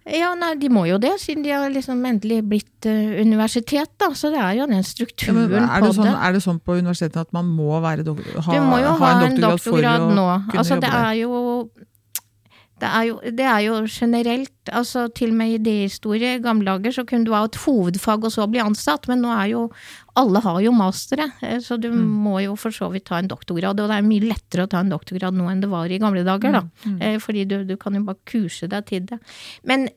Ja, 0.10 0.32
nei, 0.34 0.56
de 0.58 0.66
må 0.74 0.88
jo 0.90 0.96
det, 0.98 1.12
siden 1.22 1.44
de 1.46 1.52
har 1.54 1.70
liksom 1.70 2.00
endelig 2.10 2.40
blitt 2.50 2.88
uh, 2.90 3.20
universitet, 3.22 3.92
da. 4.02 4.08
Så 4.18 4.32
det 4.34 4.40
er 4.42 4.56
jo 4.58 4.66
den 4.66 4.80
Ja, 4.82 4.88
strukturen 4.88 5.38
men 5.46 5.62
er, 5.62 5.76
på 5.78 5.92
det 5.92 5.94
sånn, 6.00 6.08
det. 6.10 6.16
er 6.18 6.34
det 6.34 6.42
sånn 6.42 6.58
på 6.66 6.78
universitetene 6.80 7.22
at 7.28 7.36
man 7.38 7.52
må 7.54 7.70
være 7.84 8.02
ha, 8.10 8.16
Du 8.50 8.66
må 8.66 8.80
jo 8.82 8.96
ha, 8.98 9.12
en 9.28 9.38
doktorgrad, 9.38 9.62
for 9.62 10.10
å 10.10 10.18
nå. 10.18 10.26
Altså, 10.58 10.80
det 10.82 10.90
er 10.90 11.14
jo 11.22 11.30
det 12.82 12.90
er, 12.90 13.04
jo, 13.06 13.20
det 13.38 13.46
er 13.46 13.60
jo 13.68 13.76
generelt, 13.86 14.54
altså 14.74 15.06
til 15.14 15.30
og 15.34 15.38
med 15.38 15.60
idéhistorie, 15.60 16.38
i 16.38 16.42
gamle 16.42 16.66
dager, 16.66 16.96
så 16.96 17.06
kunne 17.06 17.28
du 17.28 17.36
ha 17.36 17.44
et 17.46 17.60
hovedfag 17.66 18.26
og 18.26 18.34
så 18.34 18.48
bli 18.50 18.64
ansatt, 18.64 19.06
men 19.12 19.22
nå 19.22 19.30
er 19.36 19.52
jo 19.54 19.68
alle 20.20 20.40
har 20.44 20.60
jo 20.62 20.72
mastere, 20.76 21.30
eh, 21.42 21.58
så 21.64 21.80
du 21.80 21.90
Mm. 21.92 22.08
må 22.24 22.42
jo 22.44 22.56
for 22.56 22.70
så 22.72 22.92
vidt 22.92 23.06
ta 23.06 23.18
en 23.18 23.28
doktorgrad. 23.28 23.80
Og 23.80 23.88
det 23.90 23.98
er 23.98 24.02
mye 24.04 24.28
lettere 24.28 24.66
å 24.66 24.70
ta 24.70 24.80
en 24.80 24.90
doktorgrad 24.90 25.34
nå 25.34 25.50
enn 25.50 25.62
det 25.62 25.70
var 25.70 25.86
i 25.88 25.98
gamle 26.00 26.24
dager, 26.26 26.52
da. 26.52 26.62
Mm, 26.86 27.00
Mm. 27.00 27.20
Fordi 27.22 27.46
du, 27.48 27.64
du 27.64 27.78
kan 27.78 27.94
jo 27.94 28.02
bare 28.04 28.18
kurse 28.26 28.68
deg 28.68 28.86
til 28.86 29.06
det. 29.06 29.20
Men, 29.64 29.88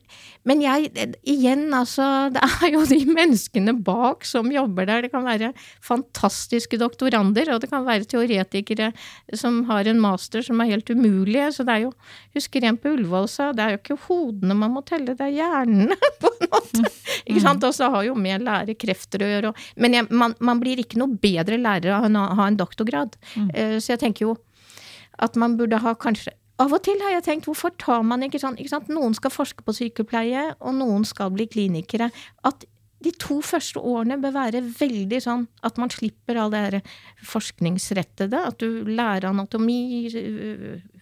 men 0.45 0.61
jeg, 0.61 0.91
eh, 0.95 1.13
igjen, 1.25 1.69
altså, 1.73 2.29
det 2.33 2.41
er 2.43 2.71
jo 2.71 2.85
de 2.85 3.05
menneskene 3.05 3.73
bak 3.83 4.23
som 4.25 4.49
jobber 4.51 4.85
der. 4.85 5.01
Det 5.01 5.11
kan 5.11 5.23
være 5.25 5.53
fantastiske 5.81 6.77
doktorander, 6.79 7.53
og 7.53 7.61
det 7.61 7.69
kan 7.71 7.85
være 7.85 8.05
teoretikere 8.09 8.91
som 9.33 9.63
har 9.69 9.87
en 9.87 9.99
master 9.99 10.41
som 10.45 10.59
er 10.61 10.71
helt 10.75 10.89
umulige. 10.89 11.51
Så 11.55 11.65
det 11.65 11.75
er 11.75 11.83
jo, 11.87 11.93
husker 12.35 12.63
en 12.63 12.77
på 12.77 12.93
Ullevål 12.95 13.27
sa, 13.31 13.51
det 13.55 13.63
er 13.65 13.75
jo 13.75 13.81
ikke 13.83 13.99
hodene 14.07 14.55
man 14.55 14.71
må 14.75 14.83
telle, 14.85 15.15
det 15.15 15.21
er 15.21 15.35
hjernene, 15.39 15.95
på 16.21 16.31
måte. 16.43 16.91
Ikke 17.27 17.41
sant? 17.43 17.63
Og 17.67 17.73
så 17.77 17.89
har 17.93 18.05
jo 18.07 18.15
med 18.19 18.43
lærekrefter 18.45 19.23
å 19.25 19.29
gjøre. 19.31 19.53
Men 19.81 19.97
jeg, 19.97 20.07
man, 20.11 20.35
man 20.39 20.59
blir 20.61 20.81
ikke 20.83 20.99
noe 21.01 21.15
bedre 21.21 21.57
lærer 21.61 21.95
av 21.97 22.05
å 22.09 22.25
ha 22.39 22.47
en 22.47 22.57
doktorgrad. 22.59 23.15
Eh, 23.53 23.77
Så 23.79 23.95
jeg 23.95 24.01
tenker 24.03 24.27
jo 24.27 24.35
at 25.23 25.35
man 25.39 25.55
burde 25.57 25.79
ha 25.79 25.95
kanskje 25.95 26.33
Av 26.59 26.71
og 26.71 26.85
til 26.85 27.01
har 27.03 27.11
jeg 27.17 27.23
tenkt, 27.25 27.47
hvorfor 27.49 27.73
tar 27.75 27.99
man 28.07 28.21
ikke 28.23 28.39
sånn 28.39 28.55
ikke 28.55 28.71
sant? 28.71 28.87
Noen 28.87 29.11
skal 29.17 29.33
forske 29.33 29.59
på 29.67 29.73
sykepleie, 29.75 30.53
og 30.63 30.77
noen 30.77 31.03
skal 31.03 31.33
bli 31.35 31.49
klinikere. 31.51 32.07
At 32.47 32.63
de 33.03 33.11
to 33.19 33.41
første 33.43 33.81
årene 33.83 34.15
bør 34.23 34.31
være 34.37 34.61
veldig 34.79 35.19
sånn 35.25 35.43
at 35.67 35.75
man 35.81 35.91
slipper 35.91 36.39
all 36.39 36.53
det 36.53 36.61
her 36.63 36.77
forskningsrettede. 37.27 38.39
At 38.53 38.63
du 38.63 38.85
lærer 38.87 39.27
anatomi, 39.33 39.99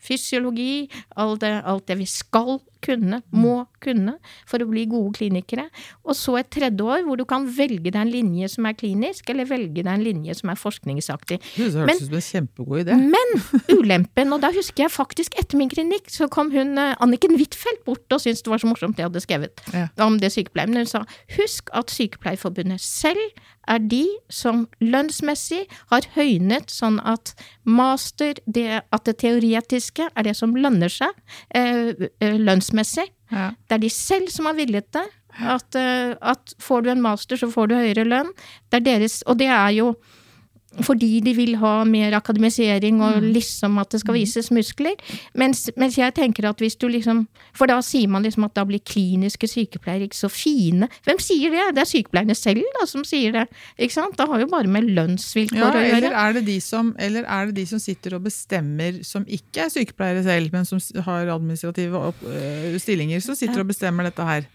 fysiologi, 0.04 0.90
alt 1.16 1.42
det, 1.44 1.54
alt 1.66 1.88
det 1.90 1.98
vi 2.02 2.06
skal 2.10 2.60
kunne, 2.84 3.22
må 3.32 3.62
kunne, 3.80 4.18
for 4.50 4.60
å 4.60 4.68
bli 4.68 4.82
gode 4.92 5.14
klinikere. 5.16 5.70
Og 6.04 6.18
så 6.20 6.34
et 6.42 6.50
tredje 6.52 6.84
år 6.84 7.06
hvor 7.08 7.16
du 7.20 7.24
kan 7.30 7.46
velge 7.56 7.86
deg 7.88 7.96
en 8.02 8.12
linje 8.12 8.50
som 8.52 8.68
er 8.68 8.76
klinisk, 8.76 9.30
eller 9.32 9.48
velge 9.48 9.80
deg 9.86 9.88
en 9.88 10.04
linje 10.04 10.36
som 10.36 10.52
er 10.52 10.60
forskningsaktig. 10.60 11.40
Det 11.56 11.72
Men- 11.74 11.96
ut 11.96 12.02
som 12.04 12.18
en 12.20 12.28
kjempegod 12.28 12.84
idé. 12.84 12.98
Men 13.00 13.34
ulempen, 13.80 14.34
og 14.36 14.42
da 14.44 14.52
husker 14.52 14.84
jeg 14.84 14.92
faktisk 14.92 15.40
etter 15.40 15.58
min 15.58 15.72
klinikk, 15.72 16.12
så 16.12 16.28
kom 16.30 16.52
hun 16.52 16.78
eh, 16.78 16.96
Anniken 17.00 17.38
Huitfeldt 17.40 17.86
bort 17.88 18.04
og 18.12 18.20
syntes 18.20 18.44
det 18.44 18.52
var 18.52 18.60
så 18.60 18.68
morsomt 18.68 18.98
det 18.98 19.06
jeg 19.06 19.12
hadde 19.12 19.24
skrevet 19.24 19.64
Ja. 19.74 19.88
om 20.06 20.20
det 20.20 20.34
sykepleien. 20.36 20.70
Men 20.74 20.84
hun 20.84 20.92
sa 20.92 21.06
husk 21.38 21.70
at 21.74 21.90
Sykepleierforbundet 21.94 22.82
selv 22.84 23.20
er 23.70 23.82
de 23.90 24.04
som 24.34 24.66
lønnsmessig 24.84 25.64
har 25.92 26.08
høynet 26.16 26.72
sånn 26.74 27.00
at 27.08 27.34
master, 27.64 28.40
det, 28.46 28.84
at 28.84 29.06
det 29.08 29.18
teoretiske 29.24 30.10
er 30.10 30.28
det 30.28 30.36
som 30.40 30.56
lønner 30.56 30.92
seg 30.92 31.12
eh, 31.56 31.94
eh, 32.20 32.40
lønnsmessig. 32.40 33.08
Ja. 33.34 33.52
Det 33.68 33.78
er 33.78 33.84
de 33.86 33.92
selv 33.94 34.32
som 34.34 34.50
har 34.50 34.58
villet 34.60 34.90
det. 34.96 35.06
At, 35.34 35.76
eh, 35.80 36.14
at 36.22 36.54
får 36.62 36.84
du 36.84 36.92
en 36.94 37.02
master, 37.02 37.40
så 37.40 37.50
får 37.50 37.72
du 37.72 37.80
høyere 37.80 38.06
lønn. 38.06 38.30
Det 38.70 38.82
er 38.82 38.90
deres, 38.92 39.22
og 39.26 39.40
det 39.42 39.50
er 39.50 39.72
jo 39.78 39.94
fordi 40.82 41.20
de 41.22 41.34
vil 41.38 41.56
ha 41.62 41.84
mer 41.86 42.16
akademisering 42.18 43.02
og 43.04 43.22
Mm. 43.22 43.34
liksom 43.34 43.78
at 43.80 43.90
det 43.92 44.00
skal 44.02 44.14
vises 44.16 44.50
muskler. 44.52 44.96
Mens, 45.36 45.70
mens 45.78 45.96
jeg 45.98 46.14
tenker 46.16 46.50
at 46.50 46.58
hvis 46.58 46.76
du 46.76 46.88
liksom 46.88 47.28
For 47.54 47.68
da 47.68 47.80
sier 47.82 48.08
man 48.10 48.24
liksom 48.24 48.44
at 48.46 48.54
da 48.56 48.64
blir 48.66 48.80
kliniske 48.80 49.46
sykepleiere 49.48 50.08
ikke 50.10 50.18
så 50.18 50.30
fine. 50.32 50.88
Hvem 51.06 51.20
sier 51.20 51.52
det? 51.52 51.76
Det 51.76 51.82
er 51.84 51.86
sykepleierne 51.86 52.36
selv 52.36 52.64
da 52.80 52.88
som 52.90 53.04
sier 53.04 53.32
det. 53.32 53.48
Ikke 53.78 53.94
sant? 53.94 54.18
Det 54.18 54.28
har 54.28 54.40
jo 54.40 54.48
bare 54.48 54.68
med 54.68 54.84
lønnsvilkår 54.90 55.58
Ja, 55.60 55.70
å 55.70 55.84
gjøre. 55.84 55.98
eller 55.98 56.12
er, 56.18 56.34
det 56.34 56.46
de 56.46 56.60
som, 56.60 56.96
eller 56.98 57.24
er 57.30 57.46
det 57.46 57.56
de 57.56 57.66
som 57.70 57.80
sitter 57.80 58.16
og 58.16 58.24
bestemmer, 58.24 59.04
som 59.06 59.24
ikke 59.26 59.68
er 59.68 59.70
sykepleiere 59.70 60.24
selv, 60.24 60.50
men 60.52 60.66
som 60.66 60.80
har 61.06 61.28
administrative 61.30 62.14
øh, 62.26 62.80
stillinger, 62.80 63.22
som 63.22 63.36
sitter 63.36 63.60
og 63.62 63.68
bestemmer 63.68 64.04
dette 64.10 64.24
her? 64.26 64.46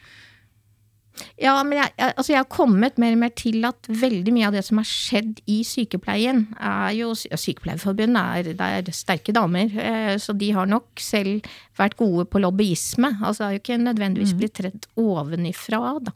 Ja, 1.41 1.55
men 1.67 1.79
jeg, 1.79 1.93
altså 2.09 2.33
jeg 2.33 2.41
har 2.43 2.51
kommet 2.51 2.99
mer 3.01 3.15
og 3.15 3.21
mer 3.23 3.33
til 3.39 3.65
at 3.69 3.89
veldig 3.89 4.35
mye 4.35 4.49
av 4.49 4.57
det 4.57 4.65
som 4.67 4.81
har 4.81 4.89
skjedd 4.89 5.43
i 5.51 5.61
sykepleien, 5.67 6.45
er 6.59 6.93
jo 6.99 7.13
Sykepleierforbundet 7.15 8.19
er, 8.19 8.51
det 8.59 8.69
er 8.69 8.91
sterke 8.97 9.35
damer, 9.37 9.73
eh, 9.83 10.15
så 10.21 10.35
de 10.39 10.51
har 10.57 10.69
nok 10.71 11.03
selv 11.03 11.47
vært 11.79 11.99
gode 12.01 12.27
på 12.31 12.43
lobbyisme. 12.43 13.17
Altså 13.23 13.43
det 13.43 13.49
har 13.49 13.57
jo 13.57 13.63
ikke 13.63 13.81
nødvendigvis 13.85 14.37
blitt 14.39 14.57
tredd 14.59 14.89
ovenifra, 14.99 15.99
da. 16.03 16.15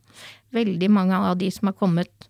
Veldig 0.52 0.90
mange 0.92 1.16
av 1.16 1.38
de 1.40 1.48
som 1.54 1.70
har 1.70 1.78
kommet 1.78 2.28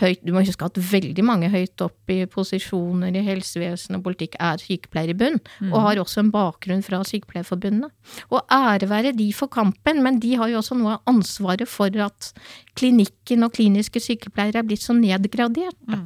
høyt 0.00 0.22
Du 0.24 0.32
må 0.32 0.40
huske 0.44 0.64
at 0.64 0.78
veldig 0.78 1.24
mange 1.26 1.50
høyt 1.52 1.82
opp 1.84 2.12
i 2.12 2.22
posisjoner 2.30 3.12
i 3.12 3.24
helsevesen 3.26 3.98
og 3.98 4.04
politikk 4.06 4.38
er 4.40 4.62
sykepleiere 4.62 5.12
i 5.12 5.18
bunn, 5.20 5.38
og 5.70 5.78
har 5.86 6.00
også 6.00 6.22
en 6.22 6.32
bakgrunn 6.32 6.84
fra 6.86 7.02
Sykepleierforbundet. 7.04 7.92
Og 8.32 8.40
ære 8.52 8.88
være 8.88 9.12
de 9.16 9.28
for 9.36 9.52
kampen, 9.52 10.02
men 10.02 10.20
de 10.22 10.34
har 10.40 10.48
jo 10.48 10.62
også 10.62 10.78
noe 10.78 10.96
av 10.96 11.12
ansvaret 11.12 11.68
for 11.68 11.92
at 12.04 12.32
klinikken 12.78 13.44
og 13.44 13.52
kliniske 13.58 14.00
sykepleiere 14.00 14.62
er 14.62 14.68
blitt 14.68 14.84
så 14.84 14.96
nedgradert. 14.96 15.76
Da. 15.88 16.00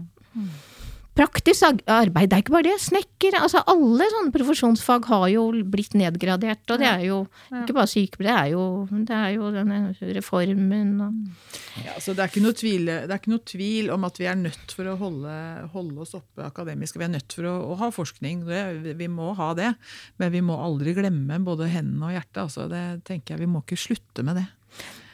Praktisk 1.16 1.64
arbeid, 1.88 2.28
det 2.28 2.36
er 2.36 2.42
ikke 2.42 2.52
bare 2.52 2.66
det. 2.66 2.74
Snekker, 2.84 3.38
altså 3.40 3.62
alle 3.72 4.04
sånne 4.12 4.32
profesjonsfag 4.34 5.06
har 5.08 5.26
jo 5.32 5.44
blitt 5.72 5.94
nedgradert. 5.96 6.64
Og 6.68 6.82
det 6.82 6.88
er 6.90 7.04
jo 7.06 7.22
ikke 7.62 7.76
bare 7.78 7.88
sykepleiere, 7.88 8.26
det 8.26 8.34
er 8.36 8.50
jo, 8.52 8.64
det 9.08 9.16
er 9.16 9.30
jo 9.32 9.52
denne 9.54 9.78
reformen 10.18 10.92
og 11.06 11.86
Ja, 11.86 11.94
så 12.00 12.12
det 12.12 12.24
er, 12.24 12.30
ikke 12.30 12.44
noe 12.44 12.56
tvil, 12.56 12.88
det 12.88 13.08
er 13.08 13.16
ikke 13.16 13.32
noe 13.32 13.44
tvil 13.48 13.90
om 13.94 14.04
at 14.08 14.20
vi 14.20 14.28
er 14.28 14.36
nødt 14.40 14.76
for 14.76 14.92
å 14.92 14.96
holde, 15.00 15.38
holde 15.72 16.04
oss 16.04 16.12
oppe 16.18 16.44
akademisk. 16.44 17.00
Vi 17.00 17.08
er 17.08 17.14
nødt 17.14 17.36
for 17.38 17.48
å, 17.48 17.54
å 17.72 17.80
ha 17.80 17.90
forskning, 17.94 18.44
det, 18.48 18.96
vi 19.00 19.08
må 19.12 19.32
ha 19.40 19.50
det. 19.56 19.72
Men 20.20 20.32
vi 20.36 20.44
må 20.44 20.60
aldri 20.60 20.96
glemme 20.96 21.40
både 21.44 21.70
hendene 21.72 22.10
og 22.10 22.16
hjertet. 22.16 22.42
Altså, 22.44 22.68
det 22.72 22.84
tenker 23.08 23.34
jeg, 23.34 23.44
Vi 23.46 23.52
må 23.56 23.64
ikke 23.64 23.80
slutte 23.80 24.24
med 24.26 24.40
det. 24.42 24.46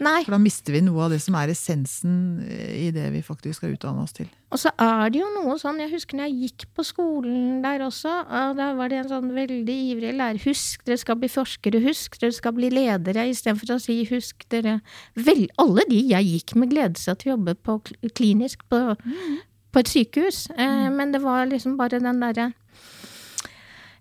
Nei. 0.02 0.22
For 0.26 0.34
da 0.34 0.40
mister 0.42 0.74
vi 0.74 0.80
noe 0.84 1.04
av 1.04 1.12
det 1.12 1.20
som 1.22 1.36
er 1.38 1.50
essensen 1.52 2.14
i 2.42 2.88
det 2.94 3.04
vi 3.14 3.20
faktisk 3.24 3.60
skal 3.60 3.74
utdanne 3.76 4.02
oss 4.02 4.14
til. 4.16 4.28
Og 4.52 4.60
så 4.60 4.72
er 4.82 5.12
det 5.12 5.20
jo 5.20 5.28
noe 5.36 5.54
sånn, 5.60 5.80
jeg 5.82 5.92
husker 5.92 6.18
når 6.18 6.28
jeg 6.28 6.48
gikk 6.48 6.64
på 6.76 6.84
skolen 6.86 7.60
der 7.64 7.84
også, 7.86 8.12
og 8.26 8.56
da 8.58 8.72
var 8.78 8.92
det 8.92 9.02
en 9.02 9.10
sånn 9.12 9.30
veldig 9.36 9.76
ivrig 9.92 10.14
lærer. 10.18 10.42
Husk, 10.42 10.82
dere 10.88 11.00
skal 11.00 11.20
bli 11.20 11.30
forskere, 11.32 11.82
husk, 11.86 12.18
dere 12.20 12.36
skal 12.36 12.56
bli 12.56 12.72
ledere, 12.72 13.28
istedenfor 13.30 13.76
å 13.76 13.78
si 13.82 14.00
husk, 14.10 14.46
dere 14.52 14.80
Vel, 15.14 15.46
alle 15.62 15.86
de 15.90 16.02
jeg 16.10 16.30
gikk 16.32 16.56
med, 16.58 16.72
glede 16.72 17.00
seg 17.00 17.20
til 17.20 17.32
å 17.32 17.36
jobbe 17.36 17.56
på 17.62 17.78
klinisk 18.16 18.66
på, 18.72 18.82
på 18.96 19.84
et 19.84 19.92
sykehus. 19.92 20.48
Eh, 20.56 20.90
men 20.92 21.14
det 21.14 21.22
var 21.22 21.46
liksom 21.50 21.78
bare 21.80 22.02
den 22.02 22.20
derre 22.22 22.52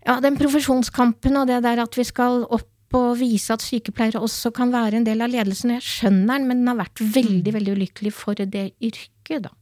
Ja, 0.01 0.18
den 0.18 0.34
profesjonskampen 0.34 1.38
og 1.38 1.45
det 1.51 1.62
der 1.62 1.84
at 1.84 1.93
vi 1.93 2.07
skal 2.07 2.41
opp 2.49 2.70
og 2.97 3.17
vise 3.19 3.53
at 3.53 3.63
sykepleiere 3.63 4.21
også 4.21 4.51
kan 4.55 4.71
være 4.73 4.99
en 4.99 5.07
del 5.07 5.21
av 5.23 5.31
ledelsen. 5.33 5.75
Jeg 5.77 5.85
skjønner 5.85 6.37
den, 6.37 6.47
men 6.49 6.61
den 6.63 6.71
har 6.71 6.79
vært 6.83 7.01
veldig, 7.01 7.53
veldig 7.57 7.75
ulykkelig 7.77 8.13
for 8.15 8.35
det 8.39 8.71
yrket, 8.83 9.47
da. 9.47 9.53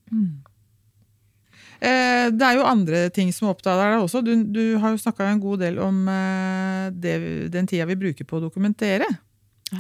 Eh, 1.80 2.28
det 2.36 2.44
er 2.44 2.58
jo 2.58 2.66
andre 2.68 3.06
ting 3.16 3.32
som 3.36 3.52
opptar 3.54 3.78
deg 3.80 4.02
også. 4.04 4.22
Du, 4.26 4.34
du 4.52 4.64
har 4.82 4.92
jo 4.92 5.00
snakka 5.00 5.30
en 5.30 5.40
god 5.44 5.62
del 5.64 5.80
om 5.84 6.02
eh, 6.12 6.90
det, 6.92 7.16
den 7.54 7.70
tida 7.70 7.88
vi 7.88 7.96
bruker 8.02 8.28
på 8.28 8.40
å 8.40 8.46
dokumentere. 8.50 9.08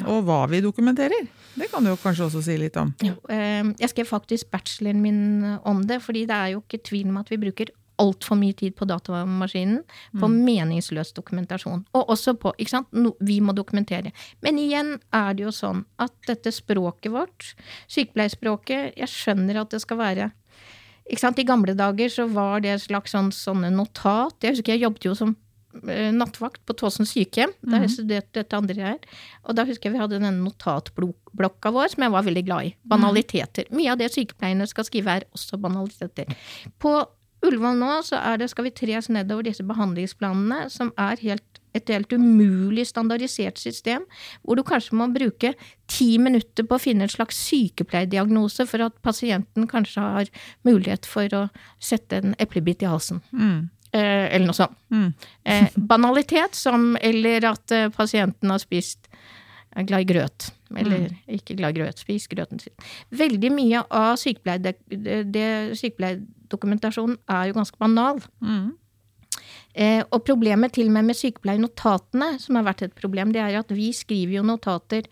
Og 0.06 0.22
hva 0.28 0.44
vi 0.52 0.60
dokumenterer. 0.62 1.26
Det 1.58 1.66
kan 1.72 1.82
du 1.84 1.90
jo 1.90 1.98
kanskje 1.98 2.28
også 2.28 2.44
si 2.46 2.56
litt 2.62 2.76
om. 2.78 2.92
Eh, 3.02 3.66
Jeg 3.82 3.90
skrev 3.90 4.06
faktisk 4.08 4.52
bacheloren 4.54 5.02
min 5.02 5.22
om 5.68 5.82
det, 5.90 5.98
fordi 6.06 6.28
det 6.30 6.36
er 6.38 6.52
jo 6.54 6.62
ikke 6.62 6.84
tvil 6.92 7.10
om 7.10 7.18
at 7.24 7.32
vi 7.34 7.40
bruker 7.42 7.74
altfor 8.00 8.40
mye 8.40 8.56
tid 8.58 8.76
på 8.80 8.88
datamaskinen 8.90 9.84
på 10.20 10.32
meningsløs 10.32 11.14
dokumentasjon. 11.18 11.86
Og 11.98 12.14
også 12.16 12.36
på 12.40 12.54
ikke 12.58 12.78
sant? 12.78 12.90
No, 12.96 13.14
Vi 13.20 13.40
må 13.44 13.54
dokumentere. 13.58 14.14
Men 14.46 14.60
igjen 14.62 14.98
er 15.16 15.34
det 15.36 15.48
jo 15.48 15.54
sånn 15.56 15.86
at 16.00 16.16
dette 16.28 16.54
språket 16.56 17.12
vårt, 17.14 17.54
sykepleierspråket 17.92 18.98
Jeg 19.00 19.12
skjønner 19.12 19.62
at 19.62 19.74
det 19.74 19.84
skal 19.84 20.00
være 20.00 20.32
ikke 21.10 21.24
sant? 21.24 21.42
I 21.42 21.48
gamle 21.48 21.76
dager 21.78 22.12
så 22.14 22.28
var 22.30 22.64
det 22.64 22.74
et 22.76 22.86
slags 22.86 23.16
sånn, 23.16 23.32
sånne 23.34 23.72
notat. 23.74 24.38
Jeg 24.46 24.58
husker 24.58 24.76
jeg 24.76 24.84
jobbet 24.86 25.08
jo 25.08 25.16
som 25.18 25.32
eh, 25.90 26.12
nattvakt 26.14 26.62
på 26.70 26.76
Tåsen 26.78 27.08
sykehjem, 27.10 27.56
da 27.66 27.82
jeg 27.84 27.96
studerte 27.96 28.44
dette 28.44 28.58
andre 28.58 28.92
her. 28.92 29.00
Og 29.48 29.58
da 29.58 29.66
husker 29.66 29.90
jeg 29.90 29.98
vi 29.98 30.04
hadde 30.04 30.20
denne 30.20 30.36
notatblokka 30.38 31.74
vår, 31.74 31.96
som 31.96 32.06
jeg 32.06 32.14
var 32.14 32.28
veldig 32.28 32.46
glad 32.46 32.70
i. 32.70 32.74
Banaliteter. 32.94 33.72
Mye 33.74 33.96
av 33.96 34.02
det 34.02 34.12
sykepleierne 34.14 34.70
skal 34.70 34.86
skrive, 34.86 35.18
er 35.18 35.28
også 35.34 35.58
banaliteter. 35.62 36.30
På 36.78 37.00
Ullevål 37.46 37.80
nå 37.80 37.94
så 38.04 38.20
er 38.20 38.42
det, 38.42 38.50
skal 38.52 38.68
vi 38.68 38.76
tres 38.76 39.08
nedover 39.12 39.48
disse 39.48 39.64
behandlingsplanene, 39.68 40.66
som 40.74 40.92
er 41.00 41.22
helt, 41.24 41.62
et 41.78 41.92
helt 41.94 42.12
umulig 42.12 42.88
standardisert 42.90 43.62
system, 43.62 44.04
hvor 44.44 44.60
du 44.60 44.64
kanskje 44.68 44.98
må 45.00 45.08
bruke 45.14 45.54
ti 45.88 46.10
minutter 46.20 46.68
på 46.68 46.76
å 46.76 46.84
finne 46.84 47.08
en 47.08 47.14
slags 47.14 47.40
sykepleierdiagnose 47.48 48.68
for 48.68 48.90
at 48.90 48.98
pasienten 49.06 49.70
kanskje 49.72 50.04
har 50.04 50.32
mulighet 50.68 51.08
for 51.08 51.32
å 51.38 51.46
sette 51.80 52.20
en 52.20 52.36
eplebit 52.44 52.84
i 52.84 52.92
halsen. 52.92 53.24
Mm. 53.32 53.70
Eh, 53.92 54.26
eller 54.36 54.46
noe 54.46 54.58
sånt. 54.58 54.76
Mm. 54.94 55.10
Eh, 55.50 55.78
banalitet 55.90 56.54
som 56.54 56.92
Eller 57.02 57.46
at 57.50 57.72
eh, 57.74 57.88
pasienten 57.90 58.52
har 58.54 58.62
spist 58.62 59.08
er 59.74 59.88
glad 59.90 60.06
i 60.06 60.10
grøt. 60.12 60.52
Eller 60.78 61.10
ikke 61.28 61.56
glad 61.58 61.70
i 61.74 61.80
grøt, 61.80 62.00
spis 62.02 62.28
grøten 62.30 62.60
sin. 62.62 62.74
Veldig 63.10 63.52
mye 63.56 63.84
av 63.90 64.18
sykepleierdokumentasjonen 64.22 67.18
er 67.30 67.46
jo 67.50 67.54
ganske 67.58 67.78
banal. 67.82 68.22
Mm. 68.44 68.70
Eh, 69.80 70.02
og 70.10 70.24
problemet 70.26 70.74
til 70.74 70.88
og 70.90 70.96
med 70.96 71.10
med 71.10 71.18
sykepleiernotatene, 71.18 72.30
som 72.42 72.58
har 72.58 72.68
vært 72.68 72.84
et 72.88 72.96
problem, 72.98 73.34
det 73.34 73.42
er 73.44 73.60
at 73.60 73.72
vi 73.72 73.92
skriver 73.94 74.40
jo 74.40 74.44
notater 74.46 75.04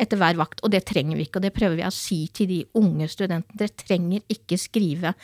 etter 0.00 0.20
hver 0.20 0.36
vakt, 0.40 0.62
og 0.64 0.72
det 0.72 0.86
trenger 0.88 1.18
vi 1.18 1.28
ikke. 1.28 1.40
Og 1.40 1.46
det 1.46 1.56
prøver 1.56 1.80
vi 1.80 1.86
å 1.86 1.94
si 1.94 2.20
til 2.34 2.50
de 2.50 2.60
unge 2.80 3.08
studentene. 3.12 3.58
Dere 3.60 3.86
trenger 3.86 4.20
ikke 4.32 4.60
skrive 4.60 5.14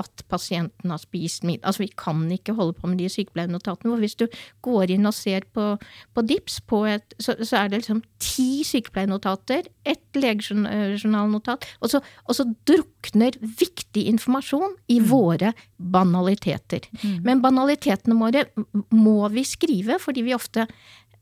at 0.00 0.24
pasienten 0.32 0.90
har 0.90 1.00
spist 1.02 1.44
middag. 1.44 1.66
Altså, 1.68 1.84
vi 1.84 1.92
kan 1.98 2.24
ikke 2.32 2.56
holde 2.58 2.76
på 2.78 2.90
med 2.90 2.98
de 3.02 3.10
sykepleiernotatene. 3.12 3.92
For 3.92 4.02
hvis 4.02 4.18
du 4.18 4.26
går 4.64 4.94
inn 4.94 5.08
og 5.08 5.16
ser 5.16 5.46
på, 5.52 5.76
på 6.14 6.24
DIPS, 6.26 6.60
på 6.68 6.84
et, 6.90 7.16
så, 7.22 7.36
så 7.40 7.60
er 7.60 7.72
det 7.72 7.82
liksom 7.82 8.02
ti 8.22 8.64
sykepleiernotater, 8.66 9.68
ett 9.84 10.18
legejournalnotat, 10.18 11.66
og 11.80 11.92
og 12.00 12.36
så 12.38 12.46
drukner 12.68 13.36
viktig 13.42 14.06
informasjon 14.08 14.76
i 14.92 14.98
våre 15.04 15.52
banaliteter. 15.76 16.86
Men 17.24 17.42
banalitetene 17.44 18.16
våre 18.16 18.46
må 18.94 19.28
vi 19.34 19.44
skrive, 19.46 19.98
fordi 20.02 20.24
vi 20.26 20.36
ofte 20.36 20.68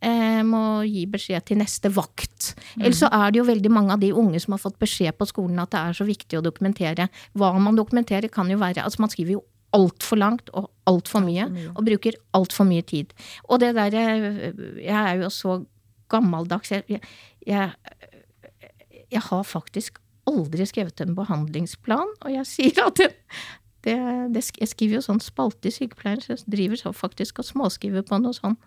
eh, 0.04 0.40
må 0.46 0.82
gi 0.88 1.04
beskjed 1.10 1.46
til 1.48 1.60
neste 1.60 1.90
vakt. 1.94 2.52
Ellers 2.78 3.02
så 3.02 3.10
er 3.12 3.30
det 3.30 3.40
jo 3.40 3.46
veldig 3.48 3.72
mange 3.72 3.94
av 3.94 4.02
de 4.02 4.12
unge 4.16 4.40
som 4.42 4.56
har 4.56 4.62
fått 4.62 4.80
beskjed 4.82 5.16
på 5.18 5.28
skolen 5.28 5.62
at 5.62 5.72
det 5.74 5.80
er 5.80 5.96
så 6.00 6.06
viktig 6.08 6.40
å 6.40 6.44
dokumentere. 6.44 7.08
Hva 7.38 7.52
man 7.58 7.78
dokumenterer 7.78 8.32
kan 8.32 8.50
jo 8.50 8.60
være 8.60 8.84
Altså 8.84 9.02
man 9.02 9.12
skriver 9.12 9.38
jo 9.38 9.44
altfor 9.76 10.18
langt 10.18 10.50
og 10.56 10.70
altfor 10.90 11.22
mye, 11.22 11.46
mye. 11.50 11.70
og 11.76 11.84
bruker 11.86 12.16
altfor 12.34 12.66
mye 12.66 12.82
tid. 12.82 13.12
Og 13.48 13.60
det 13.62 13.74
derre 13.76 14.02
Jeg 14.80 14.98
er 14.98 15.22
jo 15.22 15.30
så 15.30 15.60
gammeldags. 16.10 16.70
Jeg, 16.70 17.00
jeg, 17.46 17.70
jeg, 19.10 19.22
har 19.22 19.42
faktisk 19.42 20.00
aldri 20.26 20.66
skrevet 20.66 21.00
en 21.00 21.14
behandlingsplan, 21.14 22.10
og 22.20 22.32
jeg 22.34 22.46
sier 22.46 22.82
at 22.86 22.98
det, 22.98 23.10
det, 23.86 23.96
det, 24.34 24.42
jeg 24.58 24.68
skriver 24.68 24.98
jo 24.98 25.06
sånn 25.06 25.22
spalte 25.22 25.70
i 25.70 25.74
sykepleieren, 25.74 26.22
så 26.22 26.34
jeg 26.34 26.50
driver 26.50 26.80
så 26.82 26.92
faktisk 26.94 27.40
og 27.40 27.48
småskriver 27.48 28.04
på 28.06 28.20
noe 28.20 28.36
sånn 28.36 28.58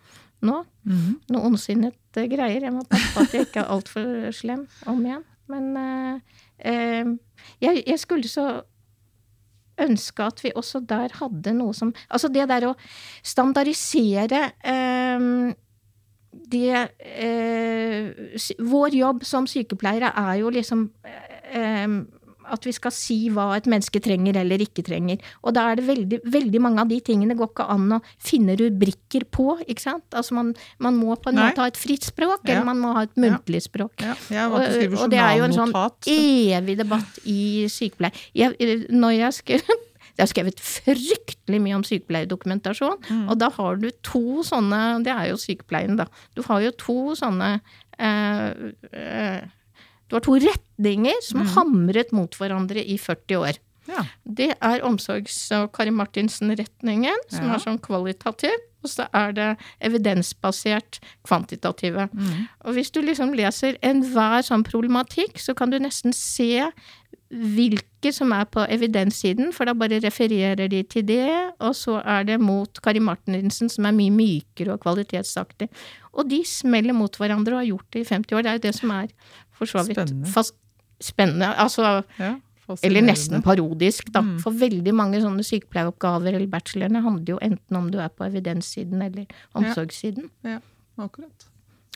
nå. 0.43 0.63
Mhm. 0.87 1.15
Noe 1.33 1.49
ondsinnet 1.49 2.21
greier. 2.29 2.67
Jeg 2.67 2.73
må 2.75 2.83
passe 2.89 3.13
på 3.15 3.23
at 3.25 3.33
jeg 3.35 3.47
ikke 3.47 3.63
er 3.63 3.73
altfor 3.73 4.29
slem 4.35 4.67
om 4.89 5.01
igjen. 5.05 5.25
Men 5.51 5.73
uh, 5.75 7.17
jeg, 7.59 7.83
jeg 7.83 7.99
skulle 7.99 8.29
så 8.31 8.61
ønske 9.83 10.23
at 10.23 10.43
vi 10.43 10.51
også 10.55 10.83
der 10.85 11.15
hadde 11.17 11.53
noe 11.57 11.73
som 11.73 11.89
Altså 12.13 12.29
det 12.29 12.45
der 12.51 12.67
å 12.69 12.75
standardisere 13.25 14.41
eh, 14.61 15.23
det 16.53 16.83
Vår 18.61 18.97
jobb 18.99 19.25
som 19.25 19.49
sykepleiere 19.49 20.11
er 20.13 20.35
jo 20.43 20.51
liksom 20.53 20.85
at 22.51 22.65
vi 22.65 22.71
skal 22.75 22.91
si 22.91 23.29
hva 23.29 23.55
et 23.57 23.65
menneske 23.69 23.99
trenger 24.03 24.35
eller 24.41 24.57
ikke 24.59 24.83
trenger. 24.83 25.19
Og 25.43 25.53
da 25.53 25.69
er 25.71 25.75
det 25.75 25.85
veldig, 25.87 26.19
veldig 26.25 26.61
mange 26.61 26.81
av 26.81 26.87
de 26.89 26.99
tingene 27.01 27.35
går 27.37 27.51
ikke 27.53 27.69
an 27.69 27.89
å 27.97 28.01
finne 28.19 28.55
rubrikker 28.59 29.25
på, 29.31 29.59
ikke 29.67 29.81
sant. 29.81 30.05
Altså 30.13 30.33
man, 30.33 30.53
man 30.79 30.95
må 30.99 31.15
på 31.21 31.29
en 31.29 31.35
Nei. 31.35 31.49
måte 31.51 31.63
ha 31.63 31.67
et 31.67 31.77
fritt 31.77 32.03
språk, 32.03 32.41
Ja. 32.47 32.55
eller 32.55 32.65
man 32.65 32.79
må 32.79 32.93
ha 32.95 33.03
et 33.03 33.15
muntlig 33.15 33.61
språk. 33.69 33.93
Ja, 34.01 34.15
Ja, 34.29 34.47
Og- 34.49 34.99
og 35.03 35.09
det 35.09 35.19
er 35.19 35.37
jo 35.37 35.43
en 35.43 35.51
sånn 35.53 35.73
evig 36.07 36.77
debatt 36.77 37.19
i 37.25 37.65
sykepleie. 37.67 38.11
Jeg, 38.33 38.87
når 38.89 39.17
jeg 39.17 39.33
skrev 39.33 39.61
Det 40.15 40.21
er 40.21 40.29
skrevet 40.29 40.59
fryktelig 40.61 41.59
mye 41.59 41.73
om 41.75 41.81
sykepleierdokumentasjon, 41.83 42.99
Mm. 43.09 43.29
og 43.31 43.39
da 43.39 43.49
har 43.49 43.75
du 43.77 43.89
to 44.03 44.43
sånne 44.43 45.03
Det 45.03 45.11
er 45.11 45.29
jo 45.31 45.35
sykepleien, 45.41 45.97
da. 45.97 46.05
Du 46.35 46.43
har 46.43 46.61
jo 46.61 46.69
to 46.71 47.15
sånne 47.17 47.61
eh, 47.97 48.53
eh, 48.93 49.41
Du 50.14 50.20
har 50.20 50.26
to 50.28 50.36
retninger 50.38 51.22
som 51.26 51.41
Mm. 51.41 51.47
hamret 51.55 52.11
mot 52.14 52.30
hverandre 52.38 52.84
i 52.86 52.97
40 53.01 53.39
år. 53.39 53.57
Ja. 53.88 54.03
Det 54.24 54.51
er 54.61 54.84
omsorgs- 54.86 55.51
og 55.57 55.72
Kari 55.74 55.89
Martinsen-retningen, 55.89 57.18
som 57.30 57.47
Ja. 57.49 57.55
er 57.55 57.59
sånn 57.59 57.80
kvalitativ. 57.82 58.53
Og 58.84 58.89
så 58.89 59.07
er 59.14 59.32
det 59.34 59.57
evidensbasert 59.82 60.99
kvantitative. 61.26 62.09
Mm. 62.14 62.47
Og 62.66 62.74
hvis 62.76 62.91
du 62.91 63.01
liksom 63.01 63.34
leser 63.34 63.78
enhver 63.82 64.43
sånn 64.43 64.64
problematikk, 64.64 65.39
så 65.39 65.55
kan 65.55 65.70
du 65.72 65.80
nesten 65.80 66.14
se 66.14 66.70
hvilke 67.34 68.11
som 68.14 68.32
er 68.36 68.45
på 68.45 68.61
evidenssiden, 68.70 69.51
for 69.55 69.66
da 69.66 69.74
bare 69.74 69.99
refererer 70.03 70.70
de 70.70 70.84
til 70.84 71.01
det, 71.07 71.53
og 71.59 71.74
så 71.74 71.99
er 72.05 72.24
det 72.28 72.39
mot 72.39 72.80
Kari 72.84 72.99
Martinsen, 72.99 73.70
som 73.72 73.86
er 73.89 73.91
mye 73.91 74.11
mykere 74.14 74.74
og 74.76 74.82
kvalitetsaktig. 74.82 75.70
Og 76.14 76.30
de 76.30 76.43
smeller 76.45 76.93
mot 76.93 77.16
hverandre 77.18 77.53
og 77.55 77.61
har 77.64 77.72
gjort 77.72 77.89
det 77.91 78.01
i 78.03 78.09
50 78.14 78.36
år. 78.38 78.43
Det 78.43 78.51
er 78.51 78.59
jo 78.59 78.66
det 78.68 78.76
som 78.76 78.91
er 78.91 79.07
for 79.53 79.69
så 79.69 79.83
vidt 79.87 79.99
Spennende. 79.99 80.31
fast, 80.33 80.55
spennende. 81.01 81.53
Altså 81.59 82.03
ja. 82.19 82.33
eller 82.83 83.05
nesten 83.05 83.43
parodisk, 83.45 84.11
da. 84.13 84.21
Mm. 84.21 84.35
For 84.43 84.59
veldig 84.59 84.93
mange 84.95 85.21
sånne 85.23 85.45
sykepleieoppgaver 85.47 86.33
eller 86.33 86.49
bachelorene 86.51 87.03
handler 87.05 87.35
jo 87.35 87.39
enten 87.41 87.79
om 87.79 87.89
du 87.91 87.99
er 88.01 88.13
på 88.13 88.27
evidenssiden 88.27 89.01
eller 89.01 89.25
omsorgssiden. 89.53 90.29
Ja, 90.47 90.59
akkurat. 90.97 91.49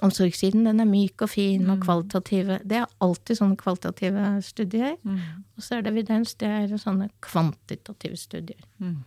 Omsorgssiden 0.06 0.68
den 0.68 0.80
er 0.80 0.86
myk 0.86 1.24
og 1.26 1.32
fin 1.32 1.70
og 1.74 1.80
kvalitative. 1.82 2.60
Det 2.62 2.84
er 2.84 2.92
alltid 3.02 3.40
sånne 3.40 3.58
kvalitative 3.58 4.26
studier. 4.46 4.94
Mm. 5.02 5.24
Og 5.58 5.64
så 5.66 5.78
er 5.78 5.82
det 5.82 5.94
evidens, 5.96 6.36
det 6.38 6.52
er 6.54 6.76
sånne 6.78 7.10
kvantitative 7.26 8.20
studier. 8.20 8.62
Mm. 8.78 9.00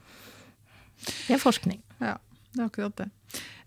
Det 1.07 1.37
er 1.37 1.41
forskning. 1.41 1.79
Ja, 2.03 2.17
det 2.55 2.61
er 2.63 2.67
akkurat 2.67 2.97
det. 2.99 3.09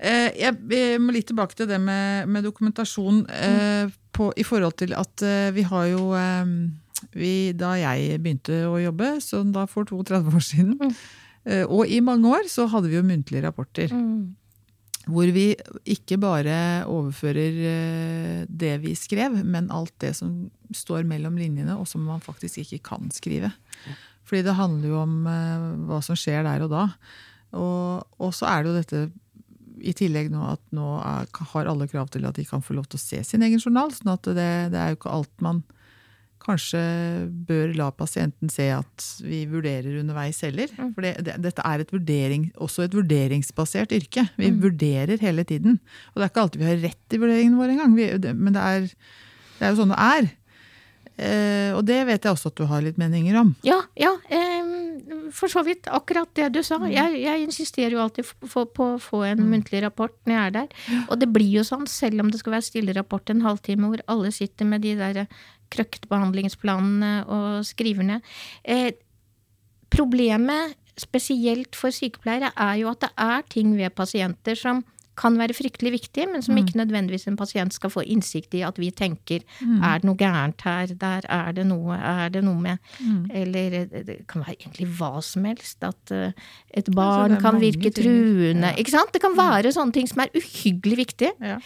Eh, 0.04 0.30
jeg, 0.42 0.98
må 1.00 1.14
litt 1.16 1.30
tilbake 1.30 1.56
til 1.56 1.70
det 1.70 1.80
med, 1.80 2.28
med 2.28 2.44
dokumentasjon 2.44 3.22
eh, 3.32 3.88
på, 4.12 4.30
i 4.36 4.44
forhold 4.44 4.76
til 4.82 4.92
at 5.00 5.24
eh, 5.24 5.52
vi 5.56 5.64
har 5.70 5.88
jo 5.94 6.10
vi, 7.16 7.52
Da 7.56 7.74
jeg 7.80 8.20
begynte 8.24 8.62
å 8.68 8.78
jobbe, 8.82 9.18
så 9.24 9.42
da 9.48 9.66
for 9.68 9.88
32 9.90 10.36
år 10.36 10.44
siden, 10.52 10.78
Mm. 10.80 10.94
eh, 11.46 11.64
og 11.66 11.88
i 11.88 12.00
mange 12.04 12.28
år, 12.32 12.48
så 12.52 12.68
hadde 12.72 12.92
vi 12.92 12.96
jo 13.00 13.04
muntlige 13.08 13.44
rapporter. 13.44 13.92
Mm. 13.92 14.36
Hvor 15.08 15.28
vi 15.36 15.50
ikke 15.84 16.16
bare 16.20 16.86
overfører 16.88 18.46
det 18.48 18.74
vi 18.86 18.94
skrev, 18.96 19.36
men 19.44 19.68
alt 19.72 19.92
det 20.00 20.14
som 20.16 20.46
står 20.72 21.04
mellom 21.04 21.36
linjene, 21.36 21.76
og 21.76 21.90
som 21.92 22.06
man 22.08 22.24
faktisk 22.24 22.62
ikke 22.64 22.80
kan 22.88 23.12
skrive. 23.12 23.52
Fordi 24.24 24.46
det 24.48 24.56
handler 24.56 24.88
jo 24.94 25.02
om 25.02 25.18
hva 25.90 26.00
som 26.08 26.16
skjer 26.16 26.48
der 26.48 26.64
og 26.64 26.72
da. 26.72 26.86
Og, 27.54 28.04
og 28.20 28.34
så 28.34 28.48
er 28.50 28.64
det 28.64 28.72
jo 28.72 28.80
dette 28.82 29.04
i 29.84 29.92
tillegg 29.94 30.30
nå 30.32 30.42
at 30.54 30.62
nå 30.72 30.88
er, 31.04 31.26
har 31.54 31.68
alle 31.68 31.88
krav 31.92 32.08
til 32.14 32.24
at 32.26 32.38
de 32.40 32.46
kan 32.48 32.62
få 32.64 32.74
lov 32.78 32.86
til 32.88 32.98
å 33.00 33.04
se 33.04 33.20
sin 33.28 33.44
egen 33.44 33.60
journal. 33.60 33.92
sånn 33.92 34.14
at 34.14 34.24
det, 34.32 34.50
det 34.72 34.80
er 34.80 34.94
jo 34.94 35.00
ikke 35.02 35.12
alt 35.12 35.34
man 35.44 35.64
kanskje 36.44 36.80
bør 37.48 37.70
la 37.80 37.86
pasienten 37.96 38.50
se 38.52 38.66
at 38.76 39.06
vi 39.24 39.46
vurderer 39.48 40.02
underveis 40.02 40.42
heller. 40.44 40.68
For 40.76 41.00
det, 41.06 41.14
det, 41.24 41.38
dette 41.46 41.64
er 41.64 41.84
et 41.84 41.94
vurdering, 41.96 42.50
også 42.60 42.84
et 42.84 42.96
vurderingsbasert 42.98 43.94
yrke. 43.96 44.26
Vi 44.40 44.50
vurderer 44.52 45.22
hele 45.24 45.46
tiden. 45.48 45.78
Og 46.12 46.20
det 46.20 46.26
er 46.28 46.34
ikke 46.34 46.44
alltid 46.44 46.64
vi 46.64 46.68
har 46.72 46.82
rett 46.84 47.16
i 47.16 47.22
vurderingene 47.22 47.60
våre 47.62 47.76
engang, 47.78 47.96
vi- 47.96 48.10
det- 48.26 48.36
men 48.36 48.54
det 48.58 48.62
er, 48.74 48.90
det 49.60 49.68
er 49.68 49.72
jo 49.72 49.80
sånn 49.84 49.94
det 49.96 50.02
er. 50.04 50.32
Eh, 51.14 51.70
og 51.78 51.84
det 51.86 52.00
vet 52.10 52.24
jeg 52.26 52.34
også 52.34 52.50
at 52.50 52.58
du 52.58 52.66
har 52.70 52.82
litt 52.82 52.98
meninger 52.98 53.38
om. 53.38 53.52
Ja, 53.66 53.80
ja. 54.00 54.16
eh, 54.34 54.72
for 55.34 55.52
så 55.52 55.62
vidt 55.66 55.90
akkurat 55.94 56.30
det 56.38 56.50
du 56.56 56.62
sa. 56.66 56.80
Jeg, 56.90 57.20
jeg 57.22 57.46
insisterer 57.46 57.96
jo 57.96 58.04
alltid 58.04 58.30
på, 58.42 58.66
på 58.66 58.88
å 58.96 59.02
få 59.02 59.24
en 59.30 59.44
muntlig 59.52 59.84
rapport 59.86 60.16
når 60.26 60.36
jeg 60.36 60.44
er 60.46 60.56
der. 60.58 60.78
Og 61.08 61.18
det 61.22 61.30
blir 61.34 61.60
jo 61.60 61.66
sånn, 61.68 61.86
selv 61.90 62.24
om 62.24 62.32
det 62.34 62.42
skal 62.42 62.58
være 62.58 62.70
stille 62.70 62.96
rapport 62.98 63.30
en 63.30 63.44
halvtime 63.46 63.92
hvor 63.92 64.06
alle 64.12 64.34
sitter 64.34 64.70
med 64.70 64.86
de 64.86 64.96
der 65.00 65.26
krøktbehandlingsplanene 65.74 67.14
og 67.32 67.66
skriver 67.68 68.10
ned. 68.10 68.32
Eh, 68.64 68.92
problemet, 69.94 70.78
spesielt 70.98 71.78
for 71.78 71.94
sykepleiere, 71.94 72.52
er 72.58 72.82
jo 72.82 72.92
at 72.92 73.06
det 73.06 73.14
er 73.22 73.46
ting 73.54 73.74
ved 73.78 73.94
pasienter 73.98 74.58
som 74.58 74.84
kan 75.20 75.38
være 75.38 75.56
fryktelig 75.56 75.92
viktig, 75.94 76.26
men 76.32 76.42
som 76.46 76.58
ikke 76.58 76.78
nødvendigvis 76.80 77.28
en 77.30 77.38
pasient 77.38 77.74
skal 77.76 77.92
få 77.94 78.04
innsikt 78.10 78.56
i 78.58 78.64
at 78.66 78.80
vi 78.82 78.90
tenker 78.92 79.44
er 79.62 80.02
det 80.02 80.08
noe 80.08 80.18
gærent 80.18 80.62
her, 80.66 80.94
der 81.00 81.28
er 81.30 81.52
det 81.54 81.66
noe, 81.70 81.98
er 81.98 82.30
det 82.34 82.44
noe 82.44 82.60
med 82.60 82.78
Eller 83.34 83.78
eh, 83.84 84.04
det 84.08 84.28
kan 84.28 84.44
være 84.46 84.58
egentlig 84.60 84.88
hva 84.98 85.22
som 85.22 85.46
helst. 85.46 85.84
At 85.84 86.12
eh, 86.12 86.32
et 86.74 86.90
barn 86.94 87.32
det 87.32 87.38
er 87.38 87.46
kan 87.46 87.60
virke 87.62 87.92
truende. 87.94 88.74
Ja. 88.74 88.78
Ikke 88.78 88.92
sant? 88.96 89.14
Det 89.14 89.22
kan 89.22 89.38
være 89.38 89.74
sånne 89.74 89.94
ting 89.94 90.10
som 90.10 90.24
er 90.26 90.34
uhyggelig 90.36 90.98
viktige, 91.06 91.34
Ja. 91.44 91.60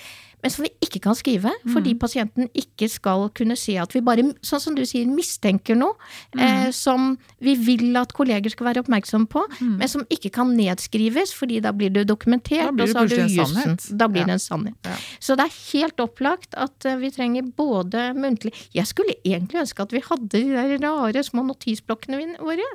Men 0.43 0.51
som 0.53 0.63
vi 0.63 0.69
ikke 0.85 0.99
kan 1.01 1.15
skrive, 1.17 1.49
fordi 1.73 1.95
pasienten 1.97 2.45
ikke 2.53 2.87
skal 2.93 3.27
kunne 3.35 3.55
se 3.57 3.73
at 3.81 3.91
vi 3.95 4.01
bare, 4.05 4.21
sånn 4.45 4.61
som 4.61 4.75
du 4.77 4.83
sier, 4.85 5.07
mistenker 5.09 5.75
noe 5.75 5.95
eh, 6.37 6.69
som 6.71 7.17
vi 7.41 7.55
vil 7.57 7.97
at 7.97 8.13
kolleger 8.13 8.53
skal 8.53 8.67
være 8.69 8.83
oppmerksom 8.83 9.25
på, 9.33 9.41
men 9.61 9.87
som 9.89 10.05
ikke 10.13 10.29
kan 10.37 10.53
nedskrives, 10.55 11.33
fordi 11.33 11.57
da 11.65 11.71
blir 11.73 11.89
det 11.95 12.05
dokumentert, 12.07 12.69
blir 12.77 12.85
det 12.85 12.93
og 12.93 12.93
så 12.93 12.99
har 13.01 13.09
du 13.09 13.33
jussen. 13.33 13.77
Da 13.97 14.07
blir 14.07 14.21
Ja. 14.21 14.25
det 14.29 14.35
en 14.37 14.43
sannhet. 14.45 14.77
Ja. 14.85 14.95
Så 15.19 15.35
det 15.39 15.47
er 15.47 15.57
helt 15.73 15.97
opplagt 16.05 16.53
at 16.55 16.85
eh, 16.85 16.95
vi 17.01 17.09
trenger 17.11 17.41
både 17.57 18.13
muntlig 18.15 18.53
Jeg 18.73 18.85
skulle 18.87 19.15
egentlig 19.25 19.61
ønske 19.65 19.81
at 19.83 19.91
vi 19.97 20.03
hadde 20.05 20.29
de 20.29 20.43
der 20.53 20.77
rare 20.85 21.23
små 21.25 21.43
notisblokkene 21.49 22.37
våre. 22.39 22.65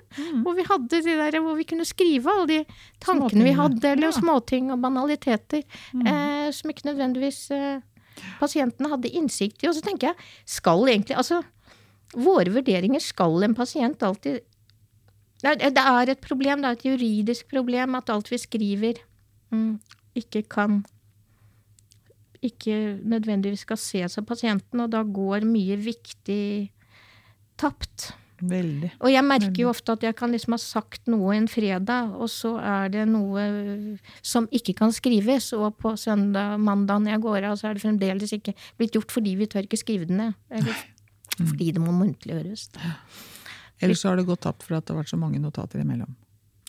Hvor 0.43 0.55
vi 0.59 0.67
hadde 0.69 1.01
de 1.07 1.17
der 1.23 1.39
hvor 1.41 1.55
vi 1.57 1.65
kunne 1.65 1.87
skrive 1.87 2.27
alle 2.27 2.47
de 2.51 2.61
tankene 3.01 3.45
vi 3.47 3.53
hadde, 3.57 3.85
eller 3.95 4.11
Ja. 4.11 4.19
småting 4.19 4.73
og 4.73 4.81
banaliteter 4.83 5.63
eh, 5.63 6.51
som 6.51 6.71
ikke 6.71 6.89
nødvendigvis 6.91 7.51
eh, 7.51 7.62
pasientene 8.41 8.91
hadde 8.93 9.13
innsikt 9.13 9.63
i. 9.63 9.71
Og 9.71 9.77
så 9.77 9.85
tenker 9.85 10.13
jeg, 10.13 10.31
skal 10.59 10.87
egentlig 10.89 11.19
Altså, 11.21 11.43
våre 12.13 12.53
vurderinger 12.53 13.01
skal 13.01 13.47
en 13.47 13.55
pasient 13.57 14.03
alltid 14.05 14.43
Det 15.43 15.71
er 15.73 16.11
et 16.13 16.21
problem, 16.23 16.63
det 16.63 16.69
er 16.69 16.77
et 16.77 16.85
juridisk 16.87 17.49
problem 17.51 17.97
at 17.99 18.11
alt 18.13 18.29
vi 18.31 18.39
skriver, 18.39 19.01
mm, 19.51 19.81
ikke 20.15 20.45
kan 20.47 20.83
ikke 22.43 22.99
nødvendigvis 23.07 23.63
skal 23.67 23.79
ses 23.79 24.19
av 24.19 24.27
pasienten, 24.27 24.83
og 24.83 24.91
da 24.91 25.03
går 25.07 25.47
mye 25.47 25.77
viktig 25.79 26.71
tapt. 27.61 28.11
Veldig. 28.43 28.89
Og 28.99 29.13
jeg 29.13 29.23
merker 29.23 29.61
jo 29.63 29.69
ofte 29.71 29.95
at 29.95 30.03
jeg 30.03 30.17
kan 30.19 30.33
liksom 30.35 30.57
ha 30.57 30.59
sagt 30.59 31.11
noe 31.11 31.35
en 31.37 31.47
fredag, 31.51 32.15
og 32.19 32.31
så 32.33 32.57
er 32.59 32.89
det 32.91 33.05
noe 33.07 33.45
som 34.19 34.49
ikke 34.51 34.75
kan 34.81 34.95
skrives, 34.95 35.53
og 35.55 35.77
på 35.79 35.95
søndag, 36.01 36.57
mandag 36.59 37.05
når 37.05 37.15
jeg 37.15 37.23
går 37.29 37.47
av, 37.51 37.59
så 37.61 37.69
er 37.69 37.79
det 37.79 37.85
fremdeles 37.85 38.35
ikke 38.35 38.57
blitt 38.81 38.99
gjort 38.99 39.15
fordi 39.15 39.37
vi 39.39 39.47
tør 39.51 39.69
ikke 39.69 39.79
skrive 39.79 40.09
det 40.11 40.19
ned. 40.19 40.35
Eller 40.51 40.83
fordi 41.39 41.71
det 41.77 41.83
må 41.85 41.95
muntliggjøres. 41.95 42.67
Ellers 43.83 44.03
så 44.03 44.11
har 44.11 44.19
det 44.19 44.27
gått 44.27 44.43
tapt 44.45 44.67
for 44.67 44.79
at 44.79 44.87
det 44.87 44.95
har 44.95 45.03
vært 45.05 45.13
så 45.15 45.21
mange 45.21 45.39
notater 45.43 45.83
imellom. 45.83 46.11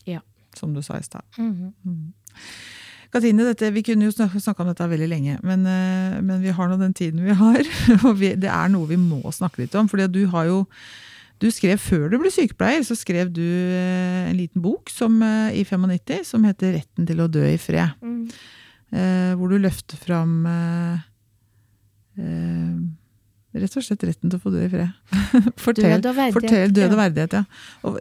Ja. 0.06 0.22
Som 0.54 0.76
du 0.76 0.82
sa 0.82 1.00
i 1.00 1.06
stad. 1.06 1.26
Mhm. 1.38 1.74
Katrine, 3.14 3.44
dette, 3.46 3.68
vi 3.70 3.84
kunne 3.86 4.08
jo 4.08 4.10
snakka 4.10 4.64
om 4.64 4.72
dette 4.72 4.86
veldig 4.90 5.06
lenge, 5.06 5.36
men, 5.46 5.60
eh, 5.70 6.16
men 6.18 6.40
vi 6.42 6.50
har 6.50 6.66
nå 6.66 6.78
den 6.80 6.94
tiden 6.94 7.22
vi 7.22 7.34
har. 7.38 7.62
Og 8.08 8.18
vi, 8.18 8.32
det 8.34 8.50
er 8.50 8.72
noe 8.72 8.90
vi 8.90 8.98
må 8.98 9.20
snakke 9.30 9.62
litt 9.62 9.74
om. 9.78 9.86
fordi 9.86 10.08
du 10.10 10.26
har 10.32 10.48
jo 10.50 10.64
du 11.42 11.50
skrev 11.50 11.78
Før 11.82 12.08
du 12.12 12.18
ble 12.22 12.30
sykepleier, 12.32 12.84
så 12.86 12.96
skrev 12.96 13.32
du 13.34 13.42
eh, 13.42 14.30
en 14.30 14.36
liten 14.38 14.62
bok 14.64 14.90
som, 14.92 15.16
eh, 15.22 15.60
i 15.60 15.64
95 15.64 16.24
som 16.24 16.44
heter 16.44 16.74
'Retten 16.78 17.06
til 17.06 17.20
å 17.20 17.30
dø 17.30 17.44
i 17.44 17.58
fred'. 17.58 17.94
Mm. 18.02 18.30
Eh, 18.94 19.34
hvor 19.34 19.50
du 19.50 19.58
løfter 19.58 19.96
fram 19.98 20.46
Rett 23.54 23.76
og 23.78 23.84
slett 23.86 24.02
retten 24.02 24.32
til 24.32 24.40
å 24.40 24.42
få 24.42 24.50
dø 24.50 24.64
i 24.66 24.70
fred. 24.70 24.94
fortell, 25.62 25.92
Død 26.02 26.08
og 26.10 26.16
verdighet, 26.16 26.34
fortell 26.34 26.72
død 26.74 26.94
og 26.96 26.98
verdighet, 26.98 27.36
ja. 27.38 27.42
Og, 27.86 27.98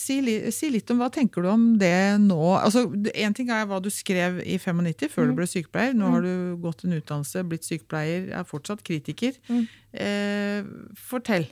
si, 0.00 0.16
si 0.54 0.70
litt 0.74 0.90
om 0.90 0.98
hva 0.98 1.06
tenker 1.14 1.44
du 1.44 1.50
om 1.52 1.66
det 1.78 2.18
nå? 2.24 2.38
Altså, 2.58 2.82
Én 3.14 3.36
ting 3.36 3.52
er 3.54 3.68
hva 3.70 3.78
du 3.82 3.92
skrev 3.94 4.40
i 4.42 4.56
95, 4.58 5.06
før 5.12 5.28
Mm. 5.28 5.30
du 5.30 5.38
ble 5.38 5.46
sykepleier. 5.46 5.94
Nå 5.94 6.10
har 6.16 6.26
du 6.26 6.32
gått 6.64 6.82
en 6.84 6.96
utdannelse, 6.98 7.44
blitt 7.46 7.68
sykepleier, 7.68 8.32
er 8.40 8.48
fortsatt 8.48 8.82
kritiker. 8.82 9.38
Mm. 9.46 9.62
Eh, 9.94 10.66
fortell. 10.98 11.46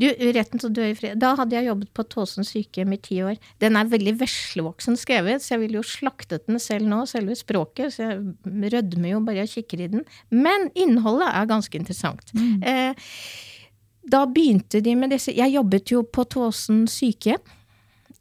Du, 0.00 0.06
Retten 0.08 0.60
til 0.60 0.70
å 0.70 0.74
dø 0.74 0.86
i 0.90 0.96
fred. 0.98 1.18
Da 1.22 1.34
hadde 1.38 1.56
jeg 1.56 1.68
jobbet 1.68 1.92
på 1.96 2.06
Tåsen 2.14 2.46
sykehjem 2.46 2.94
i 2.96 3.00
ti 3.02 3.20
år. 3.26 3.40
Den 3.62 3.78
er 3.78 3.90
veldig 3.90 4.16
veslevoksen 4.20 4.98
skrevet, 5.00 5.44
så 5.44 5.54
jeg 5.54 5.64
ville 5.64 5.80
jo 5.80 5.86
slaktet 5.86 6.46
den 6.48 6.60
selv 6.62 6.88
nå, 6.90 7.02
selve 7.10 7.36
språket. 7.38 7.96
Så 7.96 8.06
jeg 8.06 8.72
rødmer 8.74 9.14
jo 9.14 9.24
bare 9.24 9.42
jeg 9.44 9.54
kikker 9.56 9.84
i 9.86 9.90
den. 9.96 10.06
Men 10.34 10.70
innholdet 10.78 11.30
er 11.30 11.50
ganske 11.50 11.80
interessant. 11.80 12.32
Eh, 12.64 12.94
da 14.10 14.24
begynte 14.28 14.80
de 14.84 14.94
med 14.96 15.12
disse 15.14 15.32
Jeg 15.32 15.54
jobbet 15.54 15.90
jo 15.92 16.02
på 16.04 16.24
Tåsen 16.32 16.84
sykehjem. 16.90 17.42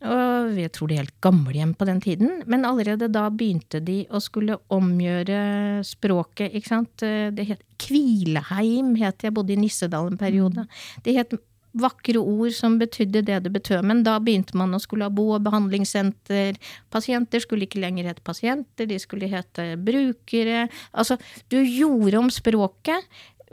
Og 0.04 0.58
jeg 0.60 0.72
tror 0.76 0.90
det 0.90 0.96
er 0.96 1.04
helt 1.06 1.22
gamlehjem 1.24 1.72
på 1.80 1.88
den 1.88 2.02
tiden. 2.04 2.36
Men 2.50 2.68
allerede 2.68 3.08
da 3.12 3.30
begynte 3.32 3.80
de 3.84 4.02
å 4.12 4.20
skulle 4.24 4.60
omgjøre 4.74 5.80
språket, 5.88 6.52
ikke 6.52 6.72
sant. 6.72 7.04
Det 7.04 7.48
het 7.48 7.64
Kvileheim, 7.84 8.94
het 9.00 9.24
jeg 9.24 9.36
bodde 9.36 9.56
i 9.56 9.60
Nissedal 9.60 10.12
en 10.12 10.20
periode. 10.20 10.68
Det 11.06 11.16
het 11.16 11.36
vakre 11.74 12.22
ord 12.22 12.54
som 12.54 12.76
betydde 12.78 13.24
det 13.26 13.40
det 13.46 13.52
betød. 13.54 13.82
Men 13.86 14.04
da 14.06 14.20
begynte 14.22 14.58
man 14.58 14.76
å 14.76 14.82
skulle 14.82 15.08
ha 15.08 15.14
bo- 15.14 15.34
og 15.36 15.44
behandlingssenter. 15.46 16.60
Pasienter 16.94 17.42
skulle 17.42 17.66
ikke 17.68 17.82
lenger 17.82 18.12
hete 18.12 18.24
pasienter, 18.26 18.88
de 18.90 19.00
skulle 19.02 19.30
hete 19.32 19.74
brukere. 19.82 20.68
Altså, 20.94 21.18
du 21.50 21.58
gjorde 21.62 22.22
om 22.22 22.30
språket. 22.34 23.10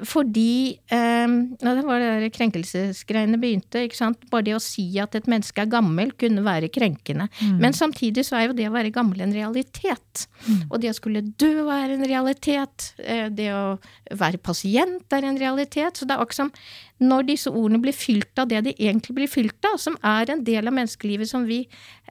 Fordi 0.07 0.79
eh, 0.91 1.33
ja, 1.61 1.75
Det 1.77 1.85
var 1.85 2.01
det 2.01 2.09
der 2.23 2.33
krenkelsesgreiene 2.35 3.39
begynte. 3.41 3.83
ikke 3.85 3.99
sant? 3.99 4.23
Bare 4.31 4.47
det 4.47 4.55
å 4.57 4.63
si 4.63 4.87
at 5.03 5.15
et 5.19 5.27
menneske 5.31 5.61
er 5.61 5.71
gammel, 5.73 6.13
kunne 6.21 6.45
være 6.47 6.71
krenkende. 6.73 7.29
Men 7.61 7.73
samtidig 7.77 8.25
så 8.29 8.39
er 8.39 8.47
jo 8.49 8.57
det 8.57 8.69
å 8.71 8.75
være 8.75 8.93
gammel 8.95 9.21
en 9.21 9.35
realitet. 9.37 10.27
Og 10.71 10.81
det 10.81 10.91
å 10.93 10.97
skulle 10.97 11.23
dø 11.41 11.67
er 11.69 11.95
en 11.97 12.05
realitet. 12.09 12.95
eh, 12.99 13.29
Det 13.29 13.51
å 13.53 13.79
være 14.17 14.39
pasient 14.39 15.13
er 15.13 15.25
en 15.29 15.39
realitet. 15.39 15.97
Så 15.97 16.07
det 16.09 16.17
er 16.17 16.25
akkurat 16.25 16.41
som 16.47 16.53
når 17.01 17.27
disse 17.31 17.51
ordene 17.51 17.81
blir 17.81 17.97
fylt 17.97 18.39
av 18.39 18.49
det 18.49 18.65
de 18.65 18.75
egentlig 18.77 19.15
blir 19.17 19.29
fylt 19.29 19.65
av, 19.65 19.79
som 19.81 19.97
er 20.05 20.31
en 20.31 20.45
del 20.45 20.67
av 20.69 20.75
menneskelivet 20.77 21.29
som 21.29 21.47
vi 21.49 21.63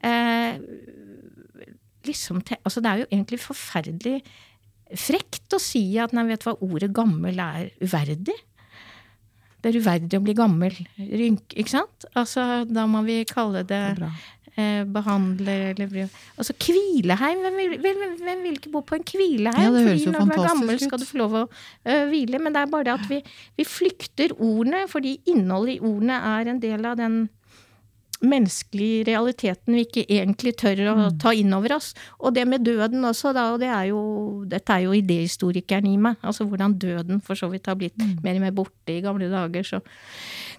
eh, 0.02 0.58
liksom 2.08 2.42
Altså, 2.64 2.82
det 2.82 2.90
er 2.90 3.02
jo 3.04 3.10
egentlig 3.12 3.40
forferdelig 3.44 4.22
frekt 4.98 5.54
å 5.54 5.60
si 5.62 5.84
at 6.02 6.14
nei, 6.16 6.24
vet 6.30 6.42
du 6.44 6.50
hva, 6.50 6.56
ordet 6.66 6.92
gammel 6.96 7.38
er 7.44 7.70
uverdig. 7.84 8.36
Det 9.60 9.74
er 9.74 9.80
uverdig 9.82 10.16
å 10.18 10.24
bli 10.24 10.34
gammel. 10.38 10.76
Rynk, 10.98 11.52
ikke 11.60 11.74
sant? 11.74 12.06
Altså, 12.18 12.64
da 12.70 12.86
må 12.88 13.02
vi 13.04 13.22
kalle 13.28 13.66
det 13.68 13.82
Det 14.00 14.10
eh, 14.56 14.84
behandler 14.88 15.74
eller 15.74 15.88
bli- 15.92 16.06
Altså 16.40 16.54
hvileheim. 16.56 17.42
Hvem 17.44 17.58
vil, 17.60 17.76
hvem, 17.84 18.16
hvem 18.24 18.42
vil 18.48 18.56
ikke 18.58 18.72
bo 18.72 18.82
på 18.82 18.96
en 18.98 19.04
hvileheim? 19.04 19.66
Ja, 19.68 19.72
det 19.76 19.84
høres 19.86 20.06
jo 20.06 20.12
når 20.16 20.26
du 20.32 20.32
er 20.38 20.48
gammel, 20.48 20.80
skal 20.80 21.00
du 21.00 21.06
få 21.06 21.18
lov 21.22 21.36
å 21.42 21.44
øh, 21.50 22.06
hvile. 22.10 22.40
Men 22.40 22.56
det 22.56 22.62
er 22.64 22.72
bare 22.72 22.88
det 22.88 22.96
at 22.96 23.10
vi, 23.12 23.20
vi 23.60 23.68
flykter 23.68 24.34
ordene, 24.40 24.86
fordi 24.92 25.18
innholdet 25.28 25.76
i 25.78 25.84
ordene 25.84 26.22
er 26.40 26.54
en 26.54 26.60
del 26.64 26.86
av 26.88 26.98
den 27.00 27.20
menneskelige 28.22 29.06
realiteten 29.08 29.76
vi 29.78 29.86
ikke 29.86 30.06
egentlig 30.10 30.56
tør 30.60 30.82
å 30.92 30.96
Mm. 31.00 31.20
ta 31.20 31.30
inn 31.34 31.54
over 31.54 31.76
oss. 31.76 31.94
Og 32.20 32.34
det 32.34 32.46
med 32.48 32.64
døden 32.66 33.02
også, 33.06 33.34
da, 33.34 33.54
og 33.54 33.60
det 33.60 33.70
er 33.70 33.88
jo, 33.90 34.44
dette 34.48 34.70
er 34.70 34.82
jo 34.84 34.92
idéhistorikeren 34.92 35.88
i 35.88 35.98
meg. 35.98 36.18
Altså 36.22 36.46
hvordan 36.48 36.78
døden 36.78 37.22
for 37.24 37.36
så 37.36 37.50
vidt 37.50 37.66
har 37.68 37.76
blitt 37.76 37.98
Mm. 37.98 38.22
mer 38.24 38.36
og 38.36 38.42
mer 38.42 38.52
borte 38.52 38.90
i 38.98 39.02
gamle 39.02 39.30
dager. 39.30 39.64
Så 39.64 39.82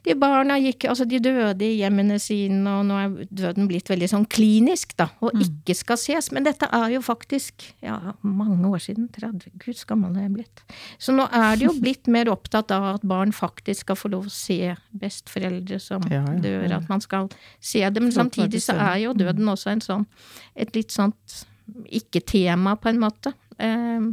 de 0.04 0.14
barna 0.14 0.54
gikk, 0.58 0.88
altså 0.88 1.06
de 1.06 1.18
døde 1.20 1.60
i 1.62 1.76
hjemmene 1.80 2.18
sine, 2.18 2.66
og 2.66 2.86
nå 2.86 2.94
er 3.20 3.26
døden 3.26 3.68
blitt 3.68 3.84
veldig 3.88 4.08
sånn 4.08 4.26
klinisk, 4.26 4.96
da, 4.96 5.10
og 5.20 5.34
Mm. 5.34 5.40
ikke 5.42 5.76
skal 5.76 5.96
ses. 5.96 6.32
Men 6.32 6.44
dette 6.44 6.66
er 6.72 6.88
jo 6.94 7.00
faktisk 7.00 7.72
ja, 7.82 8.14
mange 8.22 8.64
år 8.66 8.78
siden. 8.80 9.08
30, 9.12 9.50
gud, 9.58 9.74
så 9.76 9.86
gammel 9.86 10.16
er 10.16 10.22
jeg 10.22 10.32
blitt. 10.32 10.62
Så 10.98 11.12
nå 11.14 11.28
er 11.30 11.56
det 11.56 11.66
jo 11.66 11.72
blitt 11.80 12.06
mer 12.08 12.24
opptatt 12.26 12.70
av 12.70 12.94
at 12.94 13.02
barn 13.02 13.32
faktisk 13.32 13.80
skal 13.80 13.96
få 13.96 14.10
lov 14.10 14.26
å 14.26 14.30
se 14.30 14.74
besteforeldre 14.96 15.78
som 15.80 16.02
Ja, 16.10 16.24
ja, 16.24 16.38
dør, 16.40 16.72
at 16.76 16.88
man 16.88 17.00
skal 17.00 17.28
se 17.58 17.82
det. 17.82 18.00
Men 18.00 18.10
være 18.10 18.18
samtidig 18.22 18.62
så 18.64 18.76
er 18.76 19.00
jo 19.04 19.14
døden 19.16 19.48
også 19.52 19.72
en 19.74 19.84
sånn, 19.84 20.06
et 20.54 20.74
litt 20.76 20.94
sånt 20.94 21.42
ikke-tema, 21.86 22.76
på 22.80 22.90
en 22.90 23.02
måte. 23.02 23.34
Eh, 23.58 24.10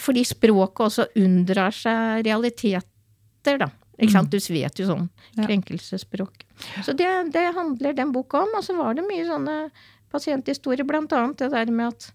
fordi 0.00 0.24
språket 0.26 0.86
også 0.88 1.08
unndrar 1.20 1.74
seg 1.74 2.24
realiteter, 2.26 3.58
da. 3.60 3.70
Ikke 3.94 4.10
sant? 4.16 4.32
Du 4.32 4.40
vet 4.50 4.80
jo 4.80 4.88
sånn 4.88 5.04
krenkelsesspråk. 5.36 6.42
Så 6.82 6.96
det, 6.98 7.06
det 7.34 7.44
handler 7.54 7.94
den 7.94 8.10
boka 8.14 8.42
om. 8.42 8.56
Og 8.58 8.64
så 8.66 8.74
var 8.74 8.96
det 8.98 9.06
mye 9.06 9.26
sånne 9.28 9.58
pasienthistorier, 10.14 10.86
blant 10.86 11.12
annet 11.14 11.42
det 11.42 11.52
der 11.54 11.70
med 11.74 11.92
at 11.92 12.08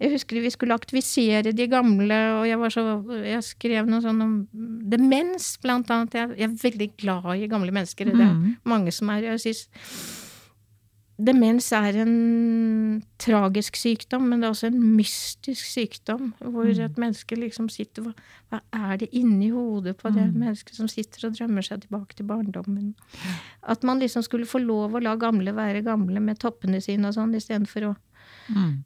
jeg 0.00 0.10
husker 0.10 0.40
vi 0.42 0.50
skulle 0.50 0.74
aktivisere 0.74 1.52
de 1.54 1.66
gamle, 1.70 2.18
og 2.40 2.46
jeg, 2.48 2.58
var 2.58 2.68
så, 2.74 2.82
jeg 3.24 3.42
skrev 3.46 3.86
noe 3.86 4.00
sånn 4.02 4.20
om 4.22 4.48
demens, 4.90 5.56
blant 5.62 5.90
annet. 5.90 6.12
Jeg, 6.14 6.36
jeg 6.38 6.48
er 6.50 6.60
veldig 6.70 6.90
glad 6.98 7.30
i 7.38 7.46
gamle 7.46 7.70
mennesker. 7.72 8.04
Det 8.10 8.14
er 8.20 8.34
Mhm. 8.34 8.56
mange 8.64 8.92
som 8.92 9.08
er 9.10 9.22
Jeg 9.22 9.40
synes 9.40 9.68
demens 11.16 11.68
er 11.72 11.94
en 12.02 13.02
tragisk 13.22 13.76
sykdom, 13.78 14.24
men 14.28 14.40
det 14.40 14.48
er 14.48 14.50
også 14.50 14.66
en 14.66 14.96
mystisk 14.96 15.64
sykdom. 15.70 16.32
Hvor 16.40 16.64
Mm. 16.66 16.84
et 16.84 16.96
menneske 16.98 17.36
liksom 17.38 17.68
sitter 17.70 18.02
hva, 18.02 18.14
hva 18.50 18.60
er 18.72 18.96
det 18.98 19.10
inni 19.12 19.50
hodet 19.52 19.96
på 19.96 20.12
det 20.12 20.26
Mm. 20.34 20.40
mennesket 20.40 20.74
som 20.74 20.88
sitter 20.88 21.28
og 21.28 21.34
drømmer 21.38 21.62
seg 21.62 21.82
tilbake 21.86 22.14
til 22.16 22.26
barndommen? 22.26 22.94
At 23.62 23.84
man 23.84 24.00
liksom 24.00 24.24
skulle 24.24 24.44
få 24.44 24.58
lov 24.66 24.90
å 24.92 25.00
la 25.02 25.14
gamle 25.14 25.54
være 25.54 25.84
gamle 25.84 26.20
med 26.20 26.40
toppene 26.40 26.82
sine 26.82 27.06
og 27.06 27.14
sånn, 27.14 27.32
istedenfor 27.34 27.82
å 27.94 27.96
Mm. 28.52 28.82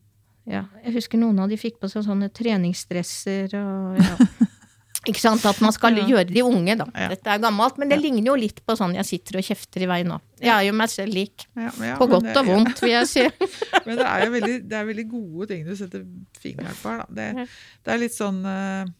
Ja, 0.48 0.64
Jeg 0.84 0.94
husker 0.96 1.20
noen 1.20 1.38
av 1.42 1.50
de 1.50 1.58
fikk 1.60 1.76
på 1.82 1.90
seg 1.92 2.06
sånne 2.06 2.30
treningsdresser 2.34 3.52
og 3.60 4.00
ja. 4.00 4.14
Ikke 5.08 5.22
sant? 5.22 5.44
At 5.46 5.60
man 5.62 5.72
skal 5.72 5.96
gjøre 5.96 6.26
de 6.28 6.42
unge, 6.44 6.74
da. 6.80 6.86
Dette 7.12 7.30
er 7.32 7.40
gammelt, 7.40 7.78
men 7.80 7.88
det 7.88 8.00
ligner 8.00 8.32
jo 8.32 8.34
litt 8.36 8.58
på 8.66 8.74
sånn 8.76 8.96
jeg 8.96 9.06
sitter 9.08 9.38
og 9.40 9.46
kjefter 9.46 9.84
i 9.84 9.88
vei 9.88 10.00
nå. 10.04 10.18
Jeg 10.42 10.50
er 10.52 10.66
jo 10.66 10.74
meg 10.76 10.90
selv 10.92 11.14
lik. 11.14 11.46
På 11.54 12.08
godt 12.10 12.26
det- 12.28 12.36
og 12.42 12.48
vondt, 12.50 12.82
vil 12.82 12.92
jeg 12.92 13.08
si. 13.08 13.24
Men 13.86 14.00
det 14.00 14.08
er 14.08 14.24
jo 14.26 14.32
veldig, 14.34 14.56
det 14.68 14.76
er 14.76 14.88
veldig 14.90 15.06
gode 15.08 15.48
ting 15.52 15.62
du 15.64 15.72
setter 15.78 16.02
fingeren 16.42 16.76
på 16.82 16.92
her. 16.92 17.04
Da. 17.04 17.06
Det, 17.14 17.46
det 17.86 17.94
er 17.94 18.02
litt 18.02 18.16
sånn 18.16 18.42
uh, 18.44 18.90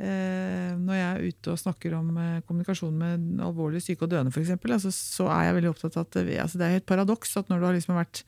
eh, 0.00 0.72
Når 0.80 0.98
jeg 0.98 1.06
er 1.06 1.24
ute 1.28 1.54
og 1.54 1.60
snakker 1.60 1.96
om 2.00 2.10
eh, 2.24 2.42
kommunikasjon 2.48 2.98
med 3.04 3.46
alvorlig 3.46 3.84
syke 3.84 4.08
og 4.08 4.12
døende, 4.16 4.32
f.eks., 4.34 4.56
altså, 4.58 4.94
så 4.96 5.30
er 5.36 5.50
jeg 5.50 5.58
veldig 5.60 5.74
opptatt 5.74 6.00
av 6.00 6.08
at 6.08 6.18
det, 6.18 6.40
altså, 6.42 6.62
det 6.62 6.66
er 6.66 6.80
et 6.80 6.88
paradoks 6.88 7.36
at 7.38 7.52
når 7.52 7.62
du 7.62 7.68
har 7.68 7.78
liksom 7.78 8.00
vært 8.00 8.24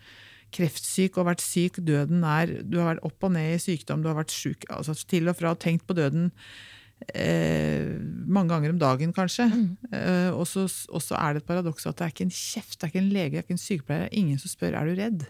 kreftsyk 0.55 1.19
og 1.21 1.29
vært 1.29 1.45
syk, 1.45 1.79
døden 1.85 2.25
er 2.25 2.59
Du 2.65 2.79
har 2.81 2.95
vært 2.95 3.07
opp 3.07 3.29
og 3.29 3.35
ned 3.35 3.55
i 3.57 3.61
sykdom, 3.63 4.03
du 4.03 4.09
har 4.11 4.19
vært 4.19 4.35
syk 4.35 4.67
altså, 4.73 4.97
til 5.09 5.29
og 5.29 5.37
fra 5.39 5.53
og 5.55 5.61
tenkt 5.63 5.87
på 5.89 5.97
døden 5.99 6.31
eh, 7.15 7.95
mange 8.27 8.53
ganger 8.53 8.75
om 8.75 8.81
dagen, 8.81 9.15
kanskje. 9.17 9.49
Eh, 9.93 10.31
og, 10.35 10.47
så, 10.49 10.67
er 11.17 11.35
det 11.35 11.43
et 11.43 11.49
paradoks 11.49 11.87
at 11.89 11.99
det 11.99 12.07
er 12.07 12.15
ikke 12.15 12.27
en 12.29 12.35
kjeft, 12.35 12.79
det 12.79 12.87
er 12.87 12.93
ikke 12.93 13.05
en 13.05 13.13
lege, 13.15 13.31
det 13.35 13.41
er 13.41 13.47
ikke 13.47 13.57
en 13.57 13.67
sykepleier, 13.67 14.03
det 14.05 14.11
er 14.11 14.21
ingen 14.23 14.41
som 14.43 14.53
spør 14.53 14.77
er 14.79 14.89
du 14.89 14.99
redd. 14.99 15.29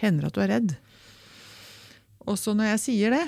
Hender 0.00 0.28
at 0.28 0.36
du 0.36 0.40
er 0.42 0.52
redd. 0.56 0.78
Og 2.28 2.38
så 2.40 2.54
når 2.56 2.72
jeg 2.72 2.84
sier 2.84 3.14
det, 3.14 3.26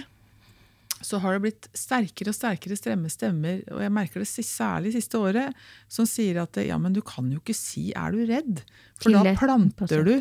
så 1.00 1.16
har 1.22 1.32
det 1.32 1.42
blitt 1.46 1.68
sterkere 1.76 2.32
og 2.32 2.36
sterkere 2.36 2.76
stremme 2.76 3.08
stemmer, 3.12 3.62
og 3.72 3.80
jeg 3.80 3.92
merker 3.94 4.20
det 4.20 4.28
særlig 4.28 4.92
siste 4.92 5.20
året, 5.20 5.56
som 5.88 6.08
sier 6.08 6.42
at 6.42 6.60
ja, 6.60 6.76
men 6.80 6.92
du 6.96 7.00
kan 7.00 7.30
jo 7.32 7.40
ikke 7.40 7.56
si 7.56 7.90
'er 7.96 8.12
du 8.12 8.20
redd'? 8.28 8.60
For 9.00 9.10
da 9.14 9.32
planter 9.32 10.04
du 10.04 10.16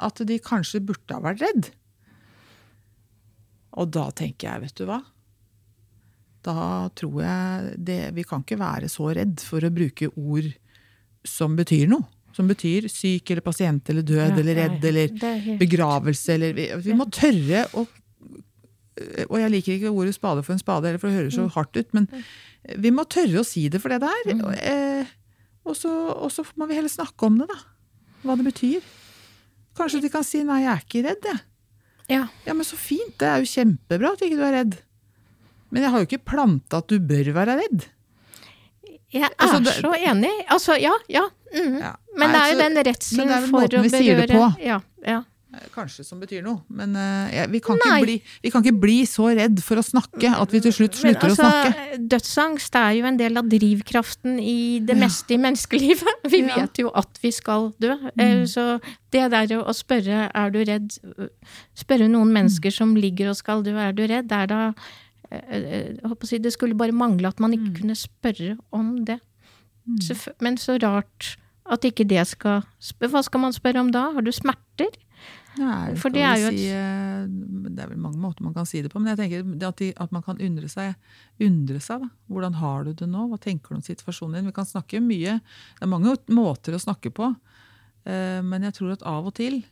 at 0.00 0.22
de 0.28 0.38
kanskje 0.42 0.82
burde 0.84 1.16
ha 1.16 1.22
vært 1.24 1.42
redd. 1.44 1.70
Og 3.80 3.90
da 3.92 4.08
tenker 4.16 4.48
jeg, 4.48 4.64
vet 4.66 4.80
du 4.80 4.86
hva? 4.88 5.00
Da 6.42 6.88
tror 6.98 7.20
jeg 7.22 7.76
det, 7.86 8.00
Vi 8.16 8.24
kan 8.26 8.42
ikke 8.42 8.58
være 8.60 8.88
så 8.90 9.12
redd 9.14 9.40
for 9.46 9.62
å 9.64 9.70
bruke 9.72 10.10
ord 10.18 10.50
som 11.28 11.54
betyr 11.56 11.86
noe. 11.92 12.04
Som 12.32 12.48
betyr 12.48 12.88
syk 12.90 13.30
eller 13.30 13.44
pasient 13.44 13.90
eller 13.92 14.04
død 14.08 14.22
Ja, 14.22 14.38
eller 14.40 14.56
redd 14.56 14.84
eller 14.88 15.12
er 15.28 15.58
begravelse 15.60 16.32
eller 16.32 16.54
Vi, 16.56 16.64
vi 16.86 16.94
må 16.96 17.04
tørre 17.12 17.66
å 17.76 17.84
Og 19.28 19.36
jeg 19.36 19.52
liker 19.52 19.76
ikke 19.76 19.92
ordet 19.92 20.14
spade 20.16 20.42
for 20.44 20.54
en 20.54 20.60
spade, 20.60 20.88
eller 20.88 21.00
for 21.00 21.08
det 21.08 21.20
høres 21.20 21.36
så 21.36 21.46
hardt 21.54 21.76
ut, 21.78 21.94
men 21.96 22.08
vi 22.78 22.90
må 22.94 23.06
tørre 23.10 23.40
å 23.40 23.46
si 23.46 23.64
det 23.72 23.80
for 23.80 23.90
det 23.90 24.02
det 24.02 24.10
er. 24.12 24.32
Og, 24.36 24.52
eh, 24.52 25.12
og, 25.64 25.72
så, 25.78 25.90
og 26.12 26.28
så 26.30 26.44
må 26.60 26.68
vi 26.68 26.76
heller 26.76 26.92
snakke 26.92 27.26
om 27.26 27.38
det, 27.40 27.48
da. 27.48 27.56
Hva 28.22 28.36
det 28.38 28.44
betyr. 28.50 28.84
Kanskje 29.76 30.02
de 30.02 30.08
kan 30.12 30.24
si 30.24 30.42
'nei, 30.44 30.62
jeg 30.64 30.72
er 30.72 30.82
ikke 30.84 31.02
redd', 31.08 31.24
jeg. 31.24 31.40
Ja. 32.08 32.26
Ja, 32.46 32.52
men 32.54 32.64
så 32.64 32.76
fint. 32.76 33.16
Det 33.18 33.28
er 33.28 33.38
jo 33.40 33.48
kjempebra 33.48 34.12
at 34.12 34.20
ikke 34.20 34.36
du 34.36 34.42
er 34.44 34.52
redd. 34.52 34.78
Men 35.70 35.82
jeg 35.82 35.90
har 35.90 35.98
jo 36.02 36.06
ikke 36.06 36.24
planta 36.24 36.78
at 36.82 36.88
du 36.88 36.98
bør 37.00 37.32
være 37.32 37.56
redd. 37.62 37.86
Jeg 39.12 39.22
er 39.22 39.34
Altså, 39.38 39.62
det- 39.64 39.74
så 39.80 39.92
enig. 39.96 40.32
Altså, 40.48 40.76
ja, 40.80 40.92
ja. 41.08 41.28
Mm. 41.54 41.78
Ja. 41.80 41.96
Men 42.16 42.30
Nei, 42.30 42.32
det 42.32 42.40
er 42.42 42.48
jo 42.48 42.54
så- 42.54 42.62
den 42.62 42.74
men 42.74 43.28
det 43.28 43.36
er 43.36 43.40
vel 43.40 43.50
for 43.50 43.60
måten 43.60 43.78
å 43.78 43.82
vi 43.82 43.88
sier 43.88 44.16
det 44.16 44.28
berøre 44.30 44.38
på. 44.56 44.62
Ja, 44.64 44.80
ja. 45.06 45.22
Eh, 45.52 45.66
Kanskje 45.74 46.04
som 46.04 46.20
betyr 46.22 46.40
noe, 46.46 46.62
men 46.72 46.94
eh, 46.96 47.42
vi, 47.52 47.60
kan 47.60 47.76
ikke 47.76 47.98
bli, 48.06 48.14
vi 48.44 48.50
kan 48.54 48.62
ikke 48.64 48.80
bli 48.80 48.94
så 49.08 49.26
redd 49.36 49.58
for 49.60 49.76
å 49.76 49.84
snakke 49.84 50.30
at 50.32 50.54
vi 50.54 50.60
til 50.64 50.72
slutt 50.72 50.96
slutter 50.96 51.28
altså, 51.28 51.44
å 51.44 51.50
snakke. 51.50 51.98
dødsangst 52.14 52.78
er 52.80 52.94
jo 52.96 53.04
en 53.10 53.18
del 53.20 53.36
av 53.36 53.50
drivkraften 53.52 54.38
i 54.40 54.80
det 54.80 54.96
Ja. 54.96 55.02
meste 55.04 55.36
i 55.36 55.40
menneskelivet. 55.42 56.24
Vi 56.32 56.40
Ja. 56.46 56.56
vet 56.62 56.78
jo 56.80 56.88
at 56.96 57.18
vi 57.20 57.30
skal 57.30 57.72
dø. 57.80 57.92
Eh, 58.16 58.44
Så 58.48 58.80
det 59.12 59.26
der 59.30 59.52
å 59.60 59.72
spørre 59.76 60.30
er 60.34 60.50
du 60.50 60.58
redd 60.64 60.96
Spørre 61.76 62.08
noen 62.08 62.32
mennesker 62.32 62.72
som 62.72 62.94
ligger 62.96 63.28
og 63.30 63.36
skal 63.36 63.62
dø, 63.62 63.76
er 63.76 63.92
du 63.92 64.06
redd? 64.06 64.28
Det 64.28 64.38
er 64.38 64.46
da 64.46 64.72
si, 66.24 66.38
Det 66.38 66.52
skulle 66.52 66.74
bare 66.76 66.92
mangle 66.92 67.28
at 67.28 67.40
man 67.40 67.52
ikke 67.52 67.80
kunne 67.82 67.94
spørre 67.96 68.56
om 68.72 69.04
det. 69.04 69.20
Så, 70.00 70.16
men 70.40 70.56
så 70.56 70.78
rart 70.80 71.36
at 71.70 71.82
ikke 71.84 72.04
det 72.08 72.24
skal 72.30 72.62
Hva 73.00 73.22
skal 73.24 73.40
man 73.40 73.52
spørre 73.52 73.80
om 73.80 73.90
da? 73.92 74.12
Har 74.14 74.22
du 74.22 74.30
smerter? 74.32 74.92
Nei, 75.58 75.94
For 76.00 76.08
det 76.14 76.22
er 76.24 76.36
jo 76.40 76.50
si, 76.56 76.68
eh, 76.72 77.26
Det 77.28 77.78
er 77.84 77.88
vel 77.90 77.98
mange 78.00 78.16
måter 78.16 78.40
man 78.46 78.54
kan 78.54 78.64
si 78.66 78.80
det 78.80 78.90
på, 78.92 79.00
men 79.02 79.12
jeg 79.14 79.18
tenker 79.20 79.58
det 79.58 79.66
at, 79.68 79.76
de, 79.76 79.92
at 80.00 80.12
man 80.12 80.22
kan 80.22 80.38
undre 80.40 80.68
seg. 80.72 80.94
Undre 81.44 81.80
seg 81.80 82.00
da. 82.00 82.08
Hvordan 82.30 82.54
har 82.54 82.84
du 82.84 82.92
det 82.94 83.08
nå? 83.08 83.26
Hva 83.28 83.38
tenker 83.40 83.68
du 83.68 83.74
om 83.76 83.82
situasjonen 83.84 84.38
din? 84.40 84.46
Vi 84.46 84.52
kan 84.56 84.64
snakke 84.68 85.00
mye. 85.04 85.40
Det 85.78 85.82
er 85.84 85.92
mange 85.92 86.16
måter 86.32 86.72
å 86.76 86.80
snakke 86.80 87.12
på. 87.12 87.34
eh, 88.06 88.40
Men 88.42 88.62
jeg 88.62 88.72
tror 88.74 88.92
at 88.92 89.02
av 89.04 89.26
og 89.26 89.34
til, 89.34 89.62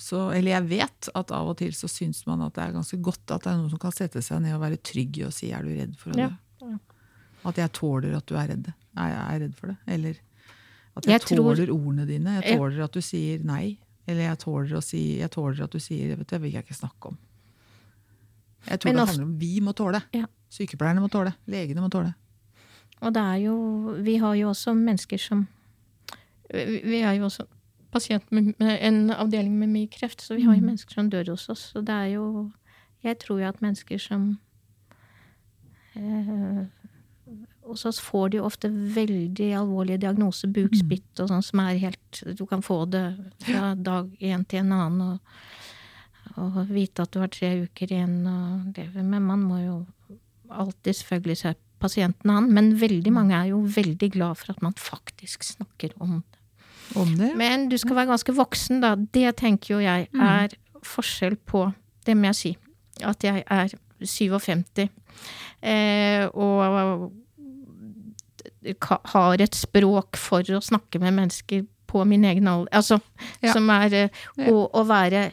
så, 0.00 0.30
eller 0.34 0.52
jeg 0.60 0.68
vet 0.68 1.08
at 1.14 1.30
av 1.36 1.48
og 1.48 1.56
til 1.58 1.72
så 1.76 1.88
syns 1.88 2.22
man 2.26 2.40
at 2.42 2.54
det 2.54 2.62
er 2.64 2.72
ganske 2.72 3.00
godt 3.02 3.30
at 3.34 3.42
det 3.44 3.50
er 3.52 3.56
noen 3.60 3.70
som 3.70 3.78
kan 3.78 3.92
sette 3.92 4.22
seg 4.24 4.40
ned 4.42 4.54
og 4.54 4.62
være 4.62 4.78
trygg 4.82 5.18
å 5.26 5.32
si 5.32 5.50
'er 5.52 5.62
du 5.62 5.68
redd 5.76 5.96
for 5.96 6.10
å 6.12 6.16
Ja. 6.18 6.30
At 7.44 7.56
jeg 7.56 7.72
tåler 7.72 8.14
at 8.16 8.26
du 8.26 8.34
er 8.36 8.48
redd. 8.48 8.72
er 8.96 9.08
jeg 9.32 9.40
redd 9.42 9.54
for 9.56 9.66
det. 9.68 9.76
Eller 9.86 10.16
at 10.96 11.04
jeg, 11.06 11.12
Jeg 11.12 11.20
tror- 11.22 11.54
tåler 11.56 11.68
ordene 11.72 12.06
dine. 12.06 12.40
Jeg 12.42 12.58
tåler 12.58 12.84
at 12.84 12.92
du 12.92 13.00
sier 13.00 13.38
nei. 13.42 13.78
Eller 14.10 14.30
jeg 14.30 14.40
tåler, 14.42 14.80
si, 14.84 15.02
jeg 15.20 15.30
tåler 15.30 15.64
at 15.66 15.74
du 15.74 15.82
sier 15.82 16.14
vet 16.14 16.26
du, 16.26 16.34
det 16.34 16.42
vil 16.42 16.56
jeg 16.56 16.66
ikke 16.66 16.78
snakke 16.78 17.12
om. 17.12 17.18
Jeg 18.66 18.80
tror 18.80 18.92
det 18.92 19.06
handler 19.06 19.28
om 19.28 19.36
vi 19.40 19.52
må 19.64 19.72
tåle. 19.76 20.02
Ja. 20.16 20.26
Sykepleierne 20.50 21.02
må 21.02 21.08
tåle. 21.12 21.32
Legene 21.50 21.84
må 21.84 21.88
tåle. 21.92 22.12
Og 23.00 23.14
det 23.16 23.22
er 23.22 23.38
jo 23.46 23.54
Vi 24.04 24.16
har 24.20 24.34
jo 24.36 24.50
også 24.50 24.74
mennesker 24.76 25.18
som 25.18 25.46
Vi 26.50 26.80
vi 26.84 27.00
er 27.00 27.12
jo 27.16 27.24
også 27.30 27.46
pasient 27.92 28.32
med 28.32 28.54
med 28.58 28.78
en 28.80 29.10
avdeling 29.10 29.58
med 29.58 29.68
mye 29.68 29.88
kreft, 29.88 30.22
så 30.22 30.34
vi 30.34 30.42
har 30.42 30.54
jo 30.54 30.62
mennesker 30.62 30.94
som 30.94 31.10
dør 31.10 31.30
hos 31.30 31.48
oss. 31.48 31.72
Og 31.76 31.86
det 31.86 31.94
er 31.94 32.06
jo 32.16 32.50
Jeg 33.02 33.18
tror 33.18 33.40
jo 33.40 33.48
at 33.48 33.62
mennesker 33.62 33.98
som 33.98 34.38
eh, 35.96 36.66
Hos 37.70 37.86
oss 37.86 38.00
får 38.02 38.32
de 38.32 38.40
jo 38.40 38.48
ofte 38.48 38.68
veldig 38.70 39.48
alvorlige 39.60 40.02
diagnoser, 40.02 40.50
bukspytt 40.54 41.22
og 41.22 41.30
sånn, 41.30 41.44
som 41.46 41.62
er 41.62 41.78
helt 41.78 42.22
Du 42.38 42.44
kan 42.50 42.64
få 42.66 42.82
det 42.90 43.04
fra 43.46 43.74
dag 43.78 44.10
én 44.18 44.44
til 44.50 44.64
en 44.64 44.76
annen. 44.78 45.02
og 45.14 45.20
og 46.38 46.68
vite 46.70 47.04
at 47.04 47.12
du 47.12 47.20
har 47.22 47.30
tre 47.32 47.50
uker 47.64 47.90
igjen 47.90 48.20
å 48.28 48.36
leve. 48.76 49.02
Men 49.02 49.26
man 49.26 49.42
må 49.44 49.58
jo 49.60 49.76
alltid 50.50 51.00
selvfølgelig 51.00 51.38
se 51.42 51.54
pasienten 51.82 52.32
an. 52.32 52.50
Men 52.54 52.74
veldig 52.80 53.12
mange 53.14 53.36
er 53.36 53.50
jo 53.52 53.62
veldig 53.64 54.10
glad 54.14 54.38
for 54.40 54.54
at 54.54 54.62
man 54.64 54.76
faktisk 54.78 55.46
snakker 55.46 55.96
om 55.98 56.20
det. 56.20 56.38
Om 56.98 57.14
det? 57.18 57.30
Men 57.38 57.68
du 57.70 57.76
skal 57.78 58.00
være 58.00 58.12
ganske 58.12 58.34
voksen, 58.34 58.80
da. 58.82 58.94
Det 58.98 59.36
tenker 59.38 59.76
jo 59.76 59.84
jeg 59.84 60.08
er 60.10 60.56
forskjell 60.86 61.36
på 61.46 61.68
Det 62.06 62.16
må 62.16 62.30
jeg 62.30 62.38
si. 62.38 62.50
At 63.04 63.24
jeg 63.24 63.44
er 63.44 63.72
57 64.00 64.88
eh, 65.60 66.24
og 66.32 67.10
har 69.14 69.40
et 69.40 69.54
språk 69.56 70.16
for 70.20 70.42
å 70.42 70.60
snakke 70.62 71.00
med 71.00 71.16
mennesker 71.16 71.66
på 71.90 72.04
min 72.06 72.24
egen 72.24 72.48
alder. 72.48 72.70
Altså, 72.72 73.00
Ja. 73.42 73.52
som 73.52 73.68
er 73.70 73.92
eh, 73.94 74.08
å, 74.48 74.84
være 74.86 75.32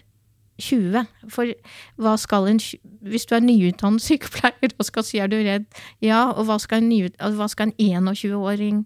20. 0.60 1.06
For 1.30 1.54
hva 2.02 2.18
skal 2.18 2.48
en 2.48 2.58
Hvis 2.58 3.28
du 3.30 3.36
er 3.36 3.42
nyutdannet 3.46 4.02
sykepleier 4.08 4.74
og 4.78 4.86
skal 4.86 5.04
si 5.04 5.20
er 5.20 5.28
du 5.28 5.38
redd, 5.38 5.66
ja, 6.02 6.32
og 6.32 6.48
hva 6.50 6.58
skal 6.60 6.82
en, 6.82 7.12
hva 7.38 7.48
skal 7.48 7.70
en 7.70 7.78
21-åring 7.78 8.86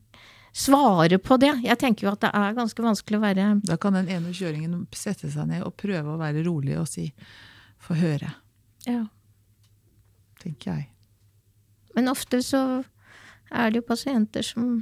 svare 0.53 1.17
på 1.17 1.37
det? 1.39 1.53
Jeg 1.63 1.79
tenker 1.79 2.07
jo 2.07 2.11
at 2.11 2.21
det 2.25 2.31
er 2.35 2.57
ganske 2.57 2.83
vanskelig 2.83 3.17
å 3.17 3.23
være 3.23 3.47
Da 3.63 3.77
kan 3.77 3.95
den 3.95 4.09
ene 4.11 4.33
kjøringen 4.35 4.87
sette 4.91 5.31
seg 5.31 5.47
ned 5.47 5.63
og 5.63 5.77
prøve 5.79 6.11
å 6.11 6.19
være 6.19 6.43
rolig 6.43 6.77
og 6.77 6.87
si 6.91 7.13
'få 7.81 7.95
høre', 7.97 8.35
ja. 8.85 9.05
tenker 10.39 10.71
jeg. 10.75 10.89
Men 11.95 12.07
ofte 12.11 12.43
så 12.45 12.83
er 13.51 13.71
det 13.71 13.81
jo 13.81 13.87
pasienter 13.91 14.45
som 14.45 14.81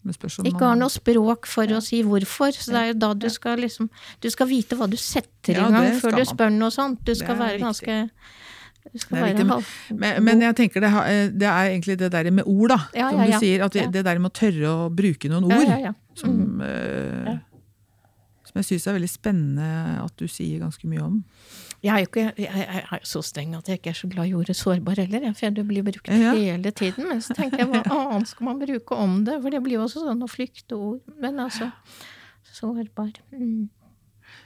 ikke 0.00 0.64
har 0.64 0.78
noe 0.80 0.88
språk 0.88 1.44
for 1.50 1.68
å 1.76 1.80
si 1.84 2.00
hvorfor. 2.06 2.54
Så 2.56 2.72
det 2.72 2.80
er 2.80 2.86
jo 2.92 2.98
da 3.02 3.10
du 3.12 3.26
skal 3.28 3.60
liksom 3.60 3.90
Du 4.22 4.30
skal 4.32 4.48
vite 4.48 4.78
hva 4.78 4.88
du 4.88 4.96
setter 4.96 5.58
Ja, 5.58 5.66
i 5.68 5.74
gang 5.74 5.98
før 6.00 6.16
du 6.16 6.24
spør 6.24 6.54
noe 6.54 6.72
sånt. 6.72 7.02
Du 7.04 7.12
skal 7.14 7.36
være 7.36 7.58
viktig. 7.58 7.66
ganske 7.66 7.98
Du 8.94 8.98
skal 9.02 9.18
være 9.18 9.34
viktig. 9.34 9.98
Men, 10.00 10.24
men 10.24 10.40
jeg 10.46 10.56
tenker 10.56 10.80
det, 10.80 10.92
eh, 11.04 11.26
det 11.28 11.48
er 11.50 11.68
egentlig 11.74 11.98
det 12.00 12.10
der 12.12 12.30
med 12.32 12.48
ord, 12.48 12.72
da. 12.72 12.78
Ja, 12.96 13.10
som 13.10 13.20
ja, 13.20 13.26
du 13.28 13.44
sier. 13.44 13.64
At 13.66 13.76
vi, 13.76 13.86
Det 13.92 14.04
der 14.08 14.18
med 14.18 14.32
å 14.32 14.38
tørre 14.40 14.72
å 14.72 14.88
bruke 14.88 15.28
noen 15.28 15.50
Ja, 15.52 15.58
ord. 15.60 15.68
ja, 15.68 15.78
ja. 15.90 15.92
Som, 16.16 16.62
eh, 16.64 17.36
som 18.48 18.62
jeg 18.62 18.70
syns 18.70 18.88
er 18.88 18.96
veldig 18.96 19.12
spennende 19.12 19.68
at 20.00 20.16
du 20.16 20.24
sier 20.28 20.64
ganske 20.64 20.88
mye 20.88 21.04
om. 21.04 21.20
Jeg 21.80 21.94
er 21.94 22.02
jo 22.02 22.08
ikke, 22.10 22.24
jeg, 22.36 22.64
er 22.92 23.04
så 23.08 23.22
streng 23.24 23.54
at 23.56 23.68
jeg 23.70 23.80
ikke 23.80 23.90
er 23.94 23.96
så 23.96 24.08
glad 24.12 24.28
i 24.28 24.34
ordet 24.36 24.56
sårbar 24.56 24.98
heller. 25.00 25.30
For 25.38 25.54
det 25.56 25.64
blir 25.68 25.82
brukt 25.86 26.08
Ja. 26.12 26.34
hele 26.36 26.70
tiden. 26.76 27.08
Men 27.08 27.22
så 27.24 27.32
tenker 27.34 27.62
jeg 27.62 27.70
hva 27.72 27.82
annet 27.88 28.28
skal 28.28 28.44
man 28.50 28.60
bruke 28.60 28.96
om 28.96 29.24
det? 29.24 29.38
For 29.40 29.50
det 29.50 29.62
blir 29.64 29.78
jo 29.78 29.84
også 29.86 30.04
sånn 30.04 30.20
å 30.20 30.28
flykte 30.28 30.76
ord. 30.76 31.00
Men 31.20 31.40
altså 31.40 31.70
Sårbar. 32.52 33.12
Mm. 33.32 33.68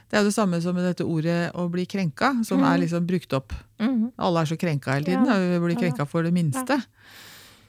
Det 0.09 0.17
er 0.17 0.21
jo 0.23 0.29
det 0.29 0.35
samme 0.35 0.61
som 0.61 0.75
med 0.77 0.85
dette 0.85 1.05
ordet 1.05 1.51
å 1.57 1.65
bli 1.71 1.85
krenka, 1.89 2.31
som 2.45 2.63
er 2.63 2.77
liksom 2.83 3.05
brukt 3.09 3.33
opp. 3.33 3.53
Mm. 3.81 4.11
Alle 4.21 4.41
er 4.43 4.49
så 4.49 4.57
krenka 4.61 4.93
hele 4.93 5.05
tiden. 5.09 5.25
Ja. 5.25 5.35
og 5.35 5.51
Vi 5.55 5.59
blir 5.65 5.79
krenka 5.81 6.05
for 6.07 6.23
det 6.23 6.31
minste. 6.33 6.77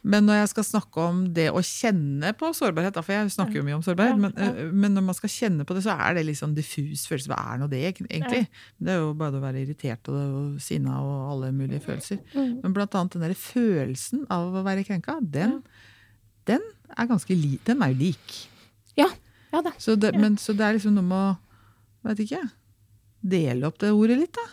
Men 0.06 0.26
når 0.28 0.38
jeg 0.38 0.50
skal 0.52 0.66
snakke 0.68 1.02
om 1.02 1.22
det 1.34 1.48
å 1.50 1.60
kjenne 1.66 2.30
på 2.38 2.52
sårbarhet, 2.54 2.98
for 3.02 3.14
jeg 3.14 3.32
snakker 3.34 3.58
jo 3.58 3.64
mye 3.66 3.78
om 3.78 3.82
sårbarhet, 3.82 4.20
men, 4.22 4.34
øh, 4.38 4.70
men 4.70 4.94
når 4.94 5.04
man 5.08 5.16
skal 5.18 5.32
kjenne 5.32 5.66
på 5.66 5.74
det, 5.74 5.82
så 5.82 5.96
er 5.98 6.14
det 6.14 6.22
litt 6.28 6.38
sånn 6.38 6.54
diffus 6.54 7.08
følelse. 7.10 7.32
Hva 7.32 7.40
er 7.42 7.58
nå 7.58 7.66
det, 7.72 7.82
egentlig? 7.90 8.44
Det 8.78 8.94
er 8.94 9.00
jo 9.02 9.10
bare 9.18 9.40
å 9.40 9.42
være 9.42 9.64
irritert 9.64 10.06
og, 10.12 10.20
og 10.20 10.60
sinna 10.62 11.00
og 11.02 11.32
alle 11.32 11.50
mulige 11.56 11.82
følelser. 11.88 12.20
Mm. 12.36 12.60
Men 12.62 12.76
blant 12.76 12.94
annet 12.98 13.16
den 13.16 13.26
der 13.26 13.34
følelsen 13.40 14.22
av 14.32 14.54
å 14.54 14.62
være 14.66 14.86
krenka, 14.86 15.18
den, 15.20 15.58
den 16.46 16.62
er 16.94 17.10
ganske 17.10 17.34
li, 17.34 17.56
den 17.66 17.82
er 17.82 17.90
jo 17.90 18.04
lik. 18.04 18.36
Ja. 19.00 19.10
Ja 19.50 19.64
da. 19.64 19.74
Så 19.82 19.96
det, 19.98 20.14
men, 20.14 20.38
så 20.38 20.54
det 20.54 20.68
er 20.68 20.78
liksom 20.78 20.94
noe 20.94 21.06
med 21.06 21.18
å, 21.18 21.34
vet 22.06 22.22
ikke, 22.28 22.44
dele 23.26 23.66
opp 23.66 23.82
det 23.82 23.90
ordet 23.90 24.20
litt, 24.22 24.38
da. 24.38 24.46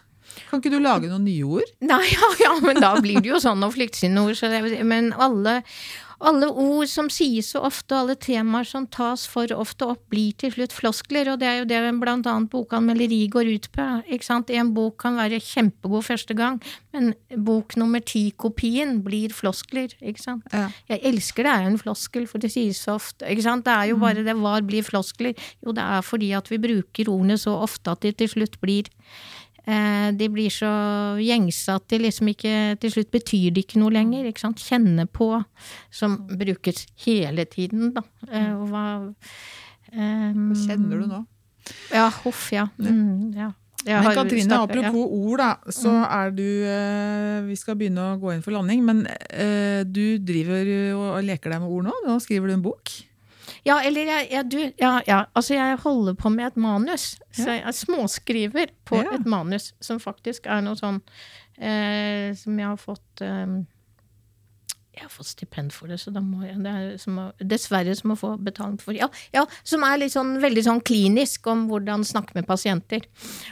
Kan 0.50 0.62
ikke 0.62 0.74
du 0.74 0.80
lage 0.82 1.10
noen 1.12 1.26
nye 1.28 1.44
ord? 1.60 1.76
Nei, 1.92 2.06
ja, 2.12 2.32
ja, 2.44 2.56
men 2.64 2.82
da 2.84 2.96
blir 3.02 3.22
det 3.22 3.34
jo 3.34 3.42
sånn 3.44 3.64
å 3.66 3.74
flykte 3.74 4.04
sine 4.06 4.26
ord. 4.26 4.38
Så 4.40 4.50
det, 4.52 4.62
men 4.88 5.12
alle, 5.22 5.60
alle 6.24 6.48
ord 6.48 6.88
som 6.88 7.10
sies 7.12 7.50
så 7.54 7.64
ofte, 7.68 7.94
og 7.94 8.04
alle 8.04 8.16
temaer 8.20 8.68
som 8.68 8.86
tas 8.88 9.26
for 9.30 9.52
ofte 9.56 9.88
opp, 9.92 10.04
blir 10.14 10.36
til 10.40 10.54
slutt 10.56 10.76
floskler. 10.76 11.34
Og 11.34 11.42
det 11.42 11.50
er 11.50 11.58
jo 11.62 11.68
det 11.70 11.82
blant 12.00 12.28
annet 12.30 12.52
bokanmelderi 12.54 13.22
går 13.34 13.52
ut 13.52 13.70
på. 13.76 13.88
ikke 14.08 14.30
sant? 14.30 14.54
En 14.54 14.72
bok 14.76 14.98
kan 15.04 15.20
være 15.20 15.42
kjempegod 15.44 16.08
første 16.08 16.38
gang, 16.38 16.62
men 16.96 17.12
bok 17.44 17.76
nummer 17.80 18.04
ti-kopien 18.04 19.02
blir 19.06 19.36
floskler. 19.36 19.96
ikke 20.00 20.24
sant? 20.24 20.48
Ja. 20.54 20.70
Jeg 20.94 21.04
elsker 21.12 21.48
det 21.48 21.54
er 21.54 21.70
en 21.70 21.80
floskel, 21.82 22.28
for 22.30 22.44
det 22.44 22.54
sies 22.56 22.82
så 22.86 22.98
ofte. 23.00 23.28
ikke 23.28 23.48
sant? 23.50 23.68
Det 23.68 23.76
er 23.76 23.92
jo 23.92 24.00
bare 24.02 24.26
det 24.26 24.38
var 24.40 24.64
blir 24.64 24.86
floskler? 24.86 25.36
Jo, 25.66 25.76
det 25.76 25.84
er 25.84 26.02
fordi 26.06 26.32
at 26.38 26.52
vi 26.52 26.62
bruker 26.62 27.12
ordene 27.12 27.40
så 27.42 27.58
ofte 27.66 27.92
at 27.92 28.06
de 28.06 28.16
til 28.24 28.32
slutt 28.38 28.60
blir 28.64 28.88
De 29.66 30.28
blir 30.28 30.52
så 30.52 30.70
gjengse 31.24 31.72
at 31.72 31.86
de 31.88 31.98
liksom 32.04 32.28
ikke 32.34 32.54
Til 32.84 32.92
slutt 32.92 33.12
betyr 33.14 33.54
det 33.56 33.64
ikke 33.64 33.80
noe 33.80 33.94
lenger. 33.96 34.26
ikke 34.28 34.44
sant? 34.44 34.60
Kjenne 34.60 35.06
på, 35.08 35.30
som 35.90 36.18
brukes 36.28 36.86
hele 37.06 37.46
tiden, 37.46 37.94
da. 37.96 38.04
Eh, 38.28 38.52
og 38.58 38.68
hva 38.74 39.14
eh, 39.94 40.34
kjenner 40.66 41.00
du 41.04 41.08
nå? 41.08 41.22
Ja, 41.94 42.10
huff, 42.26 42.50
ja. 42.52 42.68
Mm, 42.78 43.32
ja. 43.38 43.52
Jeg 43.86 44.04
Men 44.04 44.16
Katrine, 44.16 44.48
startet- 44.48 44.76
ja. 44.82 44.90
apropos 44.90 45.10
ord, 45.12 45.40
da, 45.40 45.72
så 45.72 45.92
er 46.08 46.30
du 46.32 46.44
eh, 46.64 47.42
Vi 47.50 47.56
skal 47.60 47.76
begynne 47.76 48.14
å 48.14 48.20
gå 48.20 48.32
inn 48.34 48.42
for 48.44 48.52
landing, 48.56 48.84
men 48.84 49.02
eh, 49.08 49.84
du 49.84 50.18
driver 50.24 50.70
og 50.96 51.24
leker 51.24 51.52
deg 51.52 51.64
med 51.64 51.70
ord 51.72 51.90
nå. 51.90 51.96
Nå 52.08 52.20
skriver 52.24 52.48
du 52.48 52.54
en 52.54 52.64
bok. 52.64 52.94
Ja, 53.64 53.78
eller 53.80 54.10
jeg, 54.10 54.28
jeg, 54.32 54.48
du, 54.52 54.58
ja, 54.82 54.98
ja, 55.08 55.22
altså 55.36 55.56
jeg 55.56 55.78
holder 55.86 56.18
på 56.20 56.30
med 56.34 56.50
et 56.50 56.58
manus. 56.60 57.14
Så 57.32 57.48
jeg 57.48 57.64
er 57.64 57.76
småskriver 57.78 58.74
på 58.86 59.00
et 59.16 59.28
manus 59.30 59.72
som 59.84 60.02
faktisk 60.04 60.50
er 60.52 60.66
noe 60.66 60.76
sånn 60.80 61.00
eh, 61.58 62.34
som 62.36 62.60
jeg 62.60 62.68
har 62.68 62.82
fått 62.82 63.24
eh, 63.24 63.56
Jeg 64.94 65.08
har 65.08 65.10
fått 65.10 65.26
stipend 65.26 65.72
for 65.74 65.88
det, 65.90 65.98
så 66.00 66.12
da 66.14 66.22
må 66.22 66.44
jeg 66.46 66.60
det 66.62 66.70
er 66.70 66.98
som 67.02 67.16
å, 67.18 67.24
Dessverre 67.42 67.96
som 67.98 68.12
å 68.14 68.18
få 68.20 68.36
betaling 68.46 68.76
for 68.80 68.94
ja, 68.94 69.08
ja, 69.34 69.42
Som 69.66 69.82
er 69.88 69.98
litt 69.98 70.14
sånn, 70.14 70.36
veldig 70.44 70.64
sånn 70.68 70.82
klinisk 70.86 71.48
om 71.50 71.64
hvordan 71.72 72.06
snakke 72.06 72.36
med 72.38 72.46
pasienter. 72.46 73.02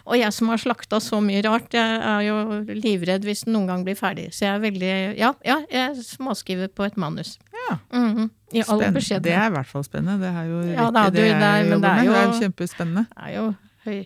Og 0.05 0.19
jeg 0.19 0.31
som 0.37 0.51
har 0.53 0.61
slakta 0.61 0.99
så 1.01 1.17
mye 1.23 1.41
rart, 1.47 1.73
jeg 1.73 1.97
er 1.97 2.21
jo 2.27 2.37
livredd 2.77 3.25
hvis 3.25 3.45
den 3.47 3.55
noen 3.57 3.67
gang 3.71 3.83
blir 3.87 3.97
ferdig. 3.97 4.29
Så 4.37 4.45
jeg 4.45 4.53
er 4.53 4.61
veldig 4.67 4.93
Ja, 5.17 5.33
ja 5.45 5.57
jeg 5.71 5.97
småskriver 6.05 6.69
på 6.69 6.85
et 6.85 6.97
manus. 7.01 7.39
Ja, 7.69 7.77
Mhm, 7.91 8.29
I 8.53 8.61
all 8.67 8.79
beskjedenhet. 8.91 9.23
Det 9.23 9.33
er 9.33 9.47
i 9.49 9.53
hvert 9.55 9.67
fall 9.67 9.83
spennende. 9.83 10.19
Det 10.21 10.31
er 10.35 10.45
jo 10.49 10.61
Ja 10.73 10.89
da, 10.91 11.09
du, 11.09 11.17
det 11.17 11.25
det 11.25 11.41
er- 11.41 11.63
jobber 11.65 11.81
det 11.81 11.89
er 11.89 12.03
med. 12.03 12.07
Det 12.11 12.15
er 12.21 12.31
jo- 12.31 12.39
kjempespennende. 12.41 13.07
Det 13.09 13.23
er 13.25 13.35
jo 13.37 13.55
høy 13.85 14.05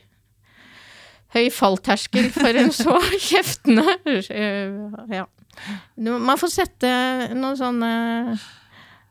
Høy 1.36 1.50
fallterskel 1.52 2.30
for 2.32 2.56
en 2.56 2.72
så 2.72 2.98
kjeftende 3.30 3.84
øh, 4.08 4.78
Ja. 5.12 5.26
Man 5.98 6.38
får 6.40 6.52
sette 6.52 6.90
noen 7.36 7.56
sånne 7.60 7.90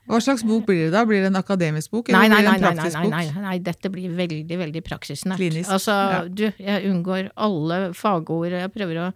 Hva 0.05 0.19
slags 0.21 0.43
bok 0.45 0.67
blir 0.69 0.83
det 0.87 0.91
da? 0.93 1.03
Blir 1.09 1.23
det 1.25 1.31
en 1.31 1.39
akademisk 1.41 1.91
bok? 1.95 2.11
Nei, 2.13 2.27
Eller 2.27 2.35
nei, 2.35 2.41
blir 2.43 2.51
nei, 2.51 2.53
det 2.53 2.57
en 2.57 2.61
nei, 2.65 2.75
praktisk 2.83 2.99
nei, 2.99 3.09
nei, 3.09 3.25
nei, 3.33 3.45
nei, 3.47 3.55
dette 3.65 3.91
blir 3.95 4.11
veldig, 4.19 4.59
veldig 4.61 4.83
praksisnært. 4.85 5.41
Klinisk, 5.41 5.71
Altså, 5.73 5.95
ja. 6.13 6.19
du, 6.29 6.45
jeg 6.61 6.91
unngår 6.91 7.31
alle 7.47 7.79
fagord, 7.97 8.53
jeg 8.53 8.73
prøver 8.75 9.01
å 9.01 9.07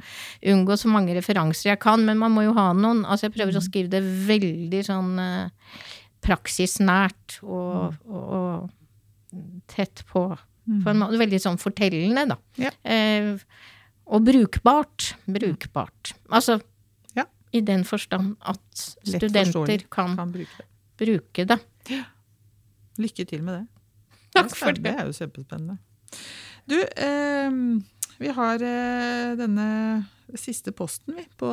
unngå 0.54 0.78
så 0.80 0.88
mange 0.88 1.12
referanser 1.18 1.74
jeg 1.74 1.80
kan, 1.84 2.00
men 2.08 2.16
man 2.22 2.32
må 2.32 2.46
jo 2.46 2.54
ha 2.56 2.70
noen. 2.72 3.04
Altså, 3.04 3.28
jeg 3.28 3.36
prøver 3.36 3.52
Mm. 3.52 3.60
å 3.60 3.66
skrive 3.68 3.92
det 3.92 4.00
veldig 4.32 4.80
sånn 4.88 5.12
eh, 5.20 5.76
praksisnært 6.24 7.38
og, 7.42 7.92
Mm. 7.92 8.14
og, 8.14 8.32
og 8.32 9.64
tett 9.68 10.02
på, 10.08 10.24
måte. 10.68 11.18
Veldig 11.18 11.40
sånn 11.40 11.58
fortellende, 11.58 12.26
da. 12.28 12.36
Ja. 12.60 12.70
Eh, 12.84 13.38
og 14.06 14.24
brukbart. 14.24 15.14
Brukbart. 15.26 16.14
Altså, 16.30 16.60
Ja. 17.16 17.24
i 17.52 17.60
den 17.60 17.84
forstand 17.84 18.36
at 18.40 18.96
Lett 19.06 19.22
studenter 19.22 19.84
kan 19.90 20.16
Kan 20.16 20.32
bruke 20.32 20.56
det. 20.58 20.66
bruke 20.98 21.46
det. 21.46 21.58
Lykke 22.98 23.26
til 23.28 23.42
med 23.42 23.54
det. 23.60 23.66
Takk 24.34 24.48
Det 24.50 24.56
for 24.56 24.72
det. 24.72 24.82
Det 24.82 24.94
er 24.98 25.06
jo 25.06 25.12
kjempespennende. 25.12 25.78
Du, 26.68 26.76
eh, 26.82 27.50
vi 28.18 28.28
har 28.28 28.54
eh, 28.62 29.36
denne 29.36 30.06
siste 30.36 30.72
posten 30.72 31.14
vi 31.16 31.24
på, 31.40 31.48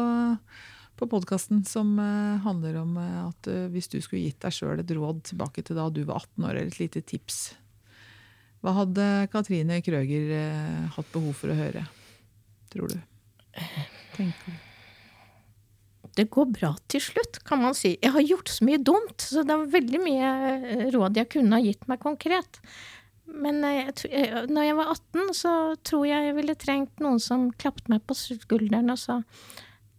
på 0.98 1.08
podkasten 1.08 1.64
som 1.66 1.98
eh, 2.00 2.40
handler 2.44 2.82
om 2.82 2.98
eh, 2.98 3.28
at 3.30 3.48
eh, 3.48 3.68
hvis 3.72 3.88
du 3.92 4.00
skulle 4.02 4.24
gitt 4.26 4.40
deg 4.44 4.52
sjøl 4.52 4.80
et 4.80 4.92
råd 4.92 5.24
tilbake 5.24 5.64
til 5.64 5.76
da 5.78 5.90
du 5.90 6.04
var 6.04 6.16
18 6.26 6.44
år, 6.44 6.56
eller 6.56 6.68
et 6.68 6.80
lite 6.80 7.02
tips, 7.06 7.54
hva 8.66 8.74
hadde 8.80 9.08
Katrine 9.30 9.78
Krøger 9.86 10.32
eh, 10.34 10.86
hatt 10.96 11.10
behov 11.14 11.38
for 11.38 11.54
å 11.54 11.58
høre, 11.58 11.86
tror 12.74 12.90
du? 12.90 12.98
Tenker? 14.16 14.62
Det 16.16 16.30
går 16.32 16.48
bra 16.56 16.72
til 16.92 17.04
slutt, 17.04 17.42
kan 17.46 17.60
man 17.62 17.76
si. 17.76 17.96
Jeg 18.00 18.14
har 18.16 18.24
gjort 18.24 18.50
så 18.50 18.66
mye 18.66 18.80
dumt, 18.80 19.18
så 19.20 19.44
det 19.44 19.58
var 19.60 19.74
veldig 19.74 20.00
mye 20.02 20.30
eh, 20.56 20.86
råd 20.96 21.20
jeg 21.20 21.32
kunne 21.34 21.60
ha 21.60 21.66
gitt 21.66 21.84
meg 21.92 22.00
konkret. 22.02 22.62
Men 23.28 23.60
eh, 23.68 23.82
jeg, 23.84 23.96
eh, 24.10 24.46
når 24.48 24.70
jeg 24.70 24.78
var 24.80 24.94
18, 24.96 25.34
så 25.36 25.54
tror 25.86 26.06
jeg 26.08 26.30
jeg 26.30 26.38
ville 26.38 26.56
trengt 26.62 27.04
noen 27.04 27.20
som 27.22 27.50
klappet 27.60 27.92
meg 27.92 28.06
på 28.08 28.18
skulderen 28.18 28.94
og 28.94 29.02
sa 29.02 29.20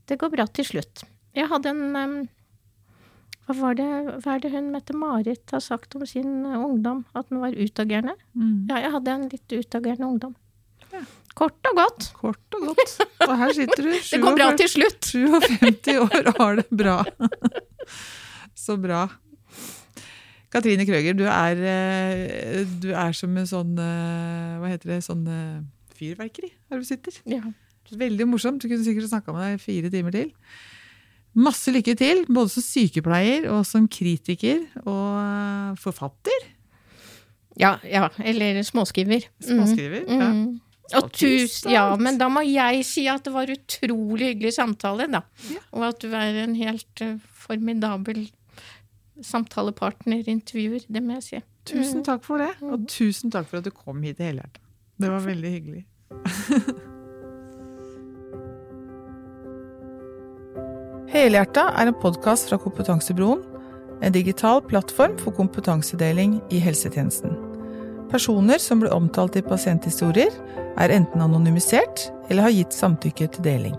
det 0.08 0.18
går 0.18 0.32
bra 0.32 0.46
til 0.48 0.66
slutt. 0.70 1.04
Jeg 1.36 1.50
hadde 1.50 1.74
en 1.74 2.26
hva, 3.46 3.54
var 3.60 3.76
det, 3.78 3.86
hva 4.24 4.32
er 4.34 4.42
det 4.42 4.50
hun 4.50 4.72
Mette-Marit 4.74 5.52
har 5.54 5.62
sagt 5.62 5.94
om 5.94 6.02
sin 6.08 6.42
eh, 6.42 6.56
ungdom? 6.58 7.04
At 7.14 7.28
den 7.30 7.42
var 7.44 7.54
utagerende? 7.54 8.16
Ja, 8.66 8.80
jeg 8.82 8.90
hadde 8.96 9.12
en 9.12 9.28
litt 9.30 9.54
utagerende 9.54 10.08
ungdom. 10.08 10.32
Ja. 10.90 11.04
Kort 11.36 11.68
og 11.68 11.78
godt. 11.78 12.08
Kort 12.16 12.56
og 12.56 12.72
godt. 12.72 12.96
Og 13.26 13.34
her 13.38 13.52
sitter 13.54 13.86
du, 13.86 13.92
Det 14.12 14.20
går 14.24 14.38
bra 14.38 14.48
47 14.56 14.58
til 14.62 14.72
slutt. 14.72 15.10
57 15.12 15.92
år 16.00 16.30
og 16.32 16.40
har 16.42 16.58
det 16.62 16.66
bra. 16.82 16.96
Så 18.66 18.78
bra. 18.82 19.04
Katrine 20.50 20.86
Krøger, 20.88 21.14
du 21.14 21.26
er, 21.28 21.62
eh, 21.70 22.62
du 22.82 22.90
er 22.96 23.14
som 23.14 23.34
en 23.36 23.46
sånn 23.46 23.76
eh, 23.82 24.56
Hva 24.62 24.70
heter 24.72 24.94
det? 24.94 25.02
Sånn 25.04 25.26
fyrverkeri 25.96 26.50
her 26.50 26.82
du 26.82 26.88
sitter. 26.88 27.14
Ja. 27.30 27.44
Veldig 27.94 28.26
morsomt. 28.26 28.58
Du 28.58 28.66
kunne 28.66 28.82
sikkert 28.82 29.12
snakka 29.12 29.34
med 29.36 29.46
deg 29.46 29.62
fire 29.62 29.92
timer 29.92 30.14
til. 30.16 30.32
Masse 31.36 31.72
lykke 31.74 31.92
til, 32.00 32.22
både 32.32 32.48
som 32.54 32.64
sykepleier 32.64 33.48
og 33.52 33.64
som 33.68 33.84
kritiker 33.92 34.62
og 34.86 35.16
eh, 35.20 35.74
forfatter. 35.82 36.46
Ja, 37.60 37.74
ja, 37.88 38.06
eller 38.20 38.62
småskriver. 38.64 39.26
Småskriver. 39.44 40.06
Mm, 40.08 40.20
Ja. 40.20 40.30
mm. 40.32 40.46
Og 40.94 41.08
tusen, 41.18 41.72
ja, 41.74 41.82
men 41.98 42.14
da 42.20 42.28
må 42.30 42.44
jeg 42.46 42.84
si 42.86 43.08
at 43.10 43.24
det 43.26 43.32
var 43.34 43.50
utrolig 43.50 44.28
hyggelig 44.28 44.52
samtale, 44.54 45.08
da. 45.10 45.24
Ja. 45.50 45.58
Og 45.74 45.82
at 45.88 45.98
du 46.04 46.12
er 46.14 46.36
en 46.44 46.54
helt 46.54 47.02
uh, 47.02 47.16
formidabel 47.42 48.28
samtalepartner, 49.18 50.22
intervjuer. 50.30 50.84
Det 50.86 51.02
må 51.02 51.18
jeg 51.18 51.24
si. 51.26 51.40
Tusen 51.66 52.04
takk 52.06 52.22
for 52.22 52.38
det, 52.38 52.52
og 52.62 52.86
tusen 52.86 53.34
takk 53.34 53.48
for 53.50 53.58
at 53.58 53.66
du 53.66 53.72
kom 53.74 53.98
hit 54.06 54.22
i 54.22 54.28
Helhjertet. 54.30 54.62
Det 55.02 55.10
var 55.10 55.26
veldig 55.26 55.50
hyggelig. 55.56 55.82
Helhjerta 61.06 61.68
er 61.78 61.86
en 61.86 61.98
podkast 62.02 62.48
fra 62.50 62.58
Kompetansebroen, 62.58 63.44
en 64.02 64.14
digital 64.14 64.58
plattform 64.66 65.14
for 65.20 65.36
kompetansedeling 65.36 66.40
i 66.50 66.58
helsetjenesten. 66.60 67.36
Personer 68.10 68.58
som 68.62 68.82
blir 68.82 68.94
omtalt 68.94 69.38
i 69.38 69.44
pasienthistorier, 69.46 70.34
er 70.76 70.92
enten 70.92 71.22
anonymisert 71.22 72.08
eller 72.28 72.48
har 72.48 72.56
gitt 72.56 72.74
samtykke 72.74 73.30
til 73.36 73.46
deling. 73.46 73.78